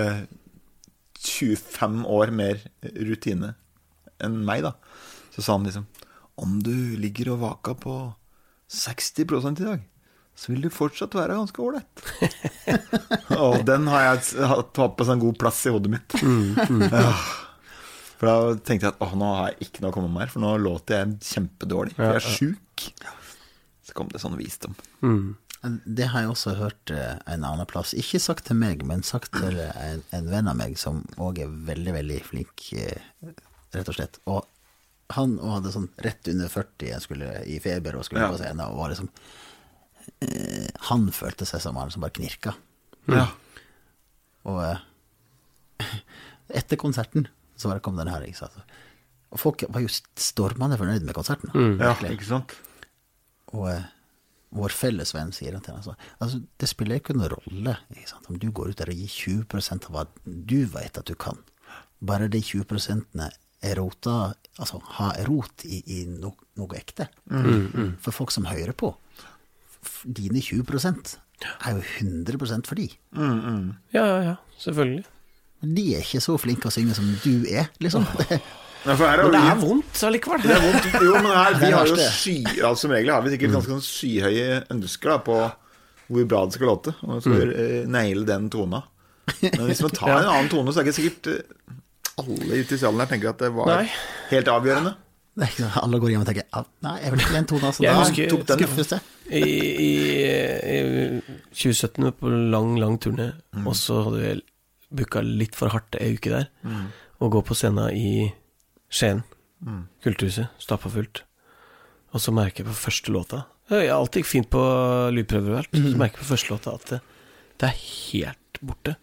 25 1.27 2.03
år 2.09 2.31
mer 2.35 2.61
rutine 2.97 3.53
enn 4.23 4.41
meg, 4.47 4.63
da. 4.65 4.73
Så 5.33 5.41
sa 5.43 5.55
han 5.57 5.65
liksom 5.67 5.87
Om 6.39 6.59
du 6.65 6.95
ligger 6.97 7.33
og 7.33 7.41
vaka 7.43 7.73
på 7.77 7.95
60% 8.73 9.61
i 9.61 9.67
dag, 9.67 9.81
så 10.33 10.49
vil 10.49 10.63
du 10.65 10.69
fortsatt 10.73 11.13
være 11.13 11.35
ganske 11.37 11.61
ålreit. 11.61 12.03
og 13.43 13.59
den 13.67 13.85
har 13.91 14.07
jeg 14.07 14.47
hatt 14.49 14.79
hatt 14.81 14.95
på 14.97 15.05
sånn 15.05 15.21
god 15.21 15.37
plass 15.41 15.59
i 15.69 15.73
hodet 15.73 15.93
mitt. 15.93 16.15
Ja. 16.93 17.11
For 18.23 18.29
da 18.29 18.55
tenkte 18.63 18.87
jeg 18.87 18.93
at 18.93 19.01
åh, 19.03 19.13
nå 19.19 19.29
har 19.35 19.49
jeg 19.51 19.67
ikke 19.67 19.81
noe 19.83 19.91
å 19.91 19.95
komme 19.97 20.09
med 20.13 20.23
her, 20.23 20.29
for 20.31 20.39
nå 20.45 20.53
låter 20.63 21.01
jeg 21.01 21.15
kjempedårlig. 21.27 21.93
For 21.97 22.07
jeg 22.07 22.21
er 22.21 22.37
sjuk. 22.37 22.83
Så 23.83 23.95
kom 23.97 24.07
det 24.13 24.21
sånn 24.23 24.37
visdom. 24.39 24.77
Det 25.63 26.09
har 26.11 26.25
jeg 26.25 26.29
også 26.33 26.53
hørt 26.59 26.91
eh, 26.91 27.13
en 27.31 27.43
annen 27.47 27.67
plass. 27.69 27.93
Ikke 27.95 28.19
sagt 28.19 28.45
til 28.49 28.57
meg, 28.59 28.81
men 28.87 29.03
sagt 29.07 29.31
til 29.37 29.59
en, 29.63 30.01
en 30.11 30.25
venn 30.31 30.49
av 30.51 30.57
meg 30.59 30.73
som 30.81 31.03
òg 31.23 31.39
er 31.45 31.53
veldig, 31.69 31.93
veldig 31.95 32.17
flink, 32.27 32.65
eh, 32.75 33.31
rett 33.71 33.87
og 33.91 33.95
slett. 33.95 34.19
Og 34.27 34.41
han 35.15 35.37
og 35.39 35.53
hadde 35.59 35.71
sånn 35.75 35.87
rett 36.03 36.27
under 36.31 36.51
40, 36.51 36.89
jeg 36.89 37.05
skulle 37.05 37.29
i 37.47 37.59
feber 37.63 37.95
og 37.99 38.03
skulle 38.07 38.25
Ja. 38.25 38.31
på 38.33 38.39
scenen, 38.41 38.65
og 38.67 38.77
var 38.81 38.91
liksom 38.91 39.09
eh, 40.25 40.67
Han 40.89 41.07
følte 41.15 41.45
seg 41.47 41.61
som 41.63 41.79
han 41.79 41.91
som 41.93 42.03
bare 42.03 42.15
knirka. 42.17 42.55
Ja. 43.11 43.27
Og 44.49 44.59
eh, 44.67 44.83
etter 46.59 46.79
konserten 46.81 47.27
så 47.55 47.69
bare 47.71 47.83
kom 47.85 47.95
den 47.99 48.11
her, 48.11 48.25
ikke 48.27 48.41
sant. 48.43 48.59
Og 49.33 49.39
folk 49.41 49.63
var 49.71 49.81
jo 49.85 49.89
stormende 50.19 50.75
fornøyd 50.77 51.05
med 51.07 51.15
konserten. 51.15 51.53
ja, 51.79 51.93
ikke 52.11 52.27
sant? 52.27 52.51
Og 53.53 53.69
eh, 53.71 53.85
vår 54.53 54.69
felles 54.75 55.13
venn 55.15 55.31
sier 55.33 55.55
til 55.65 55.73
altså, 55.73 55.95
altså, 56.21 56.39
det 56.61 56.69
spiller 56.69 56.99
ikke 56.99 57.15
noen 57.17 57.31
rolle 57.33 57.73
ikke 57.95 58.09
sant? 58.11 58.27
om 58.29 58.37
du 58.37 58.47
går 58.53 58.69
ut 58.73 58.77
der 58.83 58.91
og 58.93 58.99
gir 58.99 59.09
20% 59.49 59.87
av 59.89 59.95
hva 59.95 60.03
du 60.25 60.59
vet 60.75 60.99
at 61.01 61.09
du 61.09 61.15
kan. 61.17 61.39
Bare 62.03 62.27
de 62.29 62.41
20 62.43 62.67
er 63.63 63.77
rota, 63.79 64.33
altså 64.59 64.81
har 64.99 65.21
rot 65.29 65.63
i, 65.65 65.79
i 65.87 65.99
no, 66.05 66.33
noe 66.59 66.75
ekte. 66.77 67.07
For 68.03 68.11
folk 68.11 68.31
som 68.35 68.45
hører 68.49 68.73
på. 68.75 68.89
f- 69.83 70.03
Dine 70.05 70.41
20% 70.43 71.15
er 71.63 71.77
jo 71.77 71.81
100% 72.03 72.67
for 72.67 72.75
de. 72.75 72.89
ja, 73.95 74.03
ja, 74.05 74.19
ja. 74.29 74.35
Selvfølgelig. 74.59 75.05
Men 75.63 75.73
de 75.77 75.85
er 75.95 76.03
ikke 76.03 76.19
så 76.23 76.35
flinke 76.37 76.67
å 76.67 76.75
synge 76.75 76.93
som 76.97 77.07
du 77.23 77.47
er, 77.47 77.69
liksom. 77.79 78.03
Ja, 78.29 78.39
for 78.83 79.07
her 79.07 79.21
er 79.21 79.27
Men 79.27 79.35
det 79.35 79.41
er 79.49 79.59
vondt 79.61 79.99
allikevel. 80.07 80.41
Det 80.43 80.55
er 80.55 80.63
vondt. 80.63 80.87
Jo, 81.07 81.13
men 81.23 81.29
her, 81.31 81.57
vi 81.61 81.69
har 81.71 81.91
jo 81.91 81.99
sky, 81.99 82.37
altså, 82.53 82.81
Som 82.83 82.95
regel 82.95 83.13
har 83.15 83.23
vi 83.25 83.35
sikkert 83.35 83.55
ganske 83.57 83.75
sånn 83.75 83.85
skyhøye 83.87 84.47
ønsker 84.75 85.13
da, 85.13 85.19
på 85.23 85.37
hvor 86.13 86.25
bra 86.29 86.41
det 86.45 86.57
skal 86.57 86.69
låte. 86.69 86.95
Og 87.07 87.21
så 87.23 87.31
mm. 87.31 87.53
naile 87.93 88.25
den 88.27 88.49
tona. 88.53 88.83
Men 89.41 89.63
hvis 89.69 89.81
man 89.85 89.95
tar 89.99 90.17
en 90.17 90.33
annen 90.33 90.51
tone, 90.51 90.73
så 90.73 90.81
er 90.81 90.89
det 90.89 90.93
ikke 90.93 90.99
sikkert 90.99 91.31
eh, 91.31 91.71
alle 92.23 92.59
ute 92.59 92.75
i 92.75 92.81
salen 92.81 93.01
her 93.01 93.09
tenker 93.09 93.31
at 93.31 93.39
det 93.41 93.49
var 93.55 93.71
Nei. 93.71 93.87
helt 94.29 94.51
avgjørende. 94.51 94.93
Det 95.33 95.47
er 95.47 95.49
ikke 95.49 95.63
sånn, 95.63 95.77
Alle 95.81 95.99
går 96.03 96.11
hjem 96.13 96.23
og 96.23 96.27
tenker 96.29 96.45
«Ah, 96.53 96.65
Nei, 96.85 96.97
jeg 97.01 97.13
vil 97.13 97.23
ikke 97.23 97.33
den 97.39 97.47
tonen. 97.49 97.63
Altså, 97.71 97.83
Jeg 97.83 97.95
da 97.95 98.01
husker- 98.03 98.29
tok 98.29 98.43
den 98.51 98.59
skuffes 98.61 98.91
jeg. 98.93 99.07
I, 99.33 99.41
i, 99.81 99.91
i 100.75 100.79
2017 101.55 102.11
på 102.19 102.33
lang, 102.53 102.75
lang 102.77 102.99
turné, 103.01 103.31
og 103.63 103.73
så 103.79 104.03
hadde 104.05 104.19
vi 104.19 104.33
booka 104.99 105.23
litt 105.25 105.55
for 105.57 105.73
hardt 105.73 105.97
ei 105.97 106.11
uke 106.19 106.29
der. 106.29 106.51
Og 107.23 107.31
gå 107.33 107.41
på 107.47 107.57
scenen 107.57 107.95
i 107.97 108.29
Skien, 108.93 109.23
Kulturhuset, 110.03 110.51
stappa 110.61 110.91
fullt. 110.91 111.23
Og 112.13 112.21
så 112.21 112.33
merker 112.35 112.61
jeg 112.61 112.69
på 112.69 112.75
første 112.77 113.13
låta 113.15 113.45
Jeg 113.71 113.87
Alt 113.89 114.17
gikk 114.19 114.27
fint 114.27 114.49
på 114.53 114.59
lydprøver 115.15 115.53
og 115.55 115.61
alt. 115.63 115.71
Så 115.73 115.93
merker 115.97 116.19
jeg 116.19 116.25
på 116.25 116.31
første 116.33 116.51
låta 116.53 116.73
at 116.77 116.91
det, 116.91 116.99
det 117.61 117.69
er 117.69 117.79
helt 117.79 118.59
borte. 118.61 118.95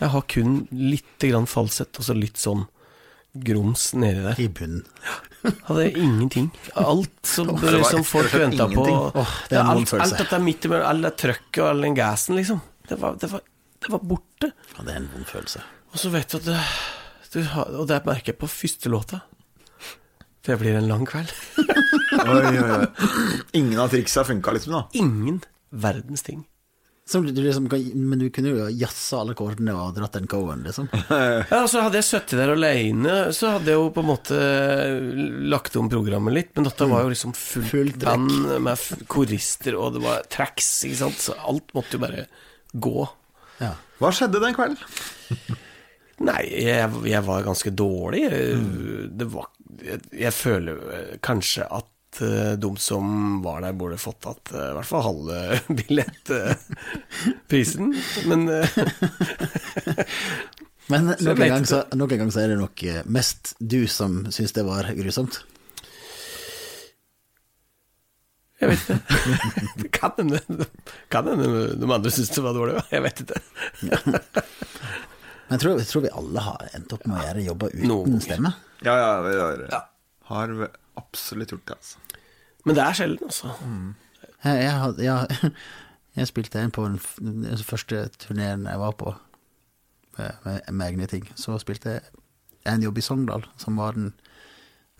Jeg 0.00 0.10
har 0.10 0.24
kun 0.34 0.56
lite 0.74 1.30
grann 1.30 1.46
falsett, 1.46 1.94
og 2.00 2.06
så 2.08 2.16
litt 2.16 2.40
sånn 2.40 2.64
grums 3.34 3.92
nedi 3.98 4.24
der. 4.24 4.40
I 4.42 4.48
bunnen. 4.50 4.82
Ja, 5.04 5.52
Hadde 5.68 5.86
ingenting. 6.00 6.48
Alt 6.80 7.28
som 7.28 7.48
det 7.52 7.60
var 7.62 7.76
liksom 7.78 8.04
folk 8.08 8.34
venta 8.34 8.66
på. 8.70 8.84
Oh, 8.88 9.36
det 9.50 9.58
er 9.58 9.60
Ja, 9.60 9.64
alt, 9.74 9.94
alt 10.00 10.18
dette 10.18 10.40
midt 10.42 10.66
imellom, 10.66 10.86
all 10.88 11.04
det 11.06 11.14
trøkket 11.20 11.62
og 11.62 11.70
all 11.70 11.86
den 11.86 11.98
gassen, 11.98 12.38
liksom. 12.40 12.62
Det 12.88 12.98
var, 13.00 13.18
det, 13.20 13.30
var, 13.30 13.44
det 13.84 13.94
var 13.94 14.04
borte. 14.14 14.50
Ja, 14.74 14.86
det 14.86 14.94
er 14.96 15.00
en 15.02 15.10
vond 15.14 15.28
følelse. 15.30 15.62
Og 15.92 16.02
så 16.02 16.10
vet 16.14 16.32
du 16.32 16.38
at 16.40 16.48
det, 16.48 16.60
du 17.34 17.42
Og 17.80 17.86
det 17.90 18.00
merker 18.06 18.32
jeg 18.32 18.40
på 18.40 18.48
første 18.50 18.90
låta. 18.92 19.20
Det 20.44 20.58
blir 20.60 20.76
en 20.76 20.88
lang 20.90 21.04
kveld. 21.08 21.30
Oi, 22.24 22.50
oi, 22.56 22.70
oi. 22.78 22.88
Ingen 23.58 23.78
av 23.80 23.88
triksa 23.92 24.22
funka, 24.28 24.52
liksom. 24.54 24.74
da 24.76 24.82
Ingen 25.00 25.38
verdens 25.74 26.22
ting. 26.26 26.42
Som 27.08 27.24
du 27.26 27.36
liksom 27.36 27.66
men 27.68 28.20
du 28.20 28.28
kunne 28.32 28.52
jo 28.54 28.66
jazza 28.80 29.18
alle 29.20 29.34
kordene 29.36 29.74
og 29.76 29.96
dratt 29.96 30.14
den 30.16 30.28
coveren, 30.30 30.62
liksom. 30.64 30.86
Ja, 31.50 31.58
så 31.68 31.82
hadde 31.84 31.98
jeg 32.00 32.06
sittet 32.06 32.38
der 32.40 32.52
alene, 32.54 33.16
så 33.36 33.50
hadde 33.56 33.72
jeg 33.74 33.80
jo 33.80 33.90
på 33.92 34.00
en 34.04 34.08
måte 34.08 34.38
lagt 35.52 35.76
om 35.80 35.90
programmet 35.92 36.32
litt. 36.36 36.52
Men 36.56 36.68
dette 36.68 36.88
var 36.88 37.04
jo 37.04 37.12
liksom 37.12 37.34
fullt, 37.36 37.68
full 37.72 37.92
band 38.04 38.54
med 38.64 38.72
f- 38.76 39.02
korister, 39.12 39.76
og 39.80 39.98
det 39.98 40.04
var 40.06 40.24
tracks, 40.32 40.70
ikke 40.88 41.00
sant. 41.02 41.20
Så 41.26 41.36
alt 41.44 41.74
måtte 41.76 41.98
jo 41.98 42.04
bare 42.06 42.24
gå. 42.72 43.04
Ja. 43.60 43.74
Hva 44.00 44.12
skjedde 44.16 44.40
den 44.44 44.56
kvelden? 44.56 45.60
Nei, 46.24 46.44
jeg, 46.64 46.88
jeg 47.10 47.22
var 47.26 47.42
ganske 47.44 47.70
dårlig. 47.74 48.22
Det 49.12 49.26
var 49.32 49.46
jeg, 49.84 50.00
jeg 50.16 50.32
føler 50.34 50.76
kanskje 51.24 51.64
at 51.66 52.20
eh, 52.22 52.52
de 52.60 52.76
som 52.80 53.42
var 53.44 53.60
der, 53.64 53.72
burde 53.76 53.98
fått 54.00 54.20
tatt 54.26 54.52
eh, 54.54 54.70
i 54.70 54.74
hvert 54.78 54.90
fall 54.90 55.02
halve 55.08 55.36
billettprisen. 55.80 57.86
Men 58.30 58.40
eh, 58.48 58.68
Men 60.92 61.02
noen 61.08 61.38
vet 61.40 61.48
gang, 61.48 61.64
så, 61.64 61.78
noen 61.96 62.20
gang 62.20 62.28
så 62.28 62.42
er 62.42 62.52
det 62.52 62.60
nok 62.60 62.76
mest 63.08 63.56
du 63.56 63.88
som 63.88 64.28
syns 64.28 64.52
det 64.52 64.60
var 64.66 64.84
grusomt. 64.92 65.40
jeg 68.64 68.70
vet 68.70 68.80
ikke. 68.84 68.96
Det 69.80 69.88
kan 69.92 70.12
hende 70.18 70.38
de 71.80 71.86
andre 71.88 72.10
syntes 72.12 72.36
det 72.36 72.44
var 72.44 72.52
dårlig. 72.56 72.74
Jeg 72.92 73.02
vet 73.04 73.18
ikke. 73.24 73.38
Men 75.54 75.60
jeg 75.60 75.62
tror, 75.62 75.78
jeg 75.78 75.86
tror 75.86 76.02
vi 76.02 76.10
alle 76.18 76.42
har 76.42 76.62
endt 76.74 76.92
opp 76.96 77.04
med 77.06 77.14
å 77.20 77.24
gjøre 77.28 77.42
jobber 77.44 77.74
uten 77.76 77.86
Noen. 77.92 78.16
stemme. 78.24 78.50
Ja, 78.82 78.94
ja, 78.98 79.10
vi 79.22 79.34
har, 79.38 79.60
Ja. 79.70 79.80
har 80.30 80.48
vi 80.48 80.66
absolutt 80.98 81.52
gjort 81.54 81.66
det, 81.70 81.76
altså. 81.76 82.18
Men 82.64 82.74
det 82.74 82.82
er 82.84 82.96
sjelden, 82.98 83.28
altså. 83.30 83.52
Jeg, 84.44 84.64
jeg, 84.64 84.94
jeg, 85.04 85.52
jeg 86.18 86.26
spilte 86.32 86.58
en 86.64 86.74
på 86.74 86.84
den, 86.88 86.98
den 87.22 87.62
første 87.62 88.08
turneen 88.18 88.66
jeg 88.66 88.80
var 88.82 88.96
på 88.98 89.14
med, 90.18 90.32
med, 90.44 90.60
med 90.72 90.86
egne 90.88 91.06
ting. 91.06 91.30
Så 91.38 91.54
spilte 91.62 91.94
jeg 92.00 92.02
en 92.66 92.82
jobb 92.82 92.98
i 92.98 93.04
Sogndal, 93.04 93.46
som 93.60 93.78
var 93.78 93.94
den 93.94 94.10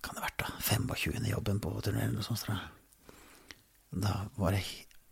kan 0.05 0.15
det 0.15 0.23
vært 0.23 0.39
da, 0.45 0.53
25. 0.61 1.25
jobben 1.33 1.59
på 1.65 1.75
turneen. 1.83 2.15
jeg. 2.21 2.59
Da 4.05 4.29
var 4.37 4.53
det 4.55 4.63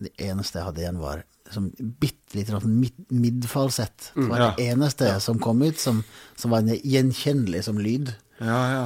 Det 0.03 0.12
eneste 0.28 0.59
jeg 0.61 0.68
hadde 0.68 0.82
igjen, 0.84 1.00
var 1.03 1.22
liksom 1.46 1.68
bitte 2.00 2.38
lite 2.38 2.55
grann 2.55 2.74
mid, 2.80 2.98
midfalsett. 3.12 4.12
Det 4.14 4.26
var 4.30 4.40
ja. 4.40 4.50
det 4.57 4.68
eneste 4.72 5.09
som 5.20 5.40
kom 5.42 5.62
ut 5.62 5.78
som, 5.80 6.03
som 6.36 6.55
var 6.55 6.66
gjenkjennelig 6.66 7.64
som 7.68 7.80
lyd. 7.82 8.12
Ja, 8.40 8.61
ja. 8.72 8.84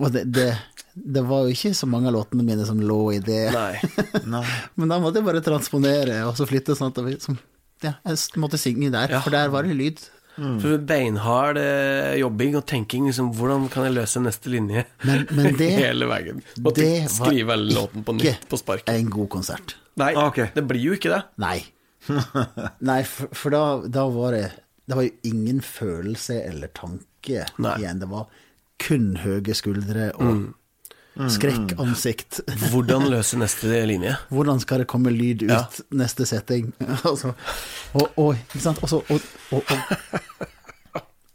Og 0.00 0.12
det, 0.14 0.24
det, 0.32 0.48
det 0.94 1.22
var 1.28 1.44
jo 1.44 1.54
ikke 1.54 1.74
så 1.76 1.88
mange 1.90 2.08
av 2.10 2.16
låtene 2.16 2.46
mine 2.46 2.64
som 2.66 2.80
lå 2.80 3.00
i 3.16 3.20
det. 3.24 3.42
Nei. 3.54 3.74
Nei. 4.36 4.46
Men 4.80 4.92
da 4.92 5.00
måtte 5.02 5.20
jeg 5.20 5.28
bare 5.28 5.44
transponere 5.44 6.22
og 6.28 6.36
så 6.38 6.48
flytte 6.48 6.76
sånn 6.78 6.94
at 6.94 7.02
vi, 7.06 7.18
som, 7.22 7.36
ja, 7.84 7.96
jeg 8.06 8.40
måtte 8.40 8.60
synge 8.60 8.92
der, 8.94 9.16
Ja. 9.18 9.20
for 9.24 9.34
der 9.34 9.52
var 9.52 9.68
det 9.68 9.76
lyd. 9.76 10.00
For 10.36 10.78
beinhard 10.88 11.58
eh, 11.60 12.14
jobbing 12.20 12.54
og 12.56 12.64
tenking. 12.70 13.06
Liksom, 13.10 13.32
hvordan 13.36 13.66
kan 13.72 13.84
jeg 13.88 13.96
løse 13.98 14.22
neste 14.24 14.52
linje? 14.52 14.84
Men, 15.04 15.26
men 15.36 15.56
det, 15.60 15.70
Hele 15.76 16.06
veien. 16.08 16.40
Måtte 16.64 16.80
det 16.86 17.10
skrive 17.12 17.52
hele 17.56 17.74
låten 17.76 18.04
på 18.06 18.14
nytt 18.16 18.46
på 18.48 18.60
spark. 18.60 18.86
en 18.88 19.10
god 19.12 19.28
konsert. 19.36 19.76
Nei, 20.00 20.12
Ah, 20.16 20.28
okay. 20.30 20.48
det 20.54 20.64
blir 20.70 20.80
jo 20.80 20.94
ikke 20.96 21.10
det. 21.12 21.22
Nei. 21.42 21.58
Nei, 22.90 23.02
for, 23.04 23.28
for 23.36 23.52
da, 23.52 23.64
da 23.92 24.06
var 24.08 24.32
det 24.32 24.46
Det 24.88 24.96
var 24.96 25.04
jo 25.04 25.10
ingen 25.28 25.60
følelse 25.60 26.38
eller 26.48 26.70
tanke 26.74 27.44
Nei. 27.60 27.74
igjen. 27.82 28.00
Det 28.00 28.08
var 28.10 28.30
kun 28.80 29.10
høye 29.20 29.54
skuldre 29.54 30.08
og 30.16 30.54
skrekkansikt. 31.16 32.40
Hvordan 32.70 33.08
løse 33.10 33.38
neste 33.40 33.82
linje? 33.88 34.14
Hvordan 34.30 34.60
skal 34.62 34.84
det 34.84 34.88
komme 34.92 35.12
lyd 35.14 35.42
ut 35.48 35.50
Ja. 35.50 35.64
neste 35.90 36.26
setting? 36.28 36.72
altså, 37.04 37.34
og, 37.94 38.06
og, 38.16 38.34
ikke 38.54 38.62
sant? 38.68 38.82
Også, 38.86 39.02
og, 39.10 39.20
og, 39.52 39.62
og 39.74 40.48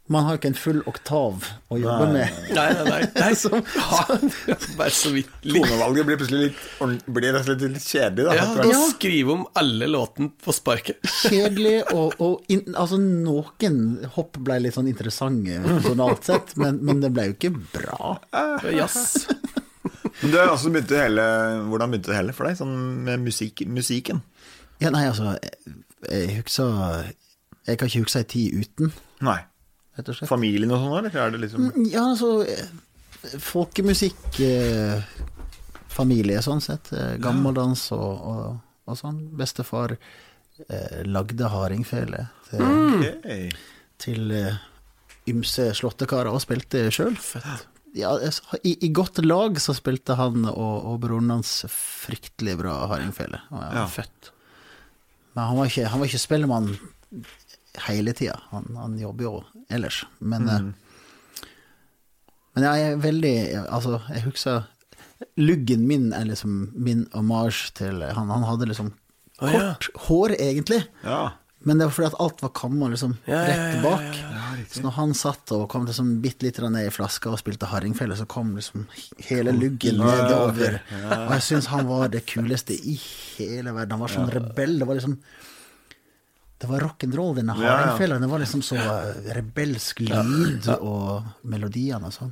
Man 0.08 0.22
har 0.22 0.36
ikke 0.38 0.52
en 0.52 0.54
full 0.54 0.76
oktav 0.86 1.42
å 1.74 1.76
jobbe 1.82 2.04
med. 2.12 2.34
Nei, 2.54 2.66
nei, 2.78 2.84
nei. 2.86 2.98
nei. 3.24 3.30
Som- 3.34 3.64
Ja, 3.74 4.54
Bare 4.78 4.92
så 4.94 5.10
vidt. 5.10 5.32
Tonevalget 5.42 6.06
blir 6.06 6.20
plutselig 6.20 6.42
litt, 6.44 7.08
blir 7.10 7.34
rett 7.34 7.40
og 7.42 7.48
slett 7.48 7.64
litt 7.74 7.82
kjedelig, 7.88 8.28
da. 8.28 8.36
Ja, 8.38 8.44
da 8.54 8.68
ja. 8.70 8.84
skrive 8.92 9.34
om 9.34 9.42
alle 9.58 9.88
låten 9.90 10.30
på 10.44 10.54
sparket. 10.54 11.02
Kjedelig, 11.26 11.80
og, 11.90 12.14
og 12.22 12.46
in, 12.54 12.62
altså 12.78 13.00
noen 13.02 13.80
hopp 14.14 14.38
ble 14.46 14.60
litt 14.62 14.78
sånn 14.78 14.92
interessante 14.92 15.58
tonalt 15.88 16.30
sett, 16.30 16.54
men, 16.54 16.78
men 16.86 17.02
det 17.02 17.10
ble 17.10 17.26
jo 17.32 17.36
ikke 17.40 17.52
bra. 17.74 18.14
Jazz. 18.70 19.26
Men 20.22 20.36
altså, 20.46 20.70
begynte 20.72 21.00
hele, 21.00 21.24
hvordan 21.68 21.92
begynte 21.92 22.12
det 22.12 22.20
hele 22.20 22.34
for 22.36 22.48
deg, 22.48 22.56
sånn 22.58 22.76
med 23.04 23.24
musik, 23.26 23.62
musikken? 23.68 24.22
Ja, 24.80 24.92
nei, 24.92 25.06
altså, 25.08 25.34
jeg, 25.40 25.76
jeg 26.10 26.40
husker 26.42 27.12
Jeg 27.66 27.78
kan 27.78 27.88
ikke 27.90 28.04
huske 28.04 28.22
ei 28.22 28.30
tid 28.30 28.62
uten, 28.62 28.92
Nei. 29.24 29.40
Familien 30.28 30.72
og 30.76 30.82
sånn, 30.82 30.98
eller? 30.98 31.14
Er 31.16 31.32
det 31.32 31.40
liksom 31.40 31.70
Ja, 31.88 32.02
altså 32.10 32.44
Folkemusikk 33.40 34.40
eh, 34.44 35.00
Familie, 35.96 36.42
sånn 36.44 36.60
sett. 36.60 36.92
eh, 36.92 37.14
Gammeldans 37.22 37.86
og, 37.96 38.26
og, 38.28 38.58
og 38.84 38.98
sånn. 38.98 39.22
Bestefar 39.38 39.96
eh, 39.96 41.00
lagde 41.08 41.48
hardingfele 41.50 42.26
til, 42.50 42.60
mm. 42.60 43.56
til 44.04 44.36
eh, 44.36 44.60
ymse 45.32 45.70
slåttekarer, 45.80 46.28
og 46.28 46.44
spilte 46.44 46.84
sjøl. 46.94 47.16
Ja, 47.96 48.10
i, 48.62 48.74
I 48.84 48.90
godt 48.92 49.18
lag 49.24 49.56
så 49.62 49.72
spilte 49.76 50.16
han 50.18 50.44
og, 50.50 50.74
og 50.90 50.98
broren 51.00 51.30
hans 51.32 51.62
fryktelig 51.72 52.58
bra 52.60 52.74
hardingfele. 52.90 53.40
Og 53.50 53.60
var 53.62 53.74
Ja. 53.78 53.86
født. 53.88 54.30
Men 55.36 55.44
han 55.50 55.56
var 55.60 55.70
ikke, 55.70 55.86
han 55.92 56.00
var 56.02 56.06
ikke 56.10 56.20
spellemann 56.22 56.68
hele 57.88 58.12
tida. 58.16 58.38
Han, 58.52 58.68
han 58.76 58.98
jobber 59.00 59.24
jo 59.28 59.32
ellers. 59.72 60.02
Men, 60.20 60.48
eh, 60.48 60.68
men 62.56 62.64
jeg 62.64 62.84
er 62.92 62.96
veldig 63.02 63.34
Altså, 63.68 63.98
jeg 64.12 64.22
husker 64.24 64.62
Luggen 65.40 65.86
min 65.88 66.10
er 66.12 66.24
liksom 66.28 66.70
min 66.76 67.06
omasj 67.16 67.70
til 67.78 68.02
Han, 68.04 68.28
han 68.32 68.44
hadde 68.48 68.68
liksom 68.68 68.92
Å, 69.40 69.48
ja. 69.52 69.58
kort 69.76 69.88
hår, 70.06 70.34
egentlig. 70.40 70.78
Ja. 71.04 71.32
Men 71.66 71.80
det 71.80 71.88
var 71.88 71.94
fordi 71.96 72.06
at 72.12 72.18
alt 72.22 72.42
var 72.44 72.50
kamma 72.54 72.88
liksom 72.92 73.16
Ja, 73.26 73.40
rett 73.42 73.58
ja, 73.58 73.70
ja, 73.74 73.80
bak. 73.82 74.18
ja, 74.22 74.42
Så 74.70 74.82
når 74.84 74.92
han 75.00 75.14
satt 75.18 75.50
og 75.56 75.64
kom 75.72 75.86
liksom 75.88 76.12
bitte 76.22 76.46
litt 76.46 76.60
ned 76.62 76.86
i 76.86 76.92
flaska 76.94 77.32
og 77.32 77.40
spilte 77.40 77.66
hardingfele, 77.66 78.14
så 78.18 78.26
kom 78.30 78.52
liksom 78.54 78.84
hele 79.26 79.50
luggen 79.56 79.98
nedover. 79.98 80.78
Og 80.94 81.32
jeg 81.34 81.42
syns 81.48 81.66
han 81.72 81.88
var 81.90 82.12
det 82.14 82.22
kuleste 82.30 82.76
i 82.76 82.94
hele 83.00 83.74
verden. 83.74 83.96
Han 83.96 84.04
var 84.04 84.14
sånn 84.14 84.30
rebell. 84.30 84.78
Det 84.78 84.86
var 84.86 85.00
liksom 85.00 85.16
Det 86.58 86.70
var 86.70 86.80
rock'n'roll, 86.86 87.34
denne 87.36 87.52
hardingfela. 87.58 88.18
Det 88.22 88.30
var 88.30 88.40
liksom 88.40 88.62
så 88.64 88.78
rebelsk 89.36 90.00
lyd 90.06 90.70
og 90.78 91.26
melodiene 91.44 92.08
og 92.08 92.14
sånn. 92.14 92.30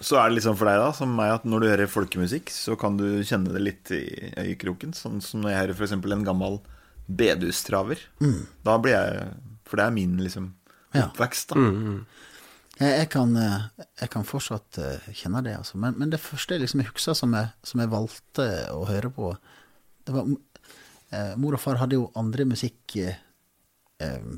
Så 0.00 0.16
er 0.16 0.28
det 0.30 0.38
liksom 0.38 0.54
for 0.56 0.68
deg, 0.70 0.78
da, 0.80 0.92
som 0.96 1.10
meg, 1.16 1.32
at 1.34 1.48
når 1.48 1.60
du 1.60 1.66
hører 1.68 1.90
folkemusikk, 1.92 2.48
så 2.52 2.76
kan 2.80 2.94
du 2.96 3.20
kjenne 3.26 3.52
det 3.52 3.60
litt 3.60 3.90
i 3.92 4.04
øyekroken. 4.38 4.94
Sånn 4.96 5.18
som 5.24 5.42
når 5.42 5.50
jeg 5.52 5.60
hører 5.64 5.74
f.eks. 5.80 5.92
en 5.98 6.24
gammel 6.28 6.60
bedustraver. 7.16 7.98
Da 8.66 8.76
blir 8.82 8.94
jeg 8.96 9.28
For 9.68 9.78
det 9.80 9.86
er 9.86 9.94
min 9.94 10.16
liksom 10.22 10.48
oppvekst, 10.98 11.52
da. 11.54 11.62
Jeg, 12.80 12.90
jeg, 12.96 13.08
kan, 13.12 13.34
eh, 13.36 13.66
jeg 14.00 14.10
kan 14.10 14.24
fortsatt 14.24 14.78
eh, 14.80 15.10
kjenne 15.14 15.42
det, 15.44 15.52
altså. 15.60 15.76
Men, 15.78 15.98
men 16.00 16.10
det 16.10 16.18
første 16.22 16.56
jeg 16.56 16.62
liksom 16.64 16.80
husker 16.88 17.14
som 17.18 17.34
jeg, 17.36 17.50
som 17.62 17.82
jeg 17.82 17.90
valgte 17.92 18.46
å 18.72 18.86
høre 18.88 19.10
på, 19.12 19.34
det 20.08 20.14
var 20.16 20.30
eh, 21.12 21.34
Mor 21.38 21.58
og 21.58 21.60
far 21.62 21.76
hadde 21.82 21.98
jo 21.98 22.06
andre 22.18 22.46
musikk 22.48 22.96
eh, 23.02 23.20
eh, 24.00 24.30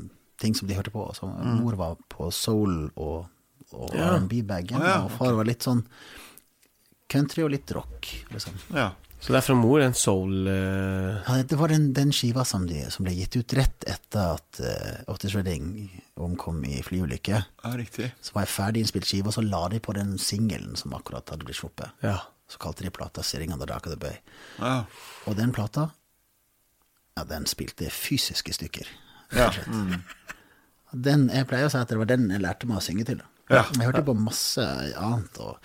ting 0.42 0.58
som 0.58 0.66
de 0.68 0.74
hørte 0.76 0.90
på. 0.92 1.04
Altså, 1.06 1.30
Mor 1.30 1.78
var 1.78 1.96
på 2.12 2.28
soul 2.34 2.90
og, 2.96 3.30
og 3.72 3.94
Ja. 3.96 4.10
R&B-bagen, 4.18 4.82
Å, 4.82 4.90
ja, 4.90 4.98
og 5.06 5.14
far 5.20 5.38
var 5.38 5.48
litt 5.48 5.62
sånn 5.64 5.84
country 7.12 7.46
og 7.46 7.54
litt 7.54 7.70
rock, 7.76 8.10
liksom. 8.34 8.58
Ja. 8.74 8.90
Så 9.22 9.30
det 9.30 9.38
er 9.38 9.44
fra 9.46 9.54
mor 9.54 9.78
en 9.84 9.94
soul 9.94 10.48
uh... 10.50 11.20
Ja, 11.28 11.36
det 11.46 11.54
var 11.60 11.70
den, 11.70 11.92
den 11.94 12.10
skiva 12.14 12.42
som, 12.48 12.64
de, 12.66 12.80
som 12.90 13.06
ble 13.06 13.14
gitt 13.14 13.36
ut 13.38 13.54
rett 13.54 13.86
etter 13.86 14.32
at 14.34 14.58
uh, 14.58 15.12
Otis 15.12 15.36
Redding 15.36 15.76
omkom 16.18 16.58
i 16.66 16.80
flyulykke. 16.82 17.38
ja, 17.38 17.70
riktig. 17.78 18.10
Så 18.18 18.34
var 18.34 18.48
jeg 18.48 18.54
ferdig 18.56 18.82
innspilt 18.82 19.06
skive, 19.06 19.30
og 19.30 19.36
så 19.36 19.44
la 19.46 19.62
de 19.70 19.78
på 19.82 19.94
den 19.94 20.16
singelen 20.18 20.74
som 20.78 20.96
akkurat 20.98 21.30
hadde 21.30 21.46
blitt 21.46 21.60
sluppet. 21.60 21.94
Ja. 22.02 22.18
Så 22.50 22.58
kalte 22.58 22.82
de 22.82 22.90
plata 22.90 23.22
'Sitting 23.22 23.54
on 23.54 23.62
the 23.62 23.70
Dark 23.70 23.86
of 23.86 23.94
the 23.94 24.00
Bay'. 24.02 24.18
Ja. 24.58 24.84
Og 25.30 25.38
den 25.38 25.54
plata, 25.54 25.86
ja, 27.16 27.24
den 27.24 27.46
spilte 27.46 27.90
fysiske 27.94 28.52
stykker. 28.58 28.90
Ja. 29.38 29.52
Mm. 29.70 30.02
Den, 30.92 31.30
jeg 31.30 31.46
pleier 31.46 31.70
å 31.70 31.72
si 31.72 31.78
at 31.78 31.88
det 31.88 32.00
var 32.02 32.10
den 32.10 32.26
jeg 32.28 32.42
lærte 32.42 32.66
meg 32.66 32.82
å 32.82 32.84
synge 32.84 33.06
til. 33.08 33.22
Ja. 33.48 33.62
Jeg 33.70 33.86
hørte 33.86 34.02
på 34.04 34.18
masse 34.18 34.66
annet, 34.98 35.38
og 35.38 35.62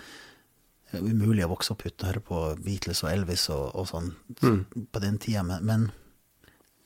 umulig 0.94 1.44
å 1.44 1.50
vokse 1.52 1.72
opp 1.74 1.82
uten 1.86 2.06
å 2.06 2.10
høre 2.12 2.22
på 2.24 2.38
Beatles 2.64 3.02
og 3.04 3.10
Elvis 3.12 3.48
og, 3.52 3.74
og 3.76 3.88
sånn 3.90 4.12
på 4.92 5.02
den 5.04 5.18
tida, 5.20 5.42
men, 5.44 5.64
men 5.68 5.88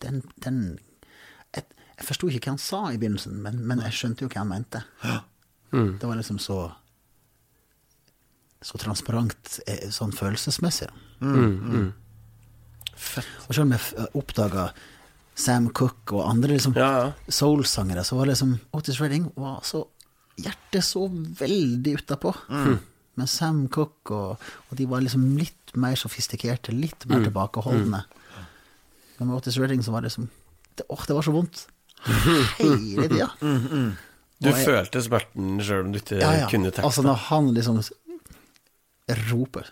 den, 0.02 0.22
den 0.42 0.58
Jeg, 1.54 1.64
jeg 1.98 2.06
forsto 2.08 2.28
ikke 2.32 2.46
hva 2.48 2.54
han 2.56 2.58
sa 2.58 2.80
i 2.90 2.98
begynnelsen, 2.98 3.36
men, 3.44 3.60
men 3.68 3.80
jeg 3.86 3.92
skjønte 3.98 4.24
jo 4.24 4.30
hva 4.32 4.40
han 4.42 4.48
mente. 4.50 4.80
Det 6.00 6.08
var 6.08 6.16
liksom 6.18 6.38
så 6.42 6.60
så 8.62 8.78
transparent 8.78 9.56
eh, 9.66 9.88
sånn 9.90 10.12
følelsesmessig. 10.14 10.86
Mm, 11.20 11.88
Fett. 12.94 13.26
Og 13.48 13.54
selv 13.56 13.64
om 13.66 13.72
jeg 13.74 13.80
f- 13.82 14.12
oppdaga 14.14 14.68
Sam 15.34 15.66
Cook 15.74 16.12
og 16.14 16.22
andre 16.28 16.54
liksom 16.54 16.76
Ja, 16.78 16.90
ja. 17.00 17.08
soul-sangere, 17.32 18.04
så 18.06 18.18
var 18.20 18.28
liksom 18.30 18.52
Otis 18.78 19.00
Redding 19.02 19.30
var 19.34 19.62
så 19.66 19.86
Hjertet 20.38 20.84
så 20.86 21.02
veldig 21.10 21.96
utapå. 21.98 22.30
Men 23.20 23.26
Sam 23.28 23.68
Cook 23.68 24.10
og, 24.10 24.40
og 24.70 24.76
de 24.78 24.86
var 24.88 25.02
liksom 25.04 25.24
litt 25.36 25.74
mer 25.76 25.96
sofistikerte, 26.00 26.72
litt 26.72 27.04
mer 27.10 27.20
tilbakeholdne. 27.26 28.04
Men 29.18 29.28
med 29.28 29.36
Otis 29.36 29.58
Redding 29.60 29.82
så 29.84 29.92
var 29.92 30.00
det 30.04 30.08
liksom 30.12 30.30
det, 30.78 30.86
Åh, 30.88 31.02
det 31.06 31.14
var 31.18 31.22
så 31.26 31.34
vondt. 31.34 31.66
Hele 32.58 33.08
tida. 33.12 33.28
Du 34.42 34.48
jeg- 34.50 34.64
følte 34.66 34.98
smerten 35.04 35.60
sjøl 35.62 35.84
om 35.84 35.92
du 35.94 36.00
ikke 36.00 36.16
Ja, 36.18 36.32
ja. 36.40 36.46
kunne 36.50 36.72
teksten? 36.72 36.82
Altså 36.88 37.02
når 37.06 37.14
han 37.28 37.52
liksom 37.54 37.76
roper 39.30 39.68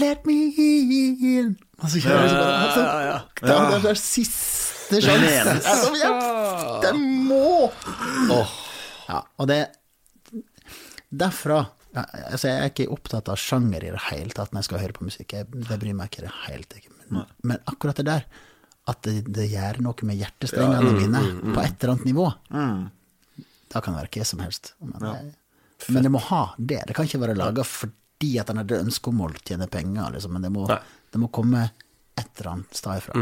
Let 0.00 0.24
me 0.24 0.38
in 0.56 1.50
Og 1.82 1.90
så 1.92 2.00
kjører 2.00 2.22
liksom 2.24 2.38
bare 2.40 2.62
altså, 2.64 2.80
ja, 2.80 3.02
ja. 3.10 3.18
Det 3.42 3.50
er 3.52 3.70
den 3.74 3.84
der 3.84 3.98
siste 4.00 5.02
sjansen. 5.04 5.60
Altså, 5.60 5.92
jeg- 6.00 6.80
Det 6.86 6.94
må 7.28 7.68
Ja, 9.10 9.20
og 9.36 9.48
det 9.52 9.60
Derfra 11.12 11.60
ja, 11.60 11.66
Altså, 11.94 12.48
jeg 12.50 12.58
er 12.58 12.70
ikke 12.72 12.88
opptatt 12.90 13.28
av 13.30 13.36
sjanger 13.38 13.84
i 13.86 13.90
det 13.94 14.00
hele 14.10 14.34
tatt 14.34 14.50
når 14.52 14.62
jeg 14.64 14.68
skal 14.70 14.80
høre 14.82 14.96
på 14.96 15.04
musikk. 15.06 15.32
Jeg, 15.36 15.46
det 15.54 15.78
bryr 15.78 15.94
meg 15.94 16.10
ikke 16.10 16.24
det 16.26 16.32
helt 16.48 16.74
ikke. 16.78 16.90
Men, 17.10 17.26
men 17.46 17.58
akkurat 17.70 17.96
det 18.00 18.06
der, 18.08 18.24
at 18.90 19.02
det, 19.06 19.14
det 19.32 19.46
gjør 19.52 19.78
noe 19.84 20.08
med 20.08 20.18
hjertestrengene 20.18 20.94
mine 20.98 21.20
på 21.54 21.60
et 21.62 21.76
eller 21.84 21.92
annet 21.94 22.08
nivå, 22.08 22.26
da 23.74 23.80
kan 23.80 23.94
det 23.94 24.02
være 24.02 24.10
hva 24.18 24.26
som 24.26 24.42
helst. 24.44 24.72
Men, 24.80 24.96
det, 25.00 25.34
men 25.94 26.02
det 26.08 26.10
må 26.14 26.20
ha 26.30 26.42
det. 26.58 26.80
Det 26.88 26.94
kan 26.98 27.06
ikke 27.06 27.20
være 27.22 27.36
laga 27.38 27.64
fordi 27.64 28.32
at 28.40 28.48
han 28.50 28.60
hadde 28.62 28.82
ønske 28.84 29.08
om 29.12 29.20
å 29.24 29.30
tjene 29.44 29.66
penger, 29.70 30.10
liksom. 30.16 30.32
men 30.36 30.42
det 30.46 30.50
må, 30.54 30.66
det 31.12 31.20
må 31.22 31.30
komme 31.34 31.64
et 32.18 32.28
eller 32.40 32.50
annet 32.56 32.74
sted 32.78 32.98
ifra. 33.02 33.14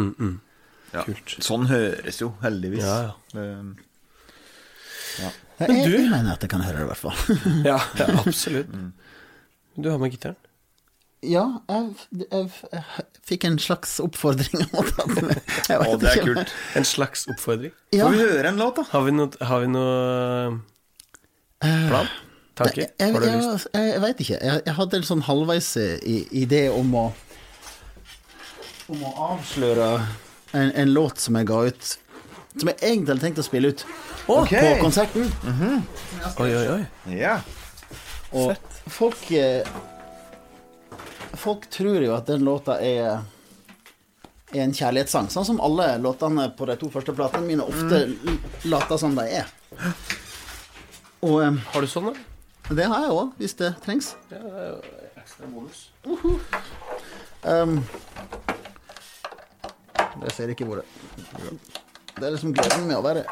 Ja. 0.92 1.04
Kult. 1.06 1.36
Sånn 1.40 1.66
høres 1.70 2.18
jo, 2.20 2.32
heldigvis. 2.42 2.82
Ja, 2.84 2.98
ja. 3.02 3.12
Det- 3.32 3.88
Jeg, 5.18 5.32
Men 5.58 5.68
du- 5.84 5.92
jeg 5.96 6.08
mener 6.10 6.32
at 6.32 6.40
jeg 6.42 6.50
kan 6.50 6.62
høre 6.64 6.78
det, 6.80 6.86
i 6.86 6.90
hvert 6.90 7.02
fall. 7.02 7.18
Ja, 7.70 7.78
ja 7.98 8.06
absolutt. 8.26 8.72
Du 9.76 9.90
har 9.90 9.98
med 9.98 10.10
gitaren. 10.14 10.36
Ja, 11.22 11.44
jeg, 11.70 11.92
jeg, 12.18 12.48
jeg 12.72 13.04
fikk 13.30 13.44
en 13.46 13.58
slags 13.62 13.92
oppfordring 14.02 14.64
om 14.74 14.88
den 14.96 15.28
med. 15.28 15.38
Å, 15.70 15.92
det 16.02 16.08
er 16.10 16.16
ikke. 16.18 16.32
kult. 16.34 16.54
En 16.80 16.84
slags 16.88 17.28
oppfordring. 17.30 17.70
Ja, 17.94 18.08
Får 18.08 18.16
vi 18.16 18.24
høre 18.24 18.48
en 18.50 18.58
låt, 18.58 18.80
da? 18.80 18.84
Har 18.90 19.04
vi 19.06 19.14
noe, 19.14 19.30
har 19.52 19.62
vi 19.62 19.68
noe 19.70 19.92
plan? 21.62 22.10
Tanker? 22.58 22.82
jeg, 22.82 22.90
jeg, 22.98 23.12
Har 23.14 23.22
du 23.22 23.28
lyst? 23.30 23.68
jeg, 23.72 23.92
jeg 23.94 24.00
veit 24.02 24.18
ikke. 24.26 24.38
Jeg, 24.44 24.62
jeg 24.66 24.74
hadde 24.80 24.98
en 24.98 25.06
sånn 25.08 25.22
halvveis 25.28 25.68
i- 25.80 26.26
idé 26.42 26.64
om 26.74 26.90
å 26.98 27.04
Om 28.92 29.04
å 29.08 29.12
avsløre 29.30 29.86
en, 30.58 30.72
en 30.82 30.90
låt 30.92 31.22
som 31.22 31.38
jeg 31.38 31.46
ga 31.48 31.60
ut 31.70 31.92
Som 32.58 32.68
jeg 32.68 32.76
egentlig 32.82 33.14
hadde 33.14 33.24
tenkt 33.24 33.38
å 33.40 33.44
spille 33.46 33.70
ut 33.72 33.84
Ok. 34.28 34.50
på 34.52 34.72
konserten. 34.82 35.30
Oi, 36.38 36.50
oi, 36.54 36.66
oi. 36.74 36.82
Ja. 37.16 37.38
Og 38.32 38.52
folk 38.92 39.30
eh, 39.32 39.64
Folk 41.42 41.64
tror 41.72 42.02
jo 42.04 42.12
at 42.14 42.26
den 42.28 42.44
låta 42.46 42.76
er 42.80 43.22
er 44.52 44.66
en 44.66 44.74
kjærlighetssang, 44.76 45.30
sånn 45.32 45.46
som 45.48 45.60
alle 45.64 45.94
låtene 45.98 46.50
på 46.56 46.66
de 46.68 46.74
to 46.76 46.90
første 46.92 47.14
platene 47.16 47.46
mine 47.48 47.64
ofte 47.64 48.02
l- 48.04 48.36
later 48.68 48.98
som 49.00 49.14
de 49.16 49.24
er. 49.40 49.48
Og 51.24 51.38
eh, 51.40 51.56
Har 51.72 51.80
du 51.80 51.88
sånn, 51.88 52.10
da? 52.12 52.74
det 52.76 52.84
har 52.92 53.06
jeg 53.06 53.14
òg, 53.16 53.30
hvis 53.40 53.54
det 53.62 53.70
trengs. 53.86 54.10
Ekstra 55.22 55.48
bonus. 55.48 55.86
Um, 57.42 57.80
jeg 60.22 60.36
ser 60.36 60.52
ikke 60.52 60.68
hvor 60.68 60.82
det 60.82 60.86
Det 62.22 62.28
er 62.28 62.34
liksom 62.36 62.52
gleden 62.54 62.84
med 62.86 62.94
å 63.00 63.02
være 63.02 63.24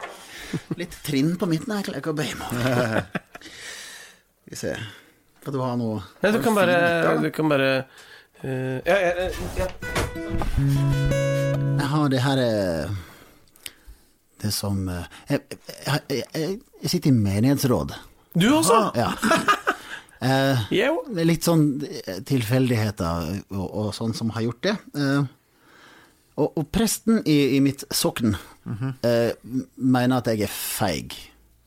litt 0.80 0.96
trinn 1.06 1.36
på 1.38 1.46
midten. 1.46 1.70
Jeg 1.78 1.86
klarer 1.86 2.02
ikke 2.02 2.10
å 2.10 2.18
bøye 2.18 2.38
meg. 2.40 2.48
Skal 3.38 4.50
vi 4.50 4.58
se 4.58 4.72
Skal 5.40 5.54
du 5.54 5.60
ha 5.62 5.68
noe 5.78 6.00
Nei, 6.24 6.32
du 6.34 6.40
kan 6.42 6.56
bare 6.58 6.74
Du 7.22 7.28
kan 7.32 7.52
bare 7.52 7.68
uh, 8.42 8.80
ja, 8.82 8.96
ja, 8.98 9.28
ja. 9.60 9.68
Jeg 11.78 11.88
har 11.92 12.10
det 12.10 12.22
her 12.24 12.42
eh, 12.42 12.90
Det 14.42 14.50
som 14.54 14.82
eh, 14.90 15.06
Jeg, 15.30 15.60
jeg, 15.86 16.02
jeg, 16.34 16.58
jeg 16.82 16.92
sitter 16.92 17.12
i 17.12 17.16
menighetsråd. 17.16 17.94
Du 18.34 18.48
også? 18.58 18.82
Ja. 18.98 19.12
Eh, 20.20 20.66
Det 20.68 21.22
er 21.22 21.24
litt 21.24 21.46
sånn 21.48 21.62
tilfeldigheter 22.28 23.30
og, 23.56 23.62
og 23.64 23.86
sånn 23.96 24.12
som 24.12 24.28
har 24.34 24.44
gjort 24.44 24.66
det. 24.66 24.74
Eh, 25.00 25.22
og, 26.36 26.58
og 26.60 26.66
presten 26.68 27.22
i, 27.24 27.56
i 27.56 27.60
mitt 27.64 27.86
sokn 27.88 28.34
eh, 29.06 29.32
mener 29.76 30.16
at 30.20 30.30
jeg 30.32 30.46
er 30.46 30.54
feig. 30.54 31.16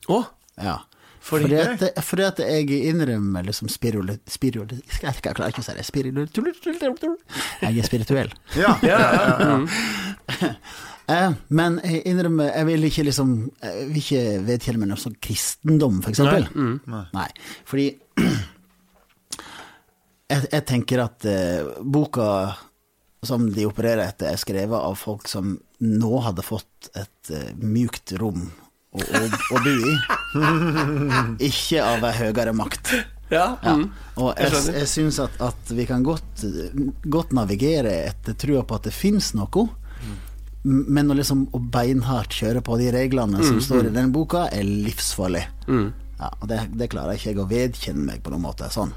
Å? 0.08 0.22
Ja. 0.62 0.78
Fordi 1.24 1.48
Fordi, 1.48 1.86
at, 1.88 2.04
fordi 2.04 2.24
at 2.26 2.40
jeg 2.44 2.80
innrømmer 2.90 3.46
liksom 3.46 3.70
spirul... 3.72 4.10
Jeg 4.12 5.14
klarer 5.24 5.48
ikke 5.48 5.62
å 5.62 5.64
si 5.64 5.76
det. 5.76 5.84
Spirul, 5.88 6.18
Jeg 7.62 7.78
er 7.78 7.86
spirituell. 7.88 8.34
Ja. 8.60 8.74
Ja, 8.84 8.98
ja. 9.00 9.54
Mm. 9.54 9.68
Eh, 11.04 11.34
men 11.52 11.74
jeg 11.84 11.98
innrømmer 12.08 12.46
Jeg 12.48 12.64
vil 12.64 12.86
ikke 12.88 13.02
liksom 13.04 13.32
Jeg 13.60 13.88
vil 13.90 13.98
ikke 14.00 14.20
vedkjenne 14.46 14.80
meg 14.80 14.88
noe 14.88 15.02
sånn 15.02 15.18
kristendom, 15.20 15.98
for 16.00 16.14
eksempel. 16.14 16.46
Nei. 17.12 17.26
Fordi 17.68 17.84
jeg, 20.32 20.46
jeg 20.46 20.64
tenker 20.70 21.02
at 21.04 21.26
uh, 21.28 21.74
boka 21.84 22.28
som 23.24 23.44
de 23.52 23.66
opererer 23.68 24.06
etter, 24.06 24.32
er 24.32 24.40
skrevet 24.40 24.80
av 24.80 24.96
folk 25.00 25.28
som 25.28 25.58
nå 25.82 26.12
hadde 26.24 26.44
fått 26.46 26.90
et 26.94 27.30
eh, 27.34 27.50
mjukt 27.58 28.14
rom 28.20 28.46
å, 28.94 29.00
å, 29.02 29.22
å 29.56 29.62
bo 29.64 29.74
i. 29.74 29.96
ikke 31.50 31.82
av 31.82 32.04
ei 32.10 32.14
høyere 32.20 32.54
makt. 32.56 32.92
ja. 33.32 33.46
Ja. 33.62 33.74
Mm. 33.74 33.88
Og 34.22 34.30
jeg, 34.38 34.60
jeg 34.76 34.90
syns 34.90 35.18
at, 35.22 35.34
at 35.42 35.72
vi 35.74 35.86
kan 35.88 36.04
godt, 36.06 36.44
godt 37.10 37.32
navigere 37.34 37.96
etter 38.10 38.36
trua 38.38 38.62
på 38.62 38.76
at 38.78 38.86
det 38.86 38.94
fins 38.94 39.32
noe. 39.34 39.66
Men 40.64 41.10
å 41.12 41.16
liksom 41.18 41.42
å 41.52 41.58
beinhardt 41.60 42.38
kjøre 42.38 42.62
på 42.64 42.78
de 42.80 42.86
reglene 42.94 43.42
som 43.44 43.58
står 43.60 43.90
i 43.90 43.92
den 43.92 44.14
boka, 44.14 44.46
er 44.48 44.64
livsfarlig. 44.64 45.42
Ja, 45.68 46.30
og 46.38 46.46
det, 46.48 46.62
det 46.78 46.88
klarer 46.94 47.18
ikke 47.18 47.32
jeg 47.34 47.40
å 47.42 47.48
vedkjenne 47.50 48.06
meg 48.06 48.22
på 48.24 48.32
noen 48.32 48.46
måte. 48.46 48.70
Sånn. 48.72 48.94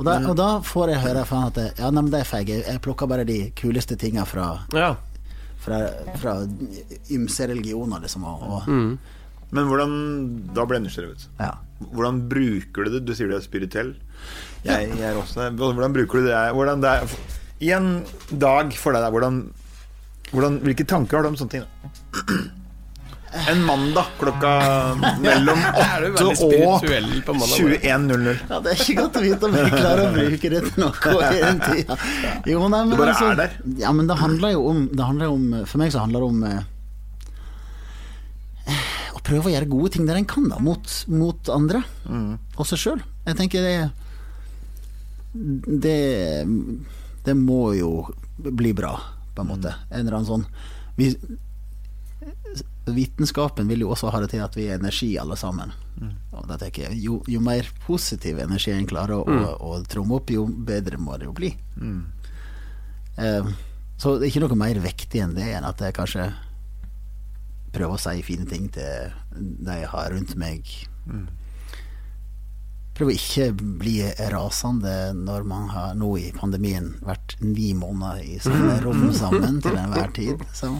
Og 0.00 0.06
da, 0.08 0.16
og 0.26 0.34
da 0.40 0.48
får 0.66 0.90
jeg 0.94 1.02
høre 1.04 1.22
fra 1.28 1.42
han 1.44 1.52
at 1.52 1.78
ja, 1.78 1.90
nei, 1.92 2.02
men 2.02 2.10
det 2.10 2.22
er 2.24 2.26
feig. 2.26 2.50
Jeg 2.50 2.80
plukker 2.82 3.06
bare 3.10 3.26
de 3.28 3.36
kuleste 3.58 3.94
tinga 4.00 4.24
fra, 4.26 4.48
ja. 4.74 4.94
Fra, 5.62 5.80
fra 6.18 6.36
ymse 7.14 7.46
religioner, 7.50 8.02
liksom. 8.02 8.24
Og, 8.26 8.42
og, 8.42 8.70
Men 9.52 9.68
hvordan 9.68 9.92
Da 10.56 10.64
ble 10.66 10.78
jeg 10.80 10.86
nysgjerrig. 10.86 11.12
ut 11.12 11.42
ja. 11.42 11.52
Hvordan 11.92 12.22
bruker 12.30 12.86
du 12.86 12.94
det? 12.96 13.02
Du 13.06 13.12
sier 13.14 13.30
du 13.30 13.36
er 13.36 13.42
spirituell. 13.44 13.94
Jeg, 14.62 14.92
jeg 14.94 15.08
er 15.08 15.18
også. 15.18 15.48
Hvordan 15.58 15.94
bruker 15.96 16.22
du 16.22 16.28
det? 16.28 16.36
Hvordan 16.54 16.82
det 16.84 16.92
er, 16.92 17.14
I 17.62 17.72
en 17.74 17.88
dag 18.30 18.70
for 18.78 18.94
deg, 18.94 19.02
der, 19.02 19.10
hvordan, 19.10 19.40
hvordan, 20.30 20.60
hvilke 20.62 20.86
tanker 20.86 21.18
har 21.18 21.26
du 21.26 21.32
om 21.32 21.38
sånne 21.40 21.56
ting? 21.56 21.64
da? 21.66 22.61
En 23.32 23.64
mandag 23.64 24.06
klokka 24.18 24.50
mellom 25.20 25.58
Er 25.82 26.04
8 26.12 26.24
og 26.26 26.34
spirituell 26.36 27.22
på 27.24 27.32
mandag? 27.32 27.78
21.00. 27.80 28.42
Ja, 28.50 28.58
Det 28.60 28.72
er 28.74 28.82
ikke 28.84 28.96
godt 28.98 29.16
å 29.16 29.22
vite 29.24 29.48
om 29.48 29.56
jeg 29.56 29.70
klarer 29.72 30.02
å 30.04 30.10
bruke 30.12 30.50
det 30.52 30.60
til 30.66 30.82
noe 30.82 31.14
i 31.30 31.40
den 31.40 31.62
tida. 31.62 31.96
Jo, 32.50 32.60
nei, 32.66 32.82
men 32.84 32.92
Du 32.92 32.98
bare 33.00 33.14
altså, 33.14 33.30
er 33.32 33.40
der. 33.40 33.56
Ja, 33.80 33.92
men 33.96 34.10
det 34.10 34.18
handler 34.20 34.52
jo 34.52 34.66
om, 34.72 34.82
det 34.92 35.08
handler 35.08 35.32
om 35.32 35.46
For 35.70 35.80
meg 35.80 35.94
så 35.94 36.02
handler 36.04 36.20
det 36.20 36.28
om 36.28 36.44
eh, 36.50 36.62
å 39.16 39.22
prøve 39.24 39.48
å 39.48 39.54
gjøre 39.54 39.70
gode 39.72 39.94
ting 39.96 40.04
der 40.08 40.20
en 40.20 40.28
kan, 40.28 40.50
da. 40.52 40.60
Mot, 40.60 40.92
mot 41.12 41.52
andre. 41.54 41.80
Mm. 42.04 42.34
Og 42.58 42.68
seg 42.68 42.82
sjøl. 42.84 43.00
Jeg 43.28 43.38
tenker 43.38 43.64
det 43.64 43.76
Det 45.86 46.00
Det 47.24 47.34
må 47.38 47.72
jo 47.78 47.94
bli 48.42 48.74
bra, 48.76 48.92
på 49.32 49.40
en 49.40 49.52
måte. 49.54 49.72
Mm. 49.72 49.88
En 49.88 50.00
eller 50.02 50.18
annen 50.18 50.28
sånn 50.28 50.46
vi, 50.98 51.06
Vitenskapen 52.86 53.68
vil 53.70 53.84
jo 53.84 53.92
også 53.94 54.10
ha 54.10 54.20
det 54.22 54.32
til 54.32 54.42
at 54.42 54.56
vi 54.58 54.66
er 54.68 54.80
energi, 54.80 55.12
alle 55.20 55.36
sammen. 55.38 55.70
Mm. 56.00 56.14
Og 56.38 56.46
da 56.50 56.56
tenker 56.58 56.88
jeg, 56.88 57.02
jo, 57.04 57.20
jo 57.30 57.42
mer 57.44 57.68
positiv 57.86 58.40
energi 58.42 58.72
en 58.74 58.88
klarer 58.90 59.20
å, 59.20 59.22
å, 59.22 59.52
å 59.70 59.82
tromme 59.86 60.18
opp, 60.18 60.32
jo 60.34 60.48
bedre 60.50 60.98
må 60.98 61.18
det 61.20 61.28
jo 61.28 61.36
bli. 61.36 61.52
Mm. 61.78 62.00
Uh, 63.18 63.52
så 64.00 64.16
det 64.16 64.26
er 64.26 64.32
ikke 64.32 64.46
noe 64.46 64.58
mer 64.58 64.80
vektig 64.82 65.22
enn 65.22 65.36
det, 65.36 65.46
enn 65.54 65.68
at 65.68 65.84
jeg 65.84 65.94
kanskje 65.94 66.32
prøver 67.72 67.96
å 67.96 68.00
si 68.00 68.24
fine 68.26 68.48
ting 68.48 68.66
til 68.72 69.12
de 69.32 69.78
jeg 69.78 69.90
har 69.92 70.10
rundt 70.12 70.34
meg. 70.40 70.72
Prøver 72.92 73.14
ikke 73.16 73.46
bli 73.80 73.94
rasende 74.32 75.12
når 75.16 75.46
man 75.48 75.70
har 75.72 75.94
nå 75.96 76.10
i 76.20 76.32
pandemien 76.36 76.90
vært 77.06 77.38
ni 77.40 77.70
måneder 77.78 78.26
i 78.26 78.40
samme 78.44 78.76
rom 78.84 79.06
sammen 79.16 79.62
til 79.64 79.78
enhver 79.80 80.12
tid. 80.18 80.44
Så, 80.52 80.74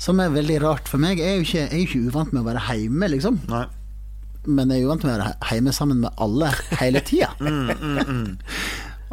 som 0.00 0.20
er 0.22 0.32
veldig 0.32 0.60
rart 0.64 0.88
for 0.88 1.02
meg. 1.02 1.20
Jeg 1.20 1.28
er 1.28 1.36
jo 1.40 1.46
ikke, 1.46 1.64
jeg 1.66 1.74
er 1.76 1.84
ikke 1.84 2.04
uvant 2.08 2.32
med 2.32 2.42
å 2.42 2.48
være 2.48 2.62
hjemme, 2.70 3.10
liksom. 3.12 3.40
Nei. 3.50 3.66
Men 4.48 4.72
jeg 4.72 4.80
er 4.80 4.88
uvant 4.88 5.02
med 5.04 5.12
å 5.12 5.18
være 5.18 5.50
hjemme 5.50 5.74
sammen 5.76 6.00
med 6.06 6.22
alle 6.24 6.48
hele 6.80 7.02
tida. 7.04 7.34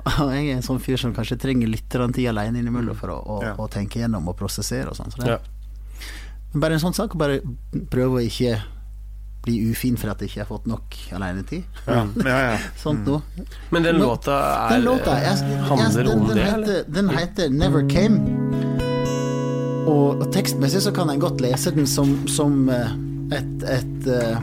Og 0.21 0.31
jeg 0.31 0.47
er 0.47 0.55
en 0.55 0.65
sånn 0.65 0.79
fyr 0.83 0.99
som 1.01 1.13
kanskje 1.15 1.39
trenger 1.41 1.69
litt 1.71 1.89
tid 1.91 2.29
alene 2.31 2.61
innimellom 2.61 2.97
for 2.97 3.11
å, 3.11 3.17
å, 3.19 3.37
Ja. 3.43 3.53
å 3.59 3.67
tenke 3.71 3.99
gjennom 3.99 4.27
og 4.29 4.37
prosessere 4.39 4.89
og 4.91 4.95
sånn. 4.99 5.11
Så 5.11 5.27
Ja. 5.27 5.39
Bare 6.55 6.73
en 6.77 6.79
sånn 6.79 6.95
sak, 6.95 7.13
bare 7.17 7.41
prøve 7.91 8.21
å 8.21 8.23
ikke 8.23 8.61
bli 9.43 9.59
ufin 9.71 9.97
for 9.97 10.09
at 10.09 10.19
jeg 10.21 10.31
ikke 10.31 10.43
har 10.43 10.49
fått 10.49 10.65
nok 10.67 10.95
alenetid. 11.15 11.63
Ja, 11.85 12.05
ja, 12.23 12.37
ja. 12.51 12.57
Sånt 12.83 13.05
noe. 13.05 13.21
Men 13.71 13.83
den 13.83 13.99
låta 13.99 14.37
er 14.67 14.77
Den 14.77 14.87
låta 14.87 15.19
jeg, 15.21 15.37
jeg, 15.43 15.59
handler 15.69 16.03
den, 16.03 16.11
om 16.13 16.27
den, 16.27 16.37
det, 16.37 16.47
heter, 16.51 16.83
den 16.87 17.09
heter 17.09 17.49
Never 17.49 17.87
Came. 17.91 18.56
Og, 19.87 20.19
og 20.19 20.27
tekstmessig 20.35 20.81
så 20.83 20.91
kan 20.95 21.09
en 21.09 21.21
godt 21.21 21.41
lese 21.43 21.71
den 21.75 21.87
som, 21.87 22.11
som 22.27 22.67
eh, 22.73 22.93
et, 23.37 23.67
et 23.77 24.13
eh, 24.13 24.37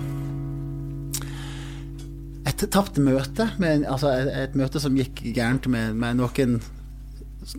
Et 2.45 2.71
tapt 2.71 2.99
møte. 3.03 3.49
Med, 3.59 3.87
altså 3.89 4.13
et, 4.15 4.29
et 4.45 4.55
møte 4.57 4.81
som 4.81 4.95
gikk 4.97 5.25
gærent 5.35 5.67
med, 5.67 5.97
med 5.99 6.21
noen 6.21 6.61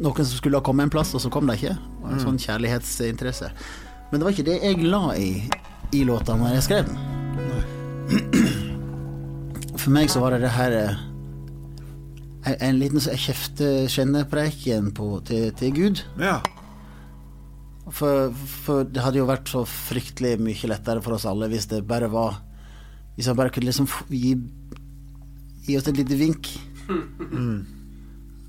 Noen 0.02 0.26
som 0.26 0.38
skulle 0.40 0.58
ha 0.58 0.66
kommet 0.66 0.88
en 0.88 0.94
plass, 0.94 1.12
og 1.14 1.22
så 1.22 1.30
kom 1.30 1.46
de 1.46 1.54
ikke. 1.60 1.76
Og 2.02 2.14
en 2.16 2.22
sånn 2.24 2.40
kjærlighetsinteresse. 2.42 3.52
Men 4.10 4.18
det 4.18 4.26
var 4.26 4.34
ikke 4.34 4.48
det 4.48 4.56
jeg 4.64 4.88
la 4.88 5.14
i, 5.14 5.28
i 5.94 6.02
låta 6.08 6.34
når 6.40 6.56
jeg 6.56 6.66
skrev 6.66 6.88
den. 6.90 6.98
For 9.82 9.94
meg 9.94 10.10
så 10.10 10.24
var 10.24 10.34
det 10.34 10.42
det 10.48 10.56
her 10.56 10.78
eh, 10.80 11.04
en, 12.50 12.58
en 12.70 12.82
liten 12.82 13.04
kjeftekjennepreken 13.06 14.90
til, 15.30 15.52
til 15.60 15.76
Gud. 15.78 16.06
ja. 16.22 16.40
For, 17.94 18.32
for 18.34 18.88
det 18.90 19.04
hadde 19.04 19.20
jo 19.22 19.30
vært 19.30 19.52
så 19.52 19.62
fryktelig 19.70 20.40
mye 20.42 20.72
lettere 20.72 21.04
for 21.06 21.18
oss 21.18 21.28
alle 21.30 21.50
hvis 21.52 21.68
det 21.70 21.84
bare 21.86 22.10
var 22.10 22.40
Hvis 23.14 23.28
han 23.30 23.38
bare 23.38 23.52
kunne 23.54 23.70
liksom 23.70 23.86
gi, 24.10 24.34
gi 25.68 25.78
oss 25.78 25.88
et 25.88 26.02
lite 26.02 26.18
vink. 26.20 26.50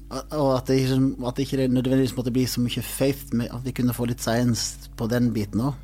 Og 0.07 0.33
og 0.39 0.53
at 0.57 0.69
det, 0.71 0.77
at 0.87 1.37
det 1.37 1.47
ikke 1.47 1.67
nødvendigvis 1.67 2.17
måtte 2.17 2.31
bli 2.31 2.45
så 2.47 2.61
mye 2.63 2.83
faith, 2.83 3.35
med 3.35 3.51
at 3.51 3.65
vi 3.65 3.75
kunne 3.75 3.95
få 3.95 4.07
litt 4.07 4.23
science 4.23 4.91
på 4.97 5.09
den 5.11 5.33
biten 5.35 5.61
òg. 5.61 5.75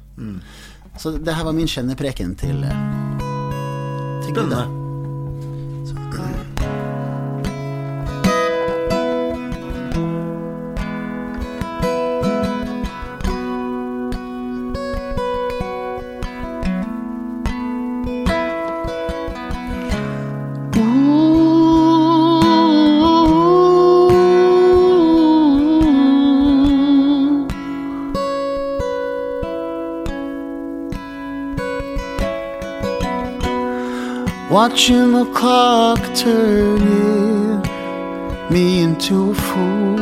Så 0.99 1.17
det 1.19 1.35
her 1.35 1.45
var 1.45 1.53
min 1.57 1.67
kjennepreken 1.67 2.37
til, 2.39 2.63
eh, 2.65 3.19
til 4.23 4.35
Gud. 4.35 4.92
Watching 34.53 35.13
the 35.13 35.25
clock 35.33 35.99
turning 36.15 37.63
me 38.51 38.83
into 38.83 39.31
a 39.31 39.35
fool. 39.35 39.97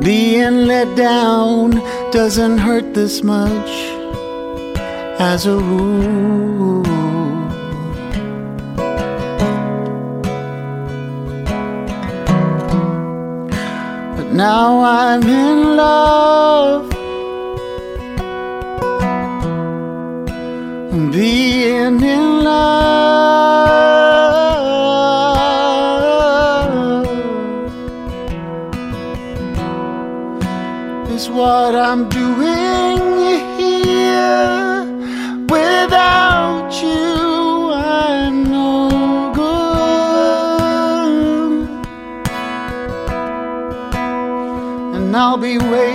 Being 0.00 0.66
let 0.66 0.94
down 0.98 1.80
doesn't 2.10 2.58
hurt 2.58 2.92
this 2.92 3.22
much 3.22 3.70
as 5.18 5.46
a 5.46 5.56
rule. 5.56 6.69
Now 14.40 14.80
I'm 14.80 15.22
in 15.22 15.76
love. 15.76 16.88
Being 21.12 22.00
in 22.16 22.24
love 22.44 22.80
is 31.10 31.28
what 31.28 31.74
I'm 31.74 32.08
doing 32.08 32.98
here. 33.58 34.59
freeway 45.58 45.89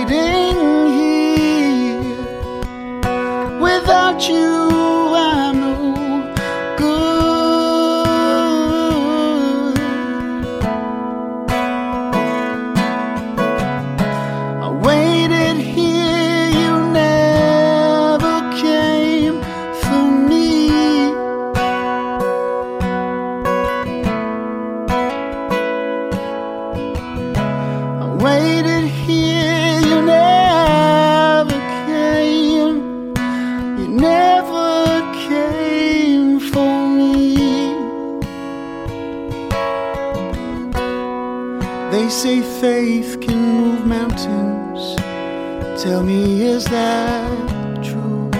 is 46.56 46.64
that 46.64 47.84
true? 47.84 48.30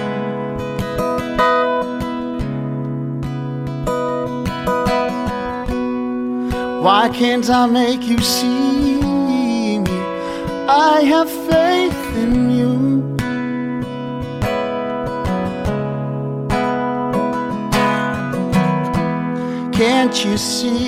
Why 6.81 7.09
can't 7.09 7.47
I 7.47 7.67
make 7.67 8.01
you 8.01 8.19
see 8.19 8.99
me? 9.81 9.99
I 10.67 11.01
have 11.13 11.29
faith 11.51 12.01
in 12.23 12.33
you. 12.57 12.75
Can't 19.79 20.15
you 20.25 20.37
see 20.39 20.86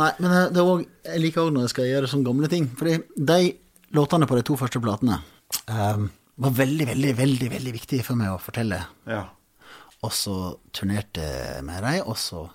Nei, 0.00 0.08
men 0.22 0.32
det 0.54 0.60
er 0.60 0.64
også, 0.64 0.88
jeg 1.04 1.20
liker 1.20 1.42
òg 1.44 1.52
når 1.52 1.66
jeg 1.66 1.72
skal 1.74 1.88
gjøre 1.90 2.08
sånne 2.08 2.28
gamle 2.28 2.48
ting. 2.52 2.68
Fordi 2.78 2.96
de 3.16 3.38
låtene 3.96 4.28
på 4.28 4.38
de 4.38 4.44
to 4.48 4.56
første 4.56 4.80
platene 4.80 5.18
um, 5.68 6.06
var 6.40 6.54
veldig, 6.56 6.86
veldig, 6.94 7.12
veldig 7.18 7.50
veldig 7.52 7.74
viktige 7.76 8.06
for 8.06 8.18
meg 8.18 8.32
å 8.32 8.40
fortelle. 8.40 8.80
Ja. 9.10 9.26
Og 10.02 10.14
så 10.16 10.36
turnerte 10.74 11.22
jeg 11.22 11.64
med 11.66 11.84
dem, 11.84 12.00
og 12.08 12.16
så 12.18 12.46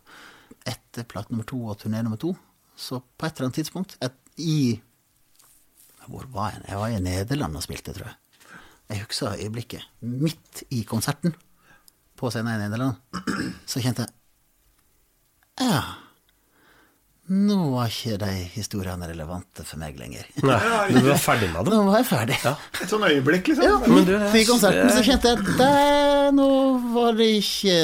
etter 0.67 1.05
plate 1.07 1.31
nummer 1.31 1.47
to 1.47 1.59
og 1.63 1.77
turné 1.79 2.01
nummer 2.03 2.19
to, 2.19 2.33
så 2.77 2.99
på 2.99 3.27
et 3.27 3.37
eller 3.37 3.47
annet 3.47 3.59
tidspunkt 3.61 3.95
et, 4.03 4.17
i 4.37 4.77
Hvor 6.07 6.27
var 6.31 6.53
jeg? 6.55 6.65
Jeg 6.69 6.79
var 6.79 6.91
i 6.93 6.99
Nederland 7.03 7.57
og 7.57 7.63
spilte, 7.65 7.93
tror 7.95 8.09
jeg. 8.09 8.17
Jeg 8.87 9.03
husker 9.03 9.39
øyeblikket. 9.43 9.87
Midt 9.99 10.61
i 10.71 10.83
konserten 10.87 11.33
på 12.17 12.29
scenen 12.31 12.55
i 12.55 12.65
Nederland, 12.65 12.99
så 13.69 13.81
kjente 13.83 14.07
jeg 14.07 14.13
Ja. 15.67 16.06
Nå 17.27 17.55
var 17.73 17.89
ikke 17.91 18.15
de 18.21 18.27
historiene 18.53 19.07
relevante 19.09 19.63
for 19.67 19.79
meg 19.81 19.97
lenger. 19.99 20.23
Nei, 20.47 20.57
du 20.95 21.01
var 21.09 21.17
ferdig 21.19 21.49
med 21.51 21.65
det. 21.67 21.73
Nå 21.73 21.81
var 21.89 21.97
jeg 21.99 22.07
ferdig. 22.07 22.37
Et 22.45 22.91
sånn 22.93 23.03
øyeblikk, 23.03 23.49
liksom. 23.51 23.65
Ja, 23.67 23.79
Men 23.91 24.05
du, 24.07 24.13
midt 24.21 24.37
i 24.39 24.43
konserten 24.47 24.93
så 24.95 25.03
kjente 25.03 25.33
jeg 25.33 25.41
at 25.41 25.49
det, 25.59 25.71
nå 26.37 26.47
var 26.95 27.17
det 27.19 27.27
ikke 27.41 27.75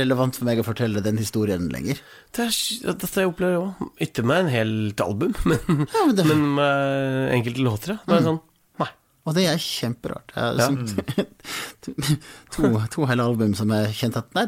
relevant 0.00 0.40
for 0.40 0.48
meg 0.50 0.58
å 0.58 0.66
fortelle 0.66 1.02
den 1.04 1.20
historien 1.22 1.68
lenger. 1.70 2.00
Det 2.34 2.48
er, 2.48 2.58
dette 2.90 3.22
jeg 3.22 3.30
opplever 3.30 3.60
òg. 3.68 3.86
Ikke 4.08 4.26
med 4.26 4.42
en 4.48 4.52
helt 4.56 5.04
album, 5.06 5.32
men, 5.48 5.86
Ja, 5.94 6.02
men 6.08 6.18
det- 6.18 6.26
men 6.32 6.44
med 6.58 7.32
enkelte 7.38 7.64
låter. 7.70 8.00
Det 8.02 8.18
er 8.18 8.26
sånn 8.32 8.42
Nei. 8.82 8.90
Og 9.28 9.34
det 9.38 9.46
er 9.50 9.62
kjemperart. 9.62 10.34
Det 10.34 10.42
ja. 10.42 10.68
liksom, 10.74 11.38
to, 12.54 12.74
to 12.98 13.06
hele 13.10 13.30
album 13.30 13.54
som 13.58 13.70
jeg 13.78 13.94
kjente 14.02 14.22
at 14.26 14.34
nei, 14.38 14.46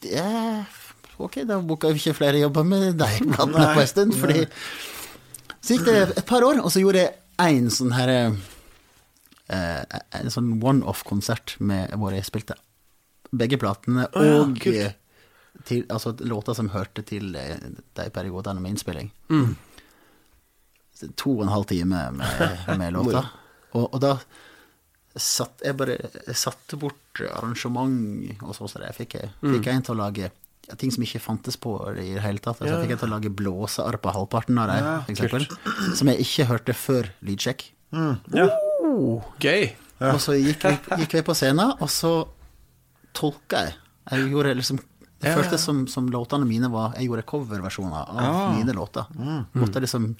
det 0.00 0.12
er, 0.22 0.64
ok, 1.26 1.40
da 1.48 1.58
booka 1.60 1.90
vi 1.92 2.00
ikke 2.02 2.16
flere 2.18 2.40
jobber 2.42 2.64
med 2.66 2.96
deg 3.00 3.20
blant 3.32 3.54
annet 3.54 3.74
på 3.76 3.82
en 3.84 3.90
stund. 3.90 4.14
Fordi 4.20 4.46
Så 5.60 5.76
gikk 5.76 5.84
det 5.90 5.96
et 6.18 6.26
par 6.28 6.42
år, 6.46 6.60
og 6.64 6.70
så 6.72 6.80
gjorde 6.82 7.02
jeg 7.04 7.14
en 7.60 7.70
sånn 7.72 7.92
her 7.96 8.10
eh, 8.16 9.82
En 10.20 10.30
sånn 10.32 10.52
one-off-konsert 10.62 11.56
med 11.60 11.92
hvor 11.98 12.14
jeg 12.16 12.24
spilte 12.28 12.56
begge 13.30 13.58
platene 13.62 14.08
ja, 14.08 14.22
og 14.40 14.56
kult. 14.58 14.76
eh, 14.76 14.96
til, 15.66 15.84
altså 15.92 16.14
låter 16.26 16.54
som 16.56 16.70
hørte 16.72 17.02
til 17.06 17.34
eh, 17.38 17.56
de 17.98 18.06
periodene 18.14 18.60
med 18.62 18.74
innspilling. 18.76 19.10
Mm. 19.30 19.54
To 21.16 21.36
og 21.38 21.44
en 21.46 21.52
halv 21.54 21.66
time 21.70 22.00
med, 22.12 22.64
med 22.80 22.92
låter. 22.96 23.28
Og, 23.72 23.86
og 23.94 24.00
da 24.02 24.16
satt 25.20 25.62
jeg 25.66 25.74
bare 25.78 25.96
jeg 25.98 26.36
satte 26.38 26.78
bort 26.78 27.20
arrangement 27.32 28.42
og 28.46 28.54
sånn. 28.56 28.70
Så 28.70 28.82
det. 28.82 28.92
fikk, 28.98 29.16
jeg, 29.18 29.30
Mm. 29.42 29.54
fikk 29.56 29.66
jeg 29.70 29.74
en 29.80 29.86
til 29.88 29.94
å 29.96 30.00
lage 30.04 30.28
ja, 30.28 30.30
ting 30.78 30.90
som 30.92 31.02
ikke 31.02 31.20
fantes 31.20 31.56
på 31.56 31.72
i 31.98 32.14
det 32.14 32.22
hele 32.22 32.38
tatt. 32.38 32.60
Altså, 32.60 32.74
Ja. 32.76 32.80
fikk 32.82 32.90
jeg 32.94 32.98
til 33.00 33.08
å 33.08 33.14
lage 33.16 33.30
blåsearr 33.34 33.96
på 34.00 34.12
halvparten 34.14 34.58
av 34.58 34.68
dem, 34.68 35.16
Ja, 35.16 35.28
for. 35.28 35.94
Som 35.96 36.08
jeg 36.08 36.18
ikke 36.20 36.46
hørte 36.46 36.74
før 36.74 37.10
lydsjekk. 37.24 37.64
Ja. 37.92 38.48
Oh, 38.84 39.22
gøy. 39.40 39.72
Og 40.00 40.20
så 40.20 40.32
gikk 40.38 40.62
vi, 40.64 40.76
gikk 41.04 41.12
vi 41.12 41.22
på 41.22 41.34
scenen, 41.34 41.74
og 41.80 41.88
så 41.88 42.28
tolka 43.12 43.64
jeg. 43.66 43.74
Jeg 44.10 44.30
gjorde 44.30 44.54
liksom 44.56 44.78
Det 45.20 45.28
Ja, 45.28 45.36
første 45.36 45.52
ja. 45.52 45.58
som, 45.58 45.86
som 45.86 46.06
låtene 46.08 46.46
mine 46.48 46.70
var 46.72 46.94
Jeg 46.96 47.06
gjorde 47.10 47.26
coverversjoner 47.28 48.08
av 48.08 48.16
Ah. 48.16 48.52
mine 48.56 48.72
låter. 48.72 49.04
Måtte 49.54 49.80
liksom 49.82 50.16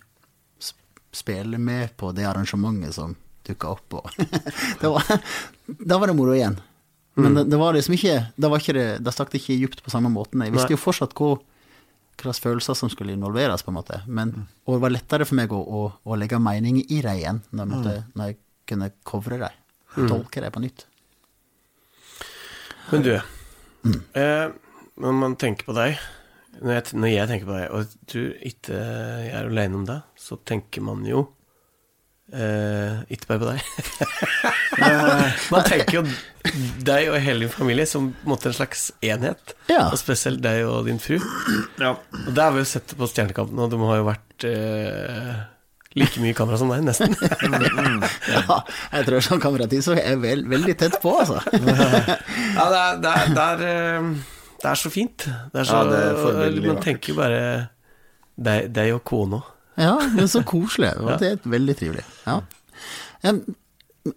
spille 1.13 1.59
med 1.59 1.97
på 1.97 2.13
det 2.15 2.25
arrangementet 2.29 2.93
som 2.95 3.17
dukka 3.47 3.69
opp. 3.73 3.95
Og 3.95 4.11
da, 4.83 4.91
var, 4.91 5.03
da 5.87 5.99
var 5.99 6.07
det 6.07 6.17
moro 6.17 6.35
igjen. 6.37 6.59
Men 7.19 7.35
det, 7.35 7.43
det 7.51 7.59
var 7.59 7.75
liksom 7.75 7.95
ikke 7.97 8.13
Da 8.39 8.49
var 8.49 8.61
ikke 8.63 8.73
det 8.77 8.85
Da 9.03 9.11
stakk 9.11 9.33
det 9.33 9.41
ikke 9.43 9.57
dypt 9.65 9.81
på 9.83 9.91
samme 9.91 10.09
måten. 10.15 10.45
Jeg 10.47 10.53
visste 10.55 10.69
Nei. 10.71 10.77
jo 10.77 10.81
fortsatt 10.81 11.15
hva 11.19 11.33
slags 12.21 12.39
følelser 12.45 12.77
som 12.77 12.91
skulle 12.93 13.15
involveres, 13.17 13.63
på 13.65 13.73
en 13.73 13.79
måte. 13.81 14.03
Men, 14.07 14.33
og 14.69 14.77
det 14.77 14.83
var 14.85 14.93
lettere 14.93 15.25
for 15.27 15.39
meg 15.41 15.53
å, 15.57 15.59
å, 15.65 15.81
å 16.05 16.17
legge 16.21 16.39
mening 16.39 16.83
i 16.85 17.01
dem 17.01 17.17
igjen, 17.17 17.39
når 17.51 17.63
jeg, 17.65 17.71
måtte, 17.73 17.95
når 18.15 18.27
jeg 18.31 18.37
kunne 18.69 18.91
covre 19.09 19.39
dem. 19.41 19.57
Tolke 20.07 20.43
dem 20.45 20.53
på 20.55 20.63
nytt. 20.67 20.87
Men 22.93 23.03
du, 23.07 23.13
Mm. 23.81 24.03
eh, 24.13 24.51
når 25.01 25.15
man 25.17 25.35
tenker 25.41 25.65
på 25.65 25.73
deg 25.73 25.95
når 26.61 26.75
jeg, 26.75 26.83
når 27.01 27.09
jeg 27.09 27.29
tenker 27.31 27.47
på 27.49 27.55
deg, 27.57 27.71
og 27.73 27.95
jeg 28.13 28.51
ikke 28.51 28.77
er 29.33 29.47
alene 29.49 29.79
om 29.79 29.87
det, 29.89 29.97
så 30.21 30.37
tenker 30.45 30.85
man 30.85 31.01
jo 31.09 31.23
eh, 32.33 33.01
ikke 33.13 33.31
bare 33.31 33.41
på 33.43 33.51
deg. 33.51 33.61
man 35.53 35.67
tenker 35.67 36.01
jo 36.01 36.05
deg 36.81 37.11
og 37.13 37.21
hele 37.21 37.45
din 37.45 37.53
familie 37.53 37.87
som 37.89 38.11
måtte 38.29 38.51
en 38.51 38.57
slags 38.57 38.89
enhet. 39.05 39.55
Ja. 39.71 39.89
Og 39.91 39.99
spesielt 40.01 40.43
deg 40.45 40.65
og 40.69 40.89
din 40.89 41.01
fru. 41.03 41.19
ja. 41.81 41.95
Og 41.95 42.35
det 42.35 42.43
har 42.43 42.55
vi 42.55 42.65
jo 42.65 42.71
sett 42.73 42.97
på 42.97 43.09
Stjernekampen, 43.11 43.59
og 43.61 43.73
de 43.73 43.81
har 43.85 44.01
jo 44.01 44.09
vært 44.09 44.47
uh, 44.49 45.41
like 45.99 46.23
mye 46.23 46.37
kamera 46.39 46.59
som 46.61 46.71
deg, 46.71 46.85
nesten. 46.87 47.17
Ja, 48.31 48.61
jeg 48.95 49.07
tror 49.09 49.25
som 49.27 49.43
kameratid 49.43 49.85
så 49.85 49.97
er 49.97 50.13
jeg 50.13 50.23
vel, 50.23 50.45
veldig 50.51 50.77
tett 50.79 51.01
på, 51.03 51.15
altså. 51.23 51.41
Ja, 51.51 52.67
det 52.71 52.81
er, 52.81 53.01
det, 53.03 53.11
er, 53.11 53.35
det, 53.35 53.47
er, 53.47 53.65
eh, 53.67 54.11
det 54.63 54.71
er 54.73 54.81
så 54.81 54.93
fint. 54.93 55.27
Det 55.27 55.63
er 55.63 55.69
så, 55.69 55.83
Ja, 55.83 55.91
det 55.91 56.47
er 56.47 56.61
Man 56.69 56.83
tenker 56.85 57.13
jo 57.13 57.19
bare 57.19 57.43
deg, 58.41 58.71
deg 58.75 58.95
og 58.97 59.03
kona. 59.07 59.43
Ja, 59.79 59.95
men 60.15 60.29
så 60.29 60.43
koselig. 60.47 60.91
Det 61.21 61.29
er 61.35 61.51
veldig 61.51 61.77
trivelig. 61.79 62.05
Ja. 62.27 62.41
Jeg 63.23 63.43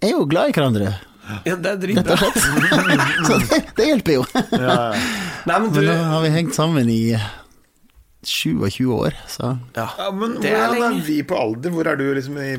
er 0.02 0.14
jo 0.16 0.26
glad 0.32 0.50
i 0.50 0.56
hverandre, 0.56 0.94
Ja, 1.48 1.56
det 1.56 1.70
er 1.72 1.78
dritbra. 1.80 2.18
Så 3.28 3.38
det, 3.48 3.60
det 3.78 3.86
hjelper 3.88 4.18
jo. 4.18 4.24
Nei, 5.48 5.56
men 5.60 5.70
du 5.72 5.80
Men 5.80 5.88
nå 5.92 5.96
har 6.10 6.24
vi 6.26 6.32
hengt 6.36 6.56
sammen 6.56 6.90
i 6.92 7.16
27 8.24 8.88
år, 8.96 9.16
så 9.28 9.54
Ja, 9.76 9.90
Ja, 10.00 10.10
men 10.16 10.38
det 10.44 10.52
er 10.56 10.68
hvordan 10.72 11.00
er 11.00 11.08
vi 11.08 11.18
på 11.28 11.36
alder? 11.40 11.74
Hvor 11.76 11.88
er 11.92 12.00
du 12.00 12.06
liksom 12.16 12.38
i 12.40 12.54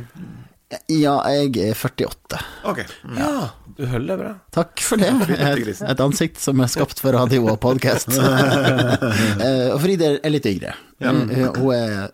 Ja, 0.93 1.15
jeg 1.33 1.57
er 1.71 1.77
48. 1.77 2.41
Ok. 2.69 2.81
Ja, 3.17 3.51
du 3.77 3.85
holder 3.89 4.11
deg 4.11 4.21
bra. 4.25 4.33
Takk 4.57 4.85
for 4.85 5.01
det. 5.01 5.13
Et, 5.39 5.83
et 5.85 6.01
ansikt 6.05 6.41
som 6.43 6.61
er 6.65 6.73
skapt 6.73 7.01
for 7.05 7.15
radio 7.17 7.45
og 7.53 7.61
podkast. 7.63 8.13
Og 9.75 9.79
Fride 9.85 10.17
er 10.19 10.33
litt 10.35 10.49
yngre. 10.51 10.75
Ja. 11.05 11.13
hun 11.13 11.71
er 11.77 12.09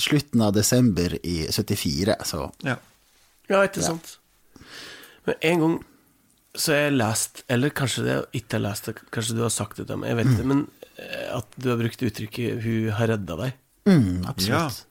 slutten 0.00 0.42
av 0.44 0.54
desember 0.56 1.18
i 1.26 1.46
74, 1.50 2.16
så 2.24 2.50
Ja. 2.66 2.76
Ja, 3.50 3.64
ikke 3.66 3.82
sant. 3.82 4.18
Men 5.26 5.34
en 5.42 5.60
gang 5.60 5.78
så 6.54 6.72
har 6.72 6.84
jeg 6.84 6.98
lest, 6.98 7.42
eller 7.50 7.72
kanskje 7.74 8.04
det 8.06 8.16
ikke 8.40 8.58
har 8.58 8.64
lest 8.68 8.86
det, 8.86 8.94
kanskje 9.14 9.36
du 9.38 9.42
har 9.42 9.52
sagt 9.54 9.78
det 9.78 9.86
til 9.88 9.98
meg, 10.00 10.10
jeg 10.10 10.18
vet 10.20 10.30
ikke, 10.34 10.46
men 10.50 10.62
eh, 10.98 11.26
at 11.36 11.58
du 11.58 11.68
har 11.70 11.78
brukt 11.80 12.04
uttrykket 12.06 12.62
'hun 12.62 12.90
har 12.98 13.06
redda 13.14 13.36
deg'. 13.42 13.52
mm, 13.86 14.26
absolutt. 14.26 14.84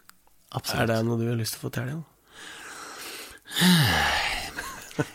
Er 0.50 0.58
absolutt. 0.58 0.88
det 0.88 1.06
noe 1.06 1.20
du 1.20 1.28
har 1.30 1.40
lyst 1.40 1.56
til 1.56 1.62
å 1.62 1.68
fortelle? 1.70 2.04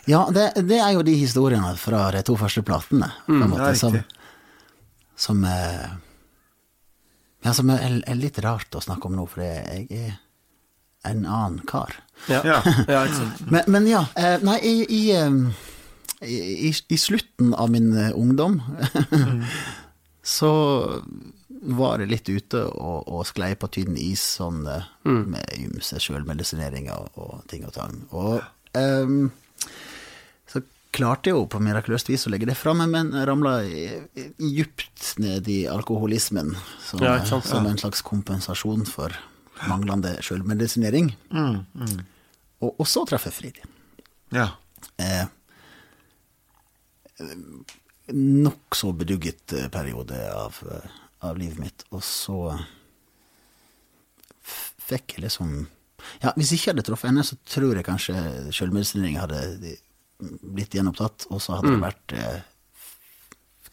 Ja, 0.09 0.25
det, 0.33 0.65
det 0.65 0.79
er 0.81 0.95
jo 0.95 1.03
de 1.05 1.13
historiene 1.13 1.75
fra 1.77 2.09
de 2.09 2.23
to 2.25 2.33
første 2.35 2.63
platene, 2.65 3.05
på 3.27 3.35
en 3.37 3.51
måte, 3.51 3.67
ja, 3.69 3.75
som, 3.77 3.99
som 5.15 5.43
er 5.45 5.91
Ja, 7.45 7.53
som 7.53 7.69
er, 7.69 7.99
er 8.01 8.17
litt 8.17 8.39
rart 8.41 8.73
å 8.73 8.81
snakke 8.81 9.05
om 9.09 9.19
nå, 9.19 9.27
for 9.29 9.45
jeg 9.45 9.85
er 9.93 10.15
en 11.05 11.25
annen 11.29 11.61
kar. 11.69 11.93
Ja, 12.31 12.41
Ja. 12.41 12.59
ja 12.87 13.05
ikke 13.05 13.19
sant. 13.19 13.45
Men, 13.51 13.69
men 13.69 13.87
ja, 13.89 14.05
eh, 14.17 14.39
nei, 14.41 14.57
i, 14.65 14.75
i, 14.89 15.01
eh, 15.13 16.25
i, 16.25 16.71
i 16.73 16.97
slutten 16.97 17.53
av 17.53 17.69
min 17.69 17.91
eh, 17.93 18.11
ungdom 18.17 18.61
så 20.37 20.51
var 21.65 22.01
det 22.01 22.09
litt 22.09 22.29
ute 22.29 22.63
og, 22.65 23.05
og 23.05 23.23
sklei 23.29 23.53
på 23.57 23.69
tynn 23.73 23.97
is 23.97 24.23
sånn 24.39 24.63
mm. 24.65 25.23
med 25.33 25.55
ymse 25.57 26.01
sjølmedisinering 26.01 26.89
og, 26.93 27.09
og 27.17 27.45
ting 27.49 27.65
og 27.65 27.73
tang. 27.77 27.97
Og 28.09 28.41
så 28.41 29.29
klarte 30.95 31.31
jo 31.33 31.43
på 31.51 31.59
mirakuløst 31.63 32.07
vis 32.09 32.23
å 32.27 32.31
legge 32.33 32.47
det 32.49 32.55
fra 32.57 32.73
meg, 32.77 32.89
men 32.93 33.11
ramla 33.27 33.57
djupt 34.39 35.13
ned 35.21 35.47
i 35.51 35.61
alkoholismen 35.71 36.53
som, 36.83 37.03
Ja, 37.03 37.17
sant, 37.27 37.45
som 37.49 37.67
en 37.67 37.77
slags 37.81 38.01
kompensasjon 38.05 38.85
for 38.89 39.13
manglende 39.69 40.15
sjølmedisinering. 40.25 41.13
Og, 41.35 42.69
og 42.71 42.85
så 42.87 43.03
traff 43.07 43.27
jeg 43.29 43.35
Fridi. 43.39 43.65
ja. 44.35 44.49
Eh, 45.01 45.25
Nokså 48.15 48.91
bedugget 48.93 49.53
eh, 49.53 49.67
periode 49.73 50.17
av, 50.35 50.57
eh, 50.71 50.89
av 51.25 51.37
livet 51.39 51.57
mitt, 51.59 51.85
og 51.89 52.03
så 52.05 52.37
fikk 54.85 55.15
jeg 55.17 55.25
liksom 55.25 55.55
Ja, 56.21 56.33
hvis 56.37 56.51
jeg 56.53 56.59
ikke 56.59 56.73
hadde 56.75 56.83
truffet 56.85 57.09
henne, 57.09 57.23
så 57.25 57.33
tror 57.49 57.73
jeg 57.79 57.85
kanskje 57.87 58.13
sjølmedisinering 58.53 59.15
hadde 59.17 59.39
blitt 60.19 60.75
gjenopptatt, 60.77 61.25
og 61.29 61.41
så 61.43 61.57
hadde 61.57 61.73
det 61.75 61.81
vært 61.83 62.13
eh, 62.15 62.41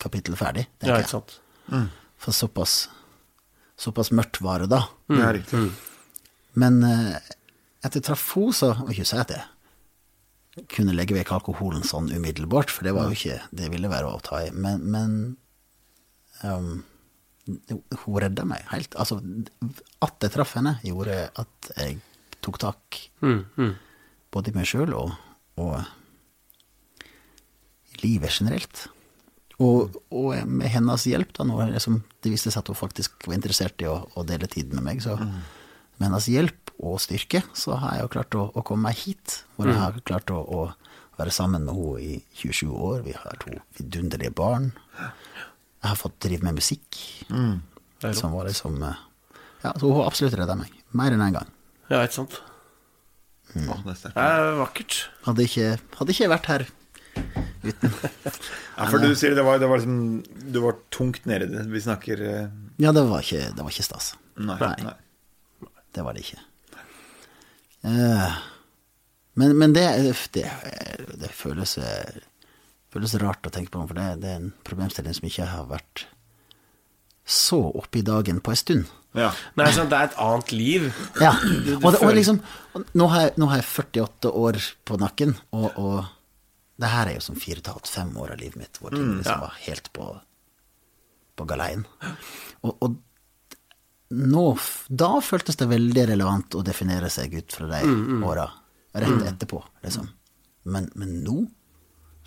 kapittel 0.02 0.34
ferdig, 0.36 0.66
Mm. 0.66 0.88
Ja, 0.88 0.96
tenker 0.96 1.04
ikke 1.04 1.06
jeg. 1.06 1.12
sant. 1.14 1.92
For 2.22 2.32
såpass, 2.34 2.88
såpass 3.78 4.10
mørkt 4.14 4.40
var 4.42 4.58
det 4.64 4.70
da. 4.74 4.82
Mm. 5.08 5.20
er 5.22 5.32
riktig. 5.38 5.62
Men 6.54 6.82
eh, 6.84 7.18
etter 7.86 8.02
trafo 8.04 8.48
så 8.52 8.72
vil 8.82 8.94
jeg 8.96 9.02
ikke 9.04 9.10
si 9.12 9.20
at 9.22 9.30
jeg 9.36 10.66
kunne 10.68 10.92
legge 10.92 11.14
vekk 11.16 11.30
alkoholen 11.38 11.82
sånn 11.86 12.10
umiddelbart, 12.12 12.70
for 12.70 12.84
det 12.84 12.92
var 12.94 13.08
jo 13.08 13.16
ikke 13.16 13.38
Det 13.56 13.70
ville 13.72 13.88
være 13.88 14.10
å 14.10 14.18
ta 14.20 14.42
i. 14.44 14.50
Men, 14.52 14.82
men 14.92 15.14
um, 16.44 16.82
hun 17.46 18.18
redda 18.20 18.44
meg 18.46 18.66
helt. 18.70 18.92
Altså, 19.00 19.16
at 20.04 20.18
jeg 20.22 20.34
traff 20.34 20.52
henne, 20.58 20.76
gjorde 20.84 21.30
at 21.40 21.72
jeg 21.78 22.00
tok 22.42 22.58
tak 22.58 23.00
Mm, 23.22 23.44
mm. 23.56 23.74
både 24.34 24.50
i 24.50 24.54
meg 24.56 24.66
sjøl 24.66 24.92
og, 24.98 25.12
og 25.62 25.78
livet 28.02 28.34
generelt. 28.34 28.86
Og, 29.62 29.96
og 30.10 30.32
med 30.48 30.70
hennes 30.72 31.04
hjelp, 31.06 31.32
da, 31.36 31.46
når 31.46 31.74
liksom, 31.76 32.00
det 32.24 32.32
viste 32.32 32.50
seg 32.50 32.64
at 32.64 32.70
hun 32.72 32.78
faktisk 32.78 33.28
var 33.28 33.36
interessert 33.36 33.82
i 33.84 33.88
å, 33.90 34.00
å 34.18 34.24
dele 34.26 34.48
tid 34.50 34.72
med 34.74 34.84
meg, 34.86 35.02
så 35.04 35.18
med 35.20 36.06
hennes 36.08 36.28
hjelp 36.30 36.72
og 36.82 36.98
styrke, 37.02 37.44
så 37.54 37.76
har 37.78 37.96
jeg 37.98 38.06
jo 38.06 38.12
klart 38.16 38.38
å, 38.38 38.46
å 38.58 38.64
komme 38.66 38.88
meg 38.88 38.98
hit. 39.04 39.42
Hvor 39.54 39.70
jeg 39.70 39.78
har 39.78 40.00
klart 40.08 40.32
å, 40.34 40.40
å 40.42 40.62
være 41.20 41.34
sammen 41.34 41.66
med 41.68 41.76
henne 41.76 42.00
i 42.02 42.16
27 42.40 42.72
år. 42.72 43.02
Vi 43.06 43.14
har 43.14 43.38
to 43.44 43.54
vidunderlige 43.78 44.34
barn. 44.34 44.72
Jeg 44.98 45.90
har 45.92 45.98
fått 46.00 46.18
drive 46.24 46.46
med 46.46 46.58
musikk. 46.58 46.98
Det 47.28 48.10
er 48.10 48.18
Som 48.18 48.34
var 48.34 48.48
liksom 48.48 48.80
eh, 48.82 48.98
Ja, 49.62 49.70
så 49.78 49.86
hun 49.86 50.00
har 50.00 50.08
absolutt 50.08 50.34
redda 50.40 50.56
meg. 50.58 50.72
Mer 50.90 51.14
enn 51.14 51.22
én 51.22 51.28
en 51.28 51.36
gang. 51.38 51.50
Ja, 51.86 52.02
ikke 52.02 52.18
sant. 52.22 52.40
Å, 53.52 53.76
det 53.84 53.92
er 53.92 53.98
sterkt. 54.00 54.16
Det 54.16 54.26
er 54.26 54.54
vakkert. 54.58 54.98
Hadde 55.26 55.46
ikke, 55.46 55.66
hadde 56.00 56.14
ikke 56.14 56.24
jeg 56.24 56.32
vært 56.32 56.50
her 56.50 56.64
Ja, 58.76 58.86
for 58.88 58.98
du 59.02 59.12
sier 59.18 59.36
det 59.36 59.44
var, 59.46 59.60
det 59.62 59.68
var 59.70 59.78
liksom 59.78 60.22
Du 60.50 60.58
var 60.64 60.78
tungt 60.94 61.26
nede 61.28 61.46
i 61.46 61.52
det. 61.52 61.66
Vi 61.70 61.82
snakker 61.84 62.22
eh, 62.26 62.48
Ja, 62.82 62.92
det 62.94 63.04
var 63.06 63.22
ikke, 63.22 63.50
det 63.52 63.62
var 63.62 63.74
ikke 63.74 63.86
stas. 63.86 64.14
Nei. 64.40 64.56
Nei. 64.62 64.74
nei. 64.88 65.70
Det 65.92 66.04
var 66.06 66.16
det 66.16 66.24
ikke. 66.24 66.40
Uh, 67.82 68.38
men, 69.38 69.52
men 69.58 69.74
det, 69.76 69.84
det, 70.32 70.46
det 71.20 71.30
føles, 71.36 71.76
føles 72.92 73.14
rart 73.20 73.48
å 73.48 73.52
tenke 73.52 73.74
på, 73.74 73.84
for 73.90 73.98
det, 73.98 74.08
det 74.22 74.30
er 74.30 74.40
en 74.40 74.52
problemstilling 74.64 75.16
som 75.16 75.28
ikke 75.28 75.48
har 75.50 75.68
vært 75.68 76.06
så 77.28 77.60
oppe 77.70 78.00
i 78.00 78.06
dagen 78.06 78.40
på 78.44 78.52
en 78.52 78.60
stund. 78.60 78.90
Ja. 79.16 79.30
Nei, 79.60 79.68
sånn, 79.76 79.90
det 79.92 79.98
er 79.98 80.10
et 80.10 80.18
annet 80.24 80.52
liv. 80.56 80.88
Ja, 81.20 81.34
og, 81.78 81.90
det, 81.92 82.00
og 82.00 82.14
liksom 82.16 82.40
nå, 82.96 83.06
har 83.12 83.26
jeg, 83.26 83.34
nå 83.40 83.48
har 83.50 83.60
jeg 83.60 83.68
48 83.68 84.32
år 84.42 84.58
på 84.88 84.98
nakken, 85.00 85.36
og, 85.52 85.68
og 85.76 85.96
det 86.80 86.90
her 86.90 87.10
er 87.10 87.16
jo 87.18 87.24
som 87.24 87.38
fire 87.38 87.62
til 87.64 87.80
fem 87.88 88.12
år 88.18 88.34
av 88.34 88.40
livet 88.40 88.58
mitt 88.60 88.78
hvor 88.80 88.94
ting 88.94 89.18
liksom 89.18 89.42
var 89.44 89.56
helt 89.66 89.90
på, 89.94 90.06
på 91.36 91.46
galeien. 91.48 91.84
Og, 92.62 92.72
og 92.82 92.96
nå, 94.12 94.46
da 94.88 95.10
føltes 95.24 95.56
det 95.60 95.70
veldig 95.70 96.06
relevant 96.12 96.56
å 96.58 96.64
definere 96.66 97.08
seg 97.12 97.34
ut 97.38 97.54
fra 97.56 97.68
de 97.70 97.92
åra 98.24 98.48
rett 98.92 99.22
etterpå, 99.30 99.62
liksom. 99.84 100.08
Men, 100.68 100.90
men 100.98 101.20
nå 101.24 101.38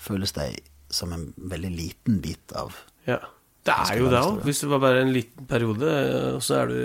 føles 0.01 0.33
det 0.35 0.47
som 0.91 1.13
en 1.15 1.29
veldig 1.37 1.71
liten 1.73 2.21
bit 2.23 2.53
av 2.57 2.75
Ja. 3.09 3.19
Det 3.65 3.73
er 3.73 3.97
jo 3.97 4.09
det 4.13 4.19
òg. 4.21 4.43
Hvis 4.45 4.59
det 4.61 4.67
var 4.69 4.81
bare 4.83 4.99
en 5.01 5.09
liten 5.13 5.47
periode, 5.49 5.89
og 6.35 6.41
så 6.45 6.59
er 6.59 6.67
du 6.69 6.81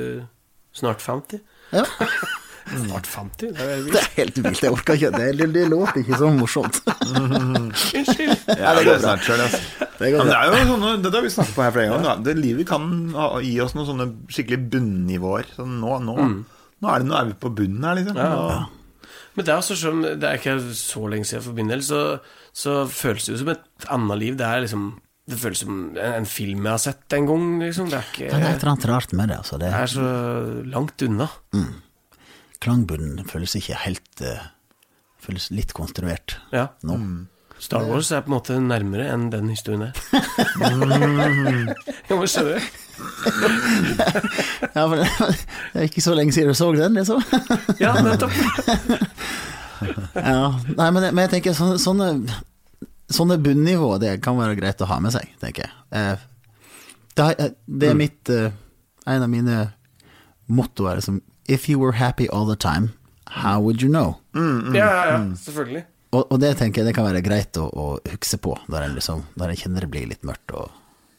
snart 0.72 1.02
50. 1.04 1.42
Ja, 1.76 1.82
Snart 2.70 3.06
50? 3.10 3.52
Det 3.56 3.64
er 3.64 3.84
det 3.86 3.98
er 3.98 4.08
helt 4.16 4.40
vilt. 4.44 4.62
Jeg 4.62 4.72
orker 4.74 4.98
ikke. 4.98 5.10
Det, 5.16 5.28
det, 5.38 5.48
det 5.54 5.64
låter 5.70 6.02
ikke 6.02 6.18
så 6.20 6.30
morsomt. 6.34 6.80
Unnskyld. 7.10 8.34
Ja, 8.46 8.74
det 8.76 8.84
går 8.86 9.06
altså. 9.10 9.60
Det 10.00 10.12
går 10.14 10.22
men 10.22 10.30
det 10.30 10.36
er 10.38 10.50
jo 10.52 10.66
sånne, 10.70 10.92
det 11.04 11.12
har 11.12 11.24
vi 11.26 11.32
snakket 11.34 11.56
på 11.56 11.64
her 11.64 11.74
flere 11.74 11.94
ganger. 11.94 12.22
Det 12.24 12.36
Livet 12.38 12.68
kan 12.70 12.86
gi 13.44 13.54
oss 13.64 13.74
noen 13.76 13.88
sånne 13.90 14.06
skikkelig 14.32 14.60
bunnivåer. 14.72 15.50
Så 15.56 15.66
nå, 15.68 15.98
nå, 16.06 16.16
nå, 16.20 16.92
er 16.94 17.02
det, 17.02 17.08
nå 17.10 17.18
er 17.18 17.28
vi 17.32 17.36
på 17.42 17.52
bunnen 17.58 17.84
her, 17.88 17.98
liksom. 18.00 18.20
Ja. 18.20 18.30
Nå, 18.30 19.10
Men 19.36 19.46
det 19.46 19.52
er 19.52 19.60
også 19.60 19.76
som 19.78 20.00
Det 20.02 20.26
er 20.26 20.40
ikke 20.40 20.56
så 20.76 21.04
lenge 21.10 21.28
siden 21.28 21.44
for 21.44 21.58
min 21.58 21.70
del, 21.70 21.84
så, 21.86 22.00
så 22.56 22.82
føles 22.90 23.26
det 23.26 23.36
jo 23.36 23.42
som 23.44 23.52
et 23.56 23.86
annet 23.92 24.22
liv. 24.22 24.38
Det 24.40 24.46
er 24.46 24.64
liksom 24.64 24.88
Det 25.30 25.38
føles 25.38 25.60
som 25.62 25.76
en, 25.76 26.00
en 26.00 26.26
film 26.26 26.64
jeg 26.66 26.74
har 26.74 26.82
sett 26.86 27.18
en 27.18 27.28
gang, 27.28 27.46
liksom. 27.66 27.92
Det 27.92 28.00
er 28.00 28.08
det 28.16 28.26
er 28.30 28.40
et 28.40 28.40
ikke 28.40 28.56
eller 28.56 28.72
annet 28.74 28.90
rart 28.94 29.14
med 29.14 29.30
det. 29.30 29.38
Altså. 29.42 29.60
det 29.60 29.70
Det 29.70 29.84
er 29.84 29.94
så 29.98 30.10
langt 30.78 31.06
unna. 31.06 31.28
Klangbunnen 32.60 33.24
føles 33.28 33.54
ikke 33.58 33.76
helt 33.86 34.20
eh, 34.26 34.40
Føles 35.20 35.50
litt 35.52 35.72
konstruert 35.76 36.38
Ja. 36.52 36.66
nå. 36.82 36.96
Star 37.60 37.84
Wars 37.84 38.08
er 38.16 38.22
på 38.24 38.30
en 38.30 38.36
måte 38.38 38.56
nærmere 38.56 39.10
enn 39.12 39.26
den 39.32 39.50
historien 39.52 39.82
her. 39.84 39.92
Jeg 42.08 42.16
må 42.16 42.24
skjønner 42.24 42.56
du? 42.56 42.60
Ja, 44.74 44.86
for 44.86 44.96
det, 44.96 45.04
er 45.76 45.84
ikke 45.84 46.00
så 46.04 46.14
lenge 46.16 46.32
siden 46.32 46.52
du 46.54 46.56
så 46.56 46.70
den, 46.76 46.94
liksom. 46.96 47.20
Ja, 47.80 47.92
nettopp. 48.04 48.32
ja, 50.14 50.60
nei, 50.76 50.88
men, 50.88 51.02
jeg- 51.04 51.14
men 51.16 51.22
jeg 51.26 51.32
tenker 51.36 51.52
sånne, 51.56 51.76
sånne, 51.80 52.08
sånne 53.12 53.36
bunnivå, 53.44 53.92
det 54.02 54.16
kan 54.24 54.38
være 54.40 54.56
greit 54.58 54.80
å 54.84 54.88
ha 54.90 54.98
med 55.04 55.12
seg, 55.16 55.28
tenker 55.42 55.66
jeg. 55.68 55.72
Eh, 55.92 56.16
Det, 57.16 57.24
er- 57.36 57.54
det 57.66 57.88
er 57.90 57.94
mitt 57.98 58.28
eh, 58.32 58.50
En 59.10 59.22
av 59.24 59.28
mine 59.32 59.56
mottoer 60.48 60.96
liksom 61.00 61.20
If 61.50 61.68
you 61.68 61.80
were 61.82 61.96
happy 61.98 62.28
all 62.28 62.46
the 62.46 62.56
time, 62.56 62.92
how 63.26 63.60
would 63.60 63.82
you 63.82 63.90
know? 63.90 64.20
Ja, 64.34 64.86
ja, 64.86 65.06
ja, 65.10 65.18
selvfølgelig. 65.36 65.84
Og, 66.10 66.26
og 66.32 66.40
det 66.42 66.56
tenker 66.58 66.82
jeg 66.82 66.90
det 66.90 66.94
kan 66.96 67.06
være 67.06 67.22
greit 67.22 67.58
å, 67.58 67.68
å 67.70 67.86
huske 68.10 68.38
på 68.42 68.56
når 68.70 68.86
en 68.86 68.94
liksom, 68.98 69.24
en 69.38 69.56
kjenner 69.58 69.86
det 69.86 69.90
blir 69.92 70.08
litt 70.10 70.26
mørkt 70.26 70.54
og, 70.58 70.70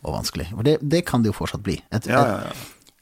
og 0.03 0.15
vanskelig. 0.17 0.49
For 0.51 0.67
det, 0.67 0.77
det 0.84 1.03
kan 1.07 1.23
det 1.23 1.32
jo 1.32 1.38
fortsatt 1.38 1.63
bli. 1.63 1.77
Et, 1.91 2.07
ja, 2.11 2.23
ja, 2.27 2.49
ja. 2.49 2.97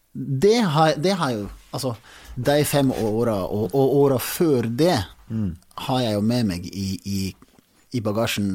det 0.46 0.58
har, 0.76 0.98
det 0.98 1.16
har 1.22 1.38
jo 1.38 1.48
Altså, 1.70 1.92
de 2.34 2.64
fem 2.66 2.88
åra 2.98 3.36
og, 3.46 3.76
og 3.78 3.92
åra 4.00 4.16
før 4.18 4.66
det 4.74 4.96
har 5.86 6.00
jeg 6.02 6.16
jo 6.16 6.22
med 6.26 6.48
meg 6.50 6.64
i, 6.66 6.88
i, 7.06 7.20
i 7.94 8.02
bagasjen 8.02 8.48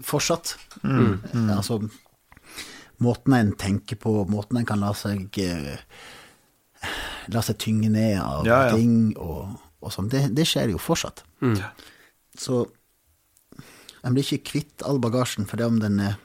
fortsatt. 0.00 0.54
fortsatt. 0.80 1.18
mm. 1.36 1.50
Altså 1.52 1.76
måten 3.02 3.36
en 3.36 3.52
tenker 3.58 4.00
på, 4.00 4.14
måten 4.30 4.60
en 4.60 4.68
kan 4.68 4.80
la 4.80 4.94
seg 4.96 5.38
eh, 5.42 5.84
La 7.32 7.42
seg 7.46 7.58
tynge 7.62 7.90
ned 7.92 8.16
av 8.20 8.46
Ja, 8.48 8.60
ja. 8.68 8.76
ting 8.76 9.12
og, 9.20 9.52
og 9.82 9.92
sånn. 9.94 10.08
Det, 10.10 10.24
det 10.34 10.46
skjer 10.48 10.72
jo 10.74 10.80
fortsatt. 10.82 11.22
Så 12.38 12.64
en 14.02 14.14
blir 14.16 14.24
ikke 14.26 14.48
kvitt 14.50 14.82
all 14.88 14.98
bagasjen 15.02 15.46
for 15.46 15.60
det 15.60 15.68
om 15.68 15.78
den 15.82 16.00
er 16.02 16.16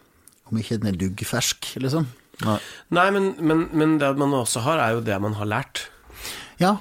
om 0.48 0.56
ikke 0.58 0.78
den 0.80 0.94
er 0.94 0.96
duggfersk, 0.96 1.74
liksom. 1.84 2.06
Nei. 2.46 2.54
Nei, 2.96 3.08
men, 3.12 3.26
men, 3.44 3.66
men 3.76 3.98
det 4.00 4.14
man 4.16 4.32
også 4.38 4.62
har, 4.64 4.80
er 4.80 4.94
jo 4.96 5.02
det 5.04 5.18
man 5.20 5.34
har 5.36 5.50
lært. 5.50 5.82
Ja, 6.62 6.78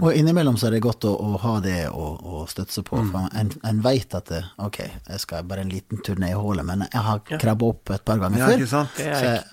og 0.00 0.14
innimellom 0.16 0.56
så 0.56 0.70
er 0.70 0.76
det 0.78 0.80
godt 0.86 1.04
å, 1.04 1.10
å 1.12 1.36
ha 1.42 1.52
det 1.60 1.90
å, 1.90 2.06
å 2.16 2.40
støtte 2.48 2.72
seg 2.78 2.86
på. 2.88 3.02
For 3.10 3.28
en, 3.36 3.50
en 3.68 3.82
veit 3.84 4.16
at 4.16 4.30
det, 4.32 4.40
ok, 4.64 4.78
jeg 5.10 5.20
skal 5.26 5.44
bare 5.50 5.66
en 5.66 5.74
liten 5.74 6.00
tur 6.06 6.16
ned 6.22 6.32
i 6.32 6.38
hullet, 6.40 6.64
men 6.64 6.86
jeg 6.88 7.04
har 7.04 7.20
krabba 7.34 7.68
opp 7.74 7.92
et 7.92 8.04
par 8.08 8.22
ganger 8.22 8.40
Ja, 8.40 8.48
før. 8.48 8.62
ikke 8.62 8.70
sant? 8.72 8.96
Så 8.96 9.10
jeg, 9.28 9.44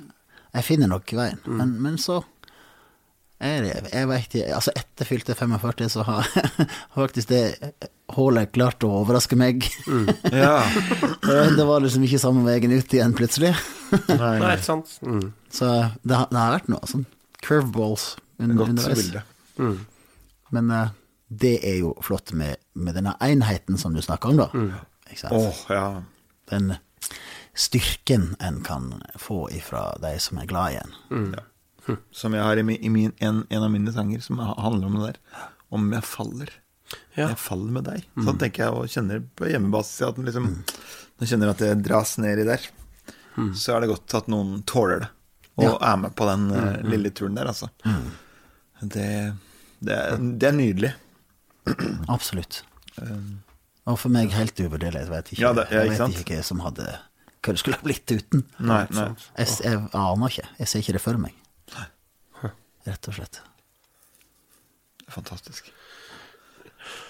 jeg 0.55 0.67
finner 0.70 0.93
nok 0.95 1.13
veien. 1.20 1.43
Men, 1.51 1.76
men 1.84 1.99
så 1.99 2.22
er 3.40 3.66
Jeg 3.94 4.08
vet 4.10 4.34
ikke 4.36 4.56
Altså, 4.56 4.72
etter 4.76 5.08
fylte 5.08 5.36
45 5.38 5.90
så 5.94 6.04
har 6.08 6.28
faktisk 6.96 7.30
det 7.32 7.44
hullet 8.16 8.52
klart 8.52 8.84
å 8.84 8.90
overraske 9.02 9.38
meg. 9.40 9.64
Ja. 10.34 10.64
det 11.56 11.66
var 11.66 11.84
liksom 11.84 12.04
ikke 12.08 12.20
samme 12.22 12.44
veien 12.48 12.74
ut 12.74 12.94
igjen, 12.94 13.14
plutselig. 13.18 13.54
Nei, 14.10 14.36
Nei, 14.44 14.56
sant? 14.66 14.96
Mm. 15.06 15.30
Så 15.54 15.70
det 16.04 16.18
har, 16.18 16.28
det 16.32 16.40
har 16.42 16.56
vært 16.58 16.70
noe 16.74 16.90
sånn 16.90 17.06
curveballs 17.46 18.16
un, 18.40 18.56
Godt 18.58 18.74
underveis. 18.74 19.00
bilde. 19.06 19.24
Men 20.56 20.72
uh, 20.74 20.90
det 21.30 21.60
er 21.68 21.80
jo 21.84 21.94
flott 22.04 22.34
med, 22.34 22.58
med 22.74 22.98
denne 22.98 23.14
enheten 23.24 23.78
som 23.78 23.94
du 23.96 24.02
snakker 24.02 24.34
om, 24.34 24.42
da. 24.42 24.50
Ikke 25.10 25.22
sant? 25.22 25.38
Åh, 25.38 25.64
ja. 25.70 25.86
Den 26.50 26.74
styrken 27.60 28.36
en 28.40 28.62
kan 28.66 29.04
få 29.20 29.50
ifra 29.54 29.92
de 30.02 30.16
som 30.20 30.40
er 30.42 30.50
glad 30.50 30.74
i 30.76 30.80
en. 30.82 31.36
Som 32.12 32.34
jeg 32.38 32.44
har 32.44 32.58
i, 32.58 32.64
min, 32.64 32.80
i 32.84 32.90
min, 32.94 33.14
en, 33.20 33.44
en 33.50 33.64
av 33.66 33.72
mine 33.74 33.92
sanger, 33.96 34.22
som 34.26 34.40
handler 34.40 34.88
om 34.90 34.98
det 35.00 35.06
der. 35.14 35.20
Om 35.76 35.92
jeg 35.94 36.04
faller. 36.10 36.50
Ja. 37.16 37.28
Jeg 37.30 37.38
faller 37.38 37.72
med 37.76 37.86
deg. 37.86 38.06
Sånn 38.26 38.40
tenker 38.42 38.64
jeg, 38.66 38.74
og 38.74 38.90
kjenner 38.90 39.22
på 39.38 39.50
hjemmebasis 39.52 40.02
at 40.08 40.16
den 40.18 40.26
liksom 40.30 40.50
jeg 41.20 41.28
kjenner 41.34 41.50
at 41.52 41.60
det 41.62 41.74
dras 41.84 42.14
ned 42.22 42.40
i 42.40 42.46
der, 42.48 42.64
så 43.60 43.74
er 43.76 43.84
det 43.84 43.90
godt 43.92 44.14
at 44.22 44.30
noen 44.32 44.62
tåler 44.68 45.02
det. 45.04 45.10
Og 45.60 45.66
Ja. 45.66 45.74
er 45.92 45.98
med 46.00 46.14
på 46.16 46.26
den 46.30 46.46
uh, 46.56 46.78
lille 46.88 47.10
turen 47.12 47.36
der, 47.36 47.50
altså. 47.52 47.68
Det, 48.80 49.08
det, 49.84 49.96
er, 49.98 50.16
det 50.40 50.48
er 50.48 50.56
nydelig. 50.56 50.94
Absolutt. 52.08 52.62
Og 53.90 53.98
for 54.00 54.12
meg 54.14 54.32
helt 54.36 54.60
uvurderlig. 54.64 55.04
Jeg 55.06 55.12
vet 55.12 55.32
ikke, 55.34 55.42
Ja, 55.44 55.54
det- 55.54 55.68
ja, 55.72 55.84
jeg 55.84 55.92
ikke 55.92 56.00
jeg 56.00 56.10
vet 56.14 56.24
ikke 56.24 56.40
hva 56.40 56.48
som 56.50 56.60
hadde 56.66 56.88
hva 57.40 57.54
det 57.56 57.60
skulle 57.62 57.78
ha 57.80 57.84
blitt 57.86 58.12
uten. 58.12 58.42
Nei, 58.60 58.82
nei. 58.92 59.06
Jeg, 59.40 59.48
jeg 59.64 59.84
aner 59.96 60.28
ikke. 60.34 60.48
Jeg 60.60 60.68
ser 60.68 60.80
ikke 60.84 60.96
det 60.98 61.02
for 61.04 61.18
meg. 61.22 61.36
Rett 62.88 63.07
og 63.11 63.13
slett. 63.17 63.41
Fantastisk. 65.09 65.71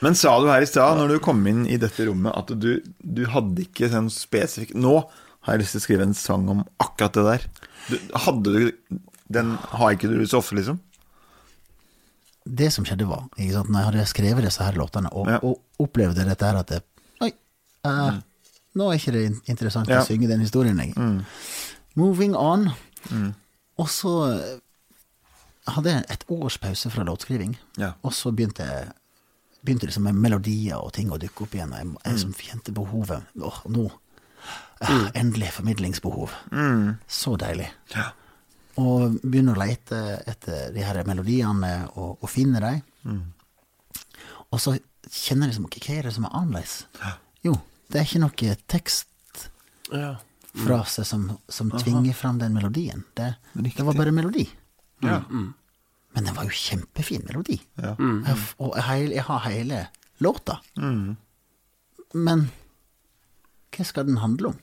Men 0.04 0.16
sa 0.16 0.34
du 0.42 0.48
her 0.50 0.64
i 0.64 0.68
stad, 0.68 0.98
når 0.98 1.14
du 1.14 1.20
kom 1.24 1.40
inn 1.48 1.66
i 1.70 1.78
dette 1.80 2.06
rommet, 2.08 2.34
at 2.36 2.52
du, 2.60 2.80
du 3.04 3.26
hadde 3.32 3.64
ikke 3.68 3.90
sånn 3.92 4.10
spesifikk 4.12 4.74
Nå 4.76 4.94
har 5.46 5.56
jeg 5.56 5.62
lyst 5.62 5.76
til 5.76 5.80
å 5.82 5.86
skrive 5.86 6.06
en 6.08 6.16
sang 6.18 6.48
om 6.52 6.64
akkurat 6.84 7.16
det 7.16 7.24
der. 7.28 7.46
Du, 7.90 7.96
hadde 8.26 8.54
du 8.56 9.00
Den 9.32 9.54
har 9.76 9.94
ikke 9.96 10.10
du 10.12 10.24
så 10.28 10.42
ofte, 10.42 10.58
liksom? 10.58 10.80
Det 12.50 12.72
som 12.74 12.86
skjedde, 12.88 13.06
var 13.08 13.28
ikke 13.38 13.54
sant, 13.60 13.70
Når 13.70 13.80
jeg 13.80 13.90
hadde 13.92 14.08
skrevet 14.10 14.48
disse 14.48 14.64
her 14.66 14.80
låtene, 14.80 15.12
og, 15.14 15.28
Ja. 15.30 15.40
og 15.44 15.62
opplevde 15.86 16.26
dette 16.28 16.48
her 16.50 16.60
at 16.64 16.68
det, 16.74 16.82
Oi, 17.22 17.32
eh, 17.86 18.20
nå 18.80 18.88
er 18.90 18.98
ikke 19.00 19.14
det 19.16 19.26
interessant 19.52 19.88
Ja. 19.92 20.02
å 20.02 20.08
synge 20.08 20.28
den 20.32 20.42
historien 20.44 20.76
lenger. 20.80 21.24
Moving 21.96 22.36
on. 22.36 22.72
Og 23.80 23.88
så 23.88 24.16
hadde 25.76 25.94
jeg 25.94 26.06
et 26.10 26.24
års 26.30 26.58
pause 26.62 26.90
fra 26.94 27.04
låtskriving, 27.08 27.58
Ja. 27.78 27.94
og 28.04 28.14
så 28.14 28.32
begynte 28.36 28.66
jeg 28.66 28.92
begynte 29.66 29.88
liksom 29.90 30.04
med 30.08 30.16
melodier 30.16 30.78
og 30.80 30.94
ting 30.96 31.10
å 31.12 31.18
dukke 31.20 31.44
opp 31.44 31.54
igjen. 31.58 31.74
Og 31.74 31.78
jeg, 31.82 31.96
jeg 32.06 32.20
som 32.22 32.34
kjente 32.34 32.72
behovet. 32.72 33.26
Åh, 33.44 33.58
nå. 33.68 33.90
Ah, 34.82 35.10
Endelig 35.20 35.50
formidlingsbehov. 35.52 36.32
Så 37.12 37.34
deilig. 37.38 37.66
Ja. 37.92 38.06
Og 38.80 39.18
begynner 39.20 39.58
å 39.58 39.66
lete 39.68 39.98
etter 40.32 40.70
de 40.72 40.80
her 40.88 41.02
melodiene 41.04 41.90
og, 41.96 42.22
og 42.24 42.30
finne 42.32 42.62
dem. 42.64 43.26
Og 44.50 44.62
så 44.64 44.78
kjenner 45.12 45.50
jeg 45.50 45.58
liksom 45.58 45.68
Hva 45.68 45.98
er 45.98 46.08
det 46.08 46.14
som 46.16 46.24
er 46.30 46.38
annerledes? 46.40 46.78
Jo, 47.44 47.58
det 47.92 48.00
er 48.00 48.08
ikke 48.08 48.24
noe 48.24 48.56
tekstfrase 48.72 49.52
Ja. 49.92 51.04
som, 51.04 51.28
som 51.50 51.72
tvinger 51.76 52.16
fram 52.16 52.40
den 52.40 52.54
melodien. 52.56 53.04
Det, 53.14 53.34
det 53.60 53.84
var 53.86 53.94
bare 54.00 54.12
melodi. 54.16 54.48
Ja. 55.06 55.22
Men 55.30 56.26
den 56.26 56.36
var 56.36 56.48
jo 56.48 56.56
kjempefin 56.56 57.26
melodi. 57.28 57.60
Ja. 57.80 57.94
Jeg, 58.00 58.38
og 58.58 58.78
jeg, 58.80 59.12
jeg 59.14 59.26
har 59.28 59.44
hele 59.46 59.84
låta. 60.24 60.60
Men 62.14 62.48
hva 63.76 63.86
skal 63.86 64.08
den 64.10 64.20
handle 64.20 64.54
om? 64.54 64.62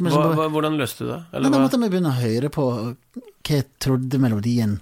Er 0.00 0.06
Hva, 0.06 0.22
hva, 0.38 0.46
hvordan 0.52 0.78
løste 0.78 1.04
du 1.04 1.10
det? 1.10 1.18
Nei, 1.18 1.36
Eller 1.36 1.52
Da 1.52 1.58
måtte 1.60 1.80
vi 1.82 1.90
begynne 1.92 2.12
å 2.12 2.20
høre 2.20 2.50
på 2.54 2.66
hva 2.70 2.94
jeg 3.50 3.66
trodde 3.82 4.20
melodien 4.22 4.78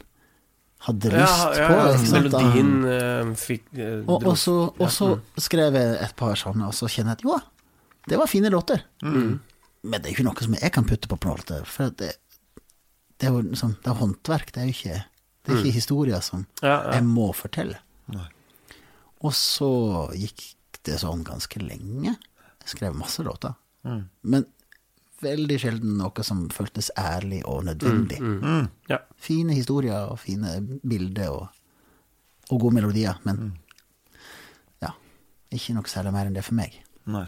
hadde 0.87 1.11
Ja, 1.11 1.25
lyst 1.25 1.59
ja, 1.59 1.67
på. 1.67 1.75
ja, 1.75 1.87
ikke 1.91 2.11
sant? 2.11 2.29
Melodien 2.29 2.73
uh, 2.85 3.31
fikk 3.39 3.65
uh, 3.75 4.05
Og, 4.05 4.27
og, 4.29 4.35
så, 4.39 4.57
og 4.71 4.93
så 4.95 5.09
skrev 5.41 5.75
jeg 5.75 5.97
et 6.05 6.15
par 6.19 6.37
sånne, 6.39 6.69
og 6.69 6.77
så 6.77 6.91
kjenner 6.93 7.17
jeg 7.17 7.23
at 7.23 7.25
jo, 7.27 7.39
det 8.09 8.21
var 8.21 8.31
fine 8.31 8.53
låter. 8.53 8.85
Mm. 9.03 9.33
Men 9.89 10.01
det 10.01 10.07
er 10.07 10.13
jo 10.13 10.19
ikke 10.19 10.29
noe 10.29 10.47
som 10.47 10.55
jeg 10.61 10.73
kan 10.77 10.87
putte 10.89 11.11
på 11.11 11.19
plate. 11.21 11.59
For 11.69 11.91
det, 11.99 12.13
det 13.19 13.29
er 13.29 13.35
jo 13.35 13.43
liksom, 13.51 13.77
det 13.83 13.91
er 13.91 13.99
håndverk, 13.99 14.53
det 14.55 14.63
er 14.63 14.69
jo 14.69 14.75
ikke, 14.77 14.99
det 15.45 15.53
er 15.55 15.63
ikke 15.63 15.75
historier 15.79 16.21
som 16.25 16.45
Mm. 16.45 16.63
Ja, 16.63 16.77
ja. 16.85 16.93
jeg 16.99 17.05
må 17.05 17.33
fortelle. 17.35 17.79
Nei. 18.15 18.27
Og 19.27 19.33
så 19.35 19.71
gikk 20.15 20.45
det 20.87 21.01
sånn 21.03 21.25
ganske 21.27 21.59
lenge. 21.61 22.15
Jeg 22.63 22.71
skrev 22.77 22.95
masse 22.95 23.23
låter. 23.27 23.55
Mm. 23.85 24.05
Men 24.23 24.47
veldig 25.23 25.57
sjelden 25.59 25.97
noe 25.99 26.23
som 26.23 26.45
føltes 26.55 26.93
ærlig 26.99 27.41
og 27.49 27.65
nødvendig. 27.67 28.21
Mm. 28.23 28.69
Ja. 28.91 29.01
Fine 29.19 29.57
historier 29.59 30.13
og 30.13 30.21
fine 30.23 30.61
bilder 30.87 31.33
og, 31.35 31.49
og 32.51 32.61
gode 32.61 32.77
melodier, 32.79 33.19
men 33.27 33.57
ja, 34.83 34.93
ikke 35.51 35.75
noe 35.75 35.91
særlig 35.91 36.15
mer 36.15 36.31
enn 36.31 36.39
det 36.39 36.47
for 36.47 36.55
meg. 36.59 36.79
Nei. 37.11 37.27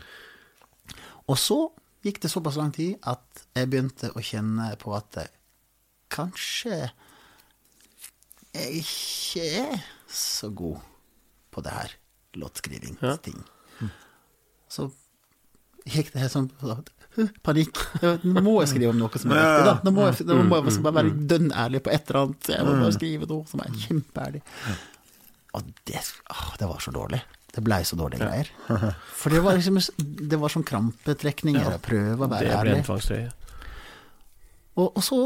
Og 1.26 1.38
så 1.38 1.58
gikk 2.06 2.22
det 2.22 2.30
såpass 2.32 2.56
lang 2.56 2.70
tid 2.72 2.96
at 3.02 3.42
jeg 3.58 3.68
begynte 3.70 4.12
å 4.14 4.22
kjenne 4.24 4.70
på 4.80 4.94
at 4.96 5.18
kanskje 6.12 6.78
jeg 8.50 8.82
ikke 8.82 9.44
er 9.62 9.82
så 10.10 10.50
god 10.50 10.80
på 11.54 11.62
det 11.62 11.74
her 11.74 11.92
låtskrivingsting. 12.40 13.38
Så 14.70 14.88
gikk 15.90 16.12
det 16.14 16.20
helt 16.24 16.34
sånn 16.34 16.50
panikk. 17.46 17.78
Nå 18.22 18.42
må 18.44 18.56
jeg 18.62 18.70
skrive 18.72 18.92
om 18.92 19.00
noe 19.00 19.18
som 19.22 19.32
er 19.34 19.40
viktig, 19.40 19.66
da. 19.66 19.74
Nå 19.86 19.92
må 19.94 20.06
jeg, 20.10 20.26
nå 20.28 20.36
må 20.46 20.60
jeg 20.60 20.82
bare 20.84 20.96
være 21.00 21.14
dønn 21.32 21.50
ærlig 21.58 21.80
på 21.86 21.90
et 21.94 22.10
eller 22.10 22.20
annet. 22.24 22.50
Jeg 22.54 22.66
må 22.68 22.74
bare 22.84 22.94
skrive 22.98 23.28
noe 23.30 23.50
som 23.50 23.62
er 23.64 23.74
kjempeærlig. 23.86 24.42
Og 25.58 25.70
det, 25.90 26.02
åh, 26.30 26.48
det 26.60 26.68
var 26.70 26.82
så 26.84 26.92
dårlig. 26.94 27.18
Det 27.50 27.62
blei 27.66 27.80
så 27.86 27.96
dårlige 27.98 28.22
greier. 28.22 28.50
For 29.18 29.34
det 29.34 29.40
var 29.42 29.56
liksom 29.58 29.80
Det 30.30 30.38
var 30.38 30.52
sånn 30.54 30.66
krampetrekninger. 30.68 31.64
Jeg 31.74 31.82
prøve 31.86 32.14
å 32.14 32.30
være 32.30 32.52
ærlig. 32.60 32.76
Og, 34.78 34.86
og 34.94 35.02
så 35.02 35.18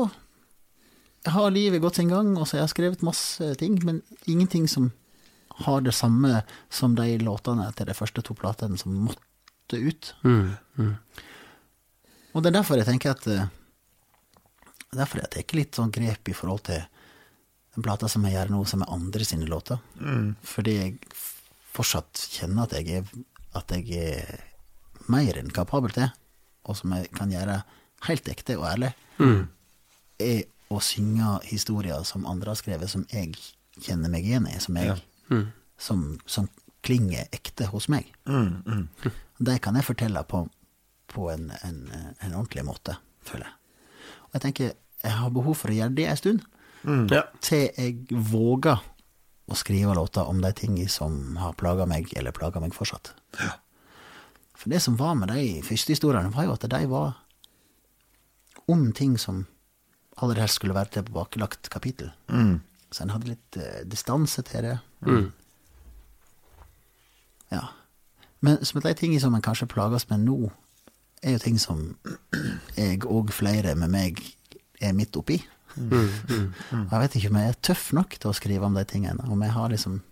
har 1.24 1.50
livet 1.50 1.82
gått 1.82 1.96
sin 2.00 2.12
gang, 2.12 2.34
og 2.36 2.46
så 2.46 2.58
har 2.58 2.64
jeg 2.64 2.74
skrevet 2.74 3.04
masse 3.06 3.54
ting, 3.60 3.78
men 3.84 4.02
ingenting 4.26 4.68
som 4.68 4.90
har 5.64 5.80
det 5.80 5.94
samme 5.94 6.42
som 6.68 6.96
de 6.98 7.18
låtene 7.22 7.68
til 7.78 7.88
de 7.88 7.94
første 7.96 8.24
to 8.26 8.34
platene 8.36 8.78
som 8.80 8.96
måtte 9.06 9.78
ut. 9.78 10.14
Mm. 10.24 10.56
Mm. 10.76 10.96
Og 12.34 12.42
det 12.42 12.50
er 12.50 12.58
derfor 12.58 12.80
jeg 12.80 12.90
tenker 12.90 13.14
at 13.14 13.28
Derfor 14.94 15.18
jeg 15.18 15.30
tar 15.32 15.56
litt 15.58 15.74
sånn 15.74 15.90
grep 15.90 16.28
i 16.30 16.34
forhold 16.38 16.60
til 16.68 16.82
den 17.74 17.82
plata 17.82 18.06
som 18.06 18.22
jeg 18.22 18.36
gjør 18.36 18.52
nå, 18.52 18.60
som 18.70 18.84
er 18.84 18.92
andre 18.94 19.26
sine 19.26 19.48
låter. 19.50 19.80
Fordi 20.46 20.74
jeg 20.76 20.92
fortsatt 21.74 22.20
kjenner 22.36 22.68
at 22.68 22.76
jeg 22.78 23.00
er, 23.00 23.08
at 23.58 23.74
jeg 23.74 23.98
er 23.98 24.44
mer 25.10 25.40
enn 25.40 25.50
kapabel 25.50 25.90
til, 25.96 26.06
og 26.62 26.78
som 26.78 26.94
jeg 26.94 27.10
kan 27.18 27.34
gjøre 27.34 27.58
helt 28.06 28.30
ekte 28.30 28.54
og 28.60 28.68
ærlig, 28.70 28.92
er 30.22 30.44
å 30.76 30.82
synge 30.82 31.38
historier 31.48 32.02
som 32.08 32.26
andre 32.26 32.50
har 32.54 32.58
skrevet, 32.60 32.90
som 32.90 33.06
jeg 33.12 33.34
kjenner 33.80 34.10
meg 34.12 34.26
igjen 34.28 34.46
i, 34.50 34.56
som, 34.62 34.76
jeg, 34.78 35.00
som, 35.78 36.04
som 36.26 36.48
klinger 36.84 37.26
ekte 37.34 37.66
hos 37.72 37.88
meg. 37.92 38.10
Det 39.38 39.56
kan 39.64 39.74
jeg 39.78 39.86
fortelle 39.88 40.22
på, 40.30 40.44
på 41.10 41.28
en, 41.32 41.48
en, 41.66 41.78
en 42.20 42.34
ordentlig 42.38 42.64
måte, 42.68 42.96
føler 43.26 43.48
jeg. 43.48 43.56
Og 44.28 44.36
jeg 44.38 44.44
tenker, 44.48 44.72
jeg 45.04 45.16
har 45.20 45.30
behov 45.34 45.56
for 45.58 45.70
å 45.72 45.78
gjøre 45.78 45.94
det 45.98 46.08
en 46.10 46.20
stund, 46.20 46.44
Ja. 46.84 47.22
til 47.40 47.70
jeg 47.78 48.06
våger 48.12 48.82
å 49.48 49.56
skrive 49.56 49.94
låter 49.96 50.28
om 50.28 50.40
de 50.44 50.50
tingene 50.56 50.88
som 50.92 51.36
har 51.40 51.54
plaga 51.56 51.86
meg, 51.88 52.10
eller 52.16 52.32
plager 52.36 52.60
meg 52.60 52.74
fortsatt. 52.76 53.14
For 54.54 54.70
det 54.72 54.80
som 54.84 54.96
var 55.00 55.14
med 55.18 55.28
de 55.32 55.62
første 55.64 55.92
historiene, 55.96 56.30
var 56.32 56.44
jo 56.46 56.52
at 56.54 56.66
de 56.70 56.82
var 56.92 57.14
om 58.70 58.86
ting 58.96 59.16
som 59.20 59.42
aller 60.22 60.40
helst 60.42 60.60
skulle 60.60 60.76
være 60.76 60.98
tilbakelagt 60.98 61.70
kapittel. 61.72 62.12
Så 62.94 63.02
en 63.02 63.14
hadde 63.14 63.32
litt 63.32 63.58
uh, 63.58 63.80
distanse 63.90 64.42
til 64.46 64.68
det. 64.68 64.76
Ja. 67.50 67.64
Men 68.44 68.60
som 68.66 68.82
de 68.84 68.92
tingene 68.94 69.22
som 69.22 69.34
en 69.34 69.42
kanskje 69.44 69.70
plages 69.70 70.08
med 70.10 70.26
nå, 70.26 70.38
er 71.24 71.36
jo 71.36 71.42
ting 71.42 71.58
som 71.60 71.96
jeg 72.78 73.04
og 73.08 73.32
flere 73.32 73.74
med 73.78 73.90
meg 73.90 74.20
er 74.80 74.94
midt 74.96 75.16
oppi. 75.16 75.40
Og 75.74 76.90
Jeg 76.92 77.00
vet 77.00 77.14
ikke 77.18 77.30
om 77.32 77.38
jeg 77.40 77.50
er 77.50 77.62
tøff 77.66 77.88
nok 77.96 78.18
til 78.20 78.30
å 78.30 78.36
skrive 78.36 78.68
om 78.68 78.76
de 78.78 78.84
tingene. 78.86 79.24
Om 79.26 79.42
jeg 79.42 79.54
har 79.56 79.72
liksom 79.72 80.02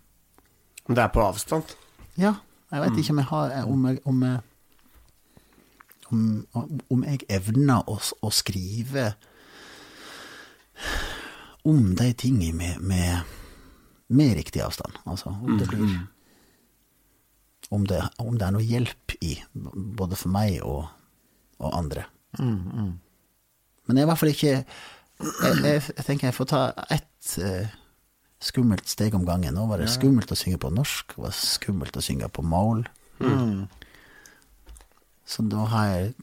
Det 0.89 0.99
er 0.99 1.07
på 1.13 1.23
avstand. 1.23 1.75
Ja, 2.19 2.35
jeg 2.71 2.81
vet 2.81 2.97
ikke 2.99 3.13
om 3.13 3.21
jeg 3.21 3.29
har 3.29 3.53
Om 3.63 3.85
jeg, 3.87 4.01
om 4.05 4.23
jeg, 4.23 4.39
om, 6.11 6.47
om 6.89 7.03
jeg 7.07 7.23
evner 7.29 7.87
å, 7.89 7.95
å 8.21 8.29
skrive 8.29 9.13
om 11.63 11.93
de 11.95 12.09
tingene 12.13 12.53
med, 12.57 12.81
med, 12.81 13.37
med 14.09 14.35
riktig 14.39 14.61
avstand. 14.65 14.97
Altså 15.05 15.31
om 15.31 15.57
det 15.59 15.67
blir 15.71 15.85
om 17.73 17.87
det, 17.87 18.01
om 18.21 18.35
det 18.37 18.45
er 18.45 18.53
noe 18.53 18.65
hjelp 18.65 19.15
i, 19.23 19.37
både 19.53 20.17
for 20.19 20.29
meg 20.33 20.59
og, 20.61 20.83
og 21.63 21.77
andre. 21.77 22.03
Men 23.87 23.97
jeg 23.97 24.03
er 24.03 24.07
i 24.07 24.09
hvert 24.11 24.19
fall 24.21 24.33
ikke 24.33 24.51
Jeg, 24.53 25.55
jeg, 25.63 25.81
jeg 25.95 26.05
tenker 26.05 26.27
jeg 26.27 26.35
får 26.35 26.47
ta 26.49 26.59
ett 26.91 27.33
eh, 27.39 27.73
skummelt 28.43 28.89
steg 28.89 29.13
om 29.15 29.25
gangen. 29.27 29.53
Nå 29.55 29.67
var 29.69 29.79
det 29.79 29.87
skummelt 29.93 30.31
å 30.33 30.37
synge 30.37 30.59
på 30.59 30.71
norsk, 30.73 31.13
det 31.15 31.23
var 31.23 31.35
skummelt 31.37 31.95
å 31.95 32.03
synge 32.03 32.27
på 32.33 32.43
mål. 32.43 32.83
Så 35.25 35.45
da 35.47 35.65
har 35.71 35.91
jeg 35.93 36.13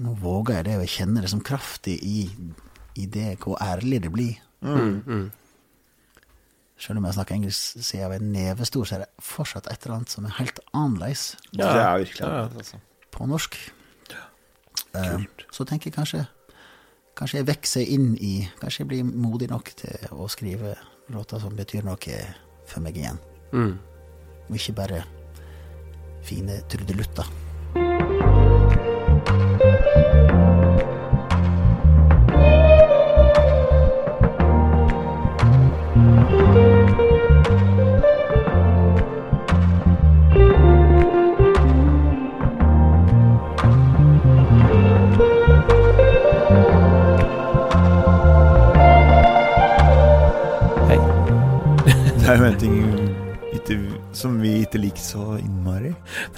Nå 0.00 0.14
våger 0.16 0.54
jeg 0.56 0.64
det, 0.64 0.74
og 0.78 0.84
jeg 0.86 0.92
kjenner 0.94 1.26
det 1.26 1.28
som 1.28 1.42
kraftig 1.44 1.98
i, 2.00 2.22
i 2.96 3.04
det, 3.04 3.34
hvor 3.42 3.58
ærlig 3.60 3.98
det 4.06 4.12
blir. 4.14 4.38
Selv 6.80 6.96
om 6.98 7.04
jeg 7.04 7.14
snakker 7.14 7.34
engelsk 7.36 7.82
siden 7.84 8.00
jeg 8.00 8.14
er 8.16 8.24
nevestor, 8.24 8.84
så 8.88 8.94
er 8.96 9.02
det 9.04 9.24
fortsatt 9.24 9.66
et 9.68 9.82
eller 9.84 9.98
annet 9.98 10.12
som 10.14 10.24
er 10.24 10.36
helt 10.38 10.60
annerledes 10.72 11.36
Det 11.52 11.66
er 11.66 11.98
virkelig 12.00 12.20
Ja, 12.24 12.28
ja. 12.28 12.42
annerledes, 12.46 12.72
altså. 12.74 12.80
på 13.12 13.26
norsk. 13.28 13.58
Eh, 14.96 15.24
så 15.54 15.64
tenker 15.64 15.86
jeg 15.90 15.94
kanskje 15.94 16.24
Kanskje 17.14 17.36
jeg 17.38 17.46
vokser 17.46 17.84
inn 17.94 18.16
i 18.18 18.48
Kanskje 18.62 18.80
jeg 18.82 18.88
blir 18.90 19.04
modig 19.04 19.50
nok 19.50 19.68
til 19.76 20.08
å 20.16 20.26
skrive 20.32 20.72
låter 21.12 21.38
som 21.42 21.54
betyr 21.58 21.84
noe 21.84 22.16
for 22.70 22.80
meg 22.80 22.96
igjen. 22.96 23.18
Mm. 23.52 23.76
Og 24.48 24.54
ikke 24.56 24.72
bare 24.78 25.00
fine 26.22 26.60
trudelutter. 26.70 27.26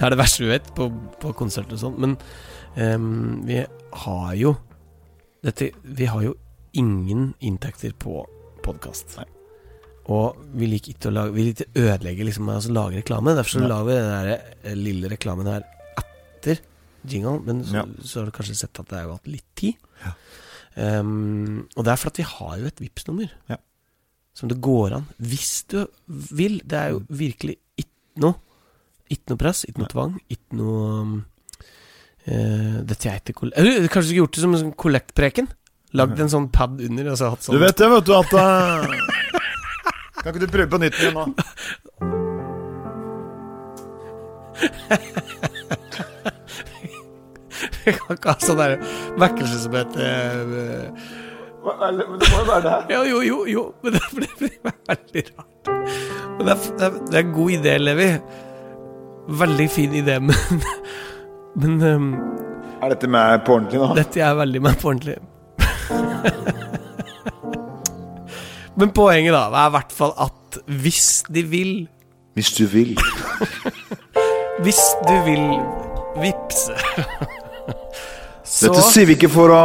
Det 0.03 0.09
er 0.09 0.17
det 0.17 0.19
verste 0.19 0.43
vi 0.43 0.49
vet 0.51 0.65
på, 0.75 0.85
på 1.23 1.29
konserter 1.39 1.77
og 1.77 1.79
sånn. 1.79 1.93
Men 2.03 2.13
um, 2.75 3.45
vi 3.47 3.61
har 4.03 4.33
jo 4.35 4.49
dette, 5.47 5.69
Vi 5.79 6.09
har 6.11 6.25
jo 6.25 6.33
ingen 6.75 7.29
inntekter 7.39 7.93
på 7.95 8.17
podkast. 8.65 9.15
Og 10.11 10.41
vi 10.59 10.67
liker 10.67 10.91
ikke 10.91 11.07
å 11.07 11.15
lage 11.15 11.35
Vi 11.37 11.47
liker 11.47 11.69
ikke 11.69 11.79
å 11.79 11.87
ødelegge 11.93 12.27
liksom, 12.27 12.51
altså 12.51 12.75
lage 12.75 12.99
reklame. 12.99 13.37
Derfor 13.39 13.61
så 13.61 13.63
lager 13.63 13.87
vi 13.87 13.97
den 14.01 14.11
der 14.11 14.31
eh, 14.35 14.75
lille 14.75 15.13
reklamen 15.15 15.53
her 15.53 15.63
etter 16.03 16.59
jinglen. 17.07 17.39
Men 17.47 17.63
så, 17.63 17.79
Ja. 17.79 17.87
så 18.03 18.19
har 18.19 18.27
du 18.27 18.35
kanskje 18.35 18.59
sett 18.59 18.83
at 18.83 18.91
det 18.91 18.99
har 18.99 19.07
jo 19.07 19.15
hatt 19.21 19.31
litt 19.39 19.47
tid. 19.55 19.79
Ehm, 20.75 21.61
og 21.77 21.85
det 21.85 21.93
er 21.95 21.99
fordi 22.01 22.11
at 22.11 22.25
vi 22.25 22.31
har 22.35 22.55
jo 22.59 22.73
et 22.73 22.83
vips 22.89 23.07
nummer 23.07 23.31
Ja. 23.47 23.63
som 24.35 24.51
det 24.51 24.59
går 24.59 24.97
an, 24.99 25.07
hvis 25.21 25.61
du 25.71 25.85
vil. 26.09 26.59
Det 26.59 26.75
er 26.79 26.89
jo 26.91 27.05
virkelig 27.07 27.61
ikke 27.79 28.25
noe 28.27 28.35
Ikke 29.11 29.33
noe 29.33 29.39
press, 29.41 29.63
ikke 29.67 29.83
noe 29.83 29.91
tvang, 29.91 30.13
ikke 30.31 30.59
noe 30.59 30.83
uh, 30.87 31.17
eh, 32.25 32.77
Dette 32.87 33.09
er 33.11 33.19
ikke. 33.19 33.49
Eller, 33.51 33.87
Kanskje 33.91 34.07
du 34.07 34.09
skulle 34.09 34.21
gjort 34.23 34.35
det 34.37 34.43
som 34.45 34.55
en 34.55 34.63
sånn 34.63 34.77
kollektpreken? 34.85 35.47
Lagd 35.97 36.21
en 36.23 36.31
sånn 36.31 36.47
pad 36.53 36.79
under 36.81 37.11
og 37.11 37.17
så 37.19 37.29
hatt 37.33 37.43
sånn 37.45 37.57
Du 37.57 37.61
vet 37.61 37.77
det, 37.77 37.89
vet 37.91 38.05
du, 38.07 38.13
at 38.17 38.31
uh... 38.33 38.41
Kan 40.23 40.31
ikke 40.31 40.45
du 40.45 40.53
prøve 40.53 40.69
på 40.71 40.79
nytt 40.81 40.97
igjen 41.01 41.15
nå? 41.19 41.23
Jeg 47.83 47.97
kan 47.99 48.15
ikke 48.15 48.31
ha 48.31 48.35
sånn 48.39 48.61
der 48.61 48.73
vekkelse 49.19 49.57
som 49.65 49.73
heter 49.75 50.07
Men 51.65 51.99
Det 51.99 52.05
må 52.07 52.39
jo 52.39 52.45
være 52.47 52.63
det 52.63 52.71
her. 52.71 52.83
Ja, 52.93 53.01
jo, 53.07 53.19
jo, 53.27 53.37
jo, 53.49 53.63
men 53.83 53.89
det 53.97 54.01
blir 54.15 54.31
det 54.31 54.37
blir 54.39 54.73
veldig 54.87 55.23
rart. 55.29 55.71
Men 56.37 56.47
det 56.47 56.53
er, 56.53 56.59
det 56.63 56.87
er, 56.87 56.97
det 57.11 57.15
er 57.17 57.23
en 57.23 57.35
god 57.35 57.49
idé, 57.57 57.73
Levi. 57.79 58.09
Veldig 59.27 59.69
fin 59.71 59.93
idé, 59.95 60.17
men 60.19 60.35
Men 61.55 61.81
um, 61.85 62.07
Er 62.81 62.89
dette 62.95 63.07
med 63.07 63.43
på 63.45 63.53
ordentlig 63.59 63.79
nå? 63.79 63.91
dette 63.95 64.19
er 64.25 64.33
veldig 64.35 64.61
meg 64.65 64.79
på 64.81 64.89
ordentlig. 64.89 65.17
men 68.79 68.89
poenget, 68.95 69.33
da, 69.35 69.43
er 69.53 69.67
i 69.69 69.73
hvert 69.75 69.93
fall 69.93 70.13
at 70.17 70.57
hvis 70.65 71.23
de 71.29 71.43
vil 71.49 71.73
Hvis 72.33 72.51
du 72.57 72.65
vil. 72.67 72.97
Hvis 74.63 74.81
du 75.07 75.13
vil 75.25 75.59
vippse 76.21 76.73
Så 78.45 78.67
Dette 78.69 78.81
sier 78.85 79.07
vi 79.09 79.15
ikke 79.17 79.29
for 79.33 79.49
å 79.51 79.61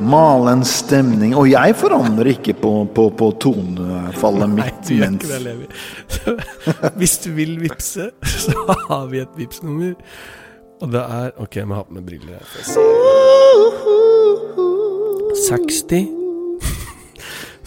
male 0.00 0.52
en 0.52 0.64
stemning. 0.64 1.34
Og 1.36 1.50
jeg 1.50 1.74
forandrer 1.78 2.26
ikke 2.34 2.54
på, 2.62 2.72
på, 2.94 3.08
på 3.18 3.30
tonefallet 3.42 4.48
Nei, 4.54 4.68
du 4.86 4.94
gjør 4.94 5.10
ikke 5.18 5.28
det. 5.44 5.56
Hvis 7.00 7.18
du 7.24 7.30
vil 7.36 7.56
vippse, 7.62 8.10
så 8.44 8.54
har 8.88 9.06
vi 9.12 9.18
et 9.24 9.32
Vipps-nummer. 9.38 9.94
Og 10.80 10.92
det 10.92 11.00
er 11.02 11.32
Ok, 11.42 11.56
jeg 11.56 11.66
må 11.68 11.74
ha 11.80 11.82
på 11.86 11.92
meg 11.96 12.04
briller 12.06 12.38
her. 12.38 12.44
for 12.46 12.58
å 12.62 12.64
se. 12.70 12.80
60 15.48 16.08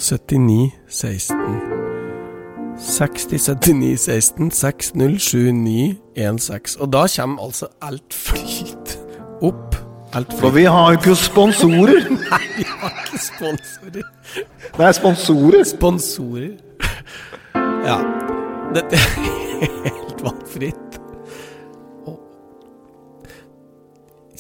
79 0.02 0.72
16 0.90 1.46
60 2.82 3.38
79 4.96 5.98
16 6.42 6.82
Og 6.82 6.88
da 6.94 7.04
kommer 7.16 7.44
altså 7.46 7.68
alt 7.82 8.14
flyt 8.14 8.98
opp. 9.42 9.71
For 10.12 10.50
vi 10.52 10.64
har 10.68 10.92
jo 10.92 10.98
ikke 11.00 11.16
sponsorer. 11.16 12.02
Nei, 12.32 12.42
vi 12.58 12.66
har 12.68 12.96
ikke 13.06 13.20
sponsorer. 13.24 14.08
Det 14.78 14.86
er 14.88 14.92
sponsorer. 14.98 15.64
Sponsorer. 15.70 16.50
Ja. 17.86 17.98
Dette 18.76 19.00
er 19.00 19.08
helt 19.86 20.24
valgfritt. 20.26 21.00
Og 22.06 22.20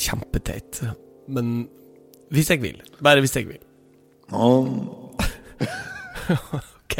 Kjempeteit. 0.01 0.81
Men 1.31 1.69
hvis 2.31 2.49
jeg 2.51 2.61
vil. 2.63 2.81
Bare 3.03 3.19
hvis 3.23 3.35
jeg 3.35 3.47
vil. 3.47 3.63
Um. 4.31 4.89
Ok. 6.91 6.97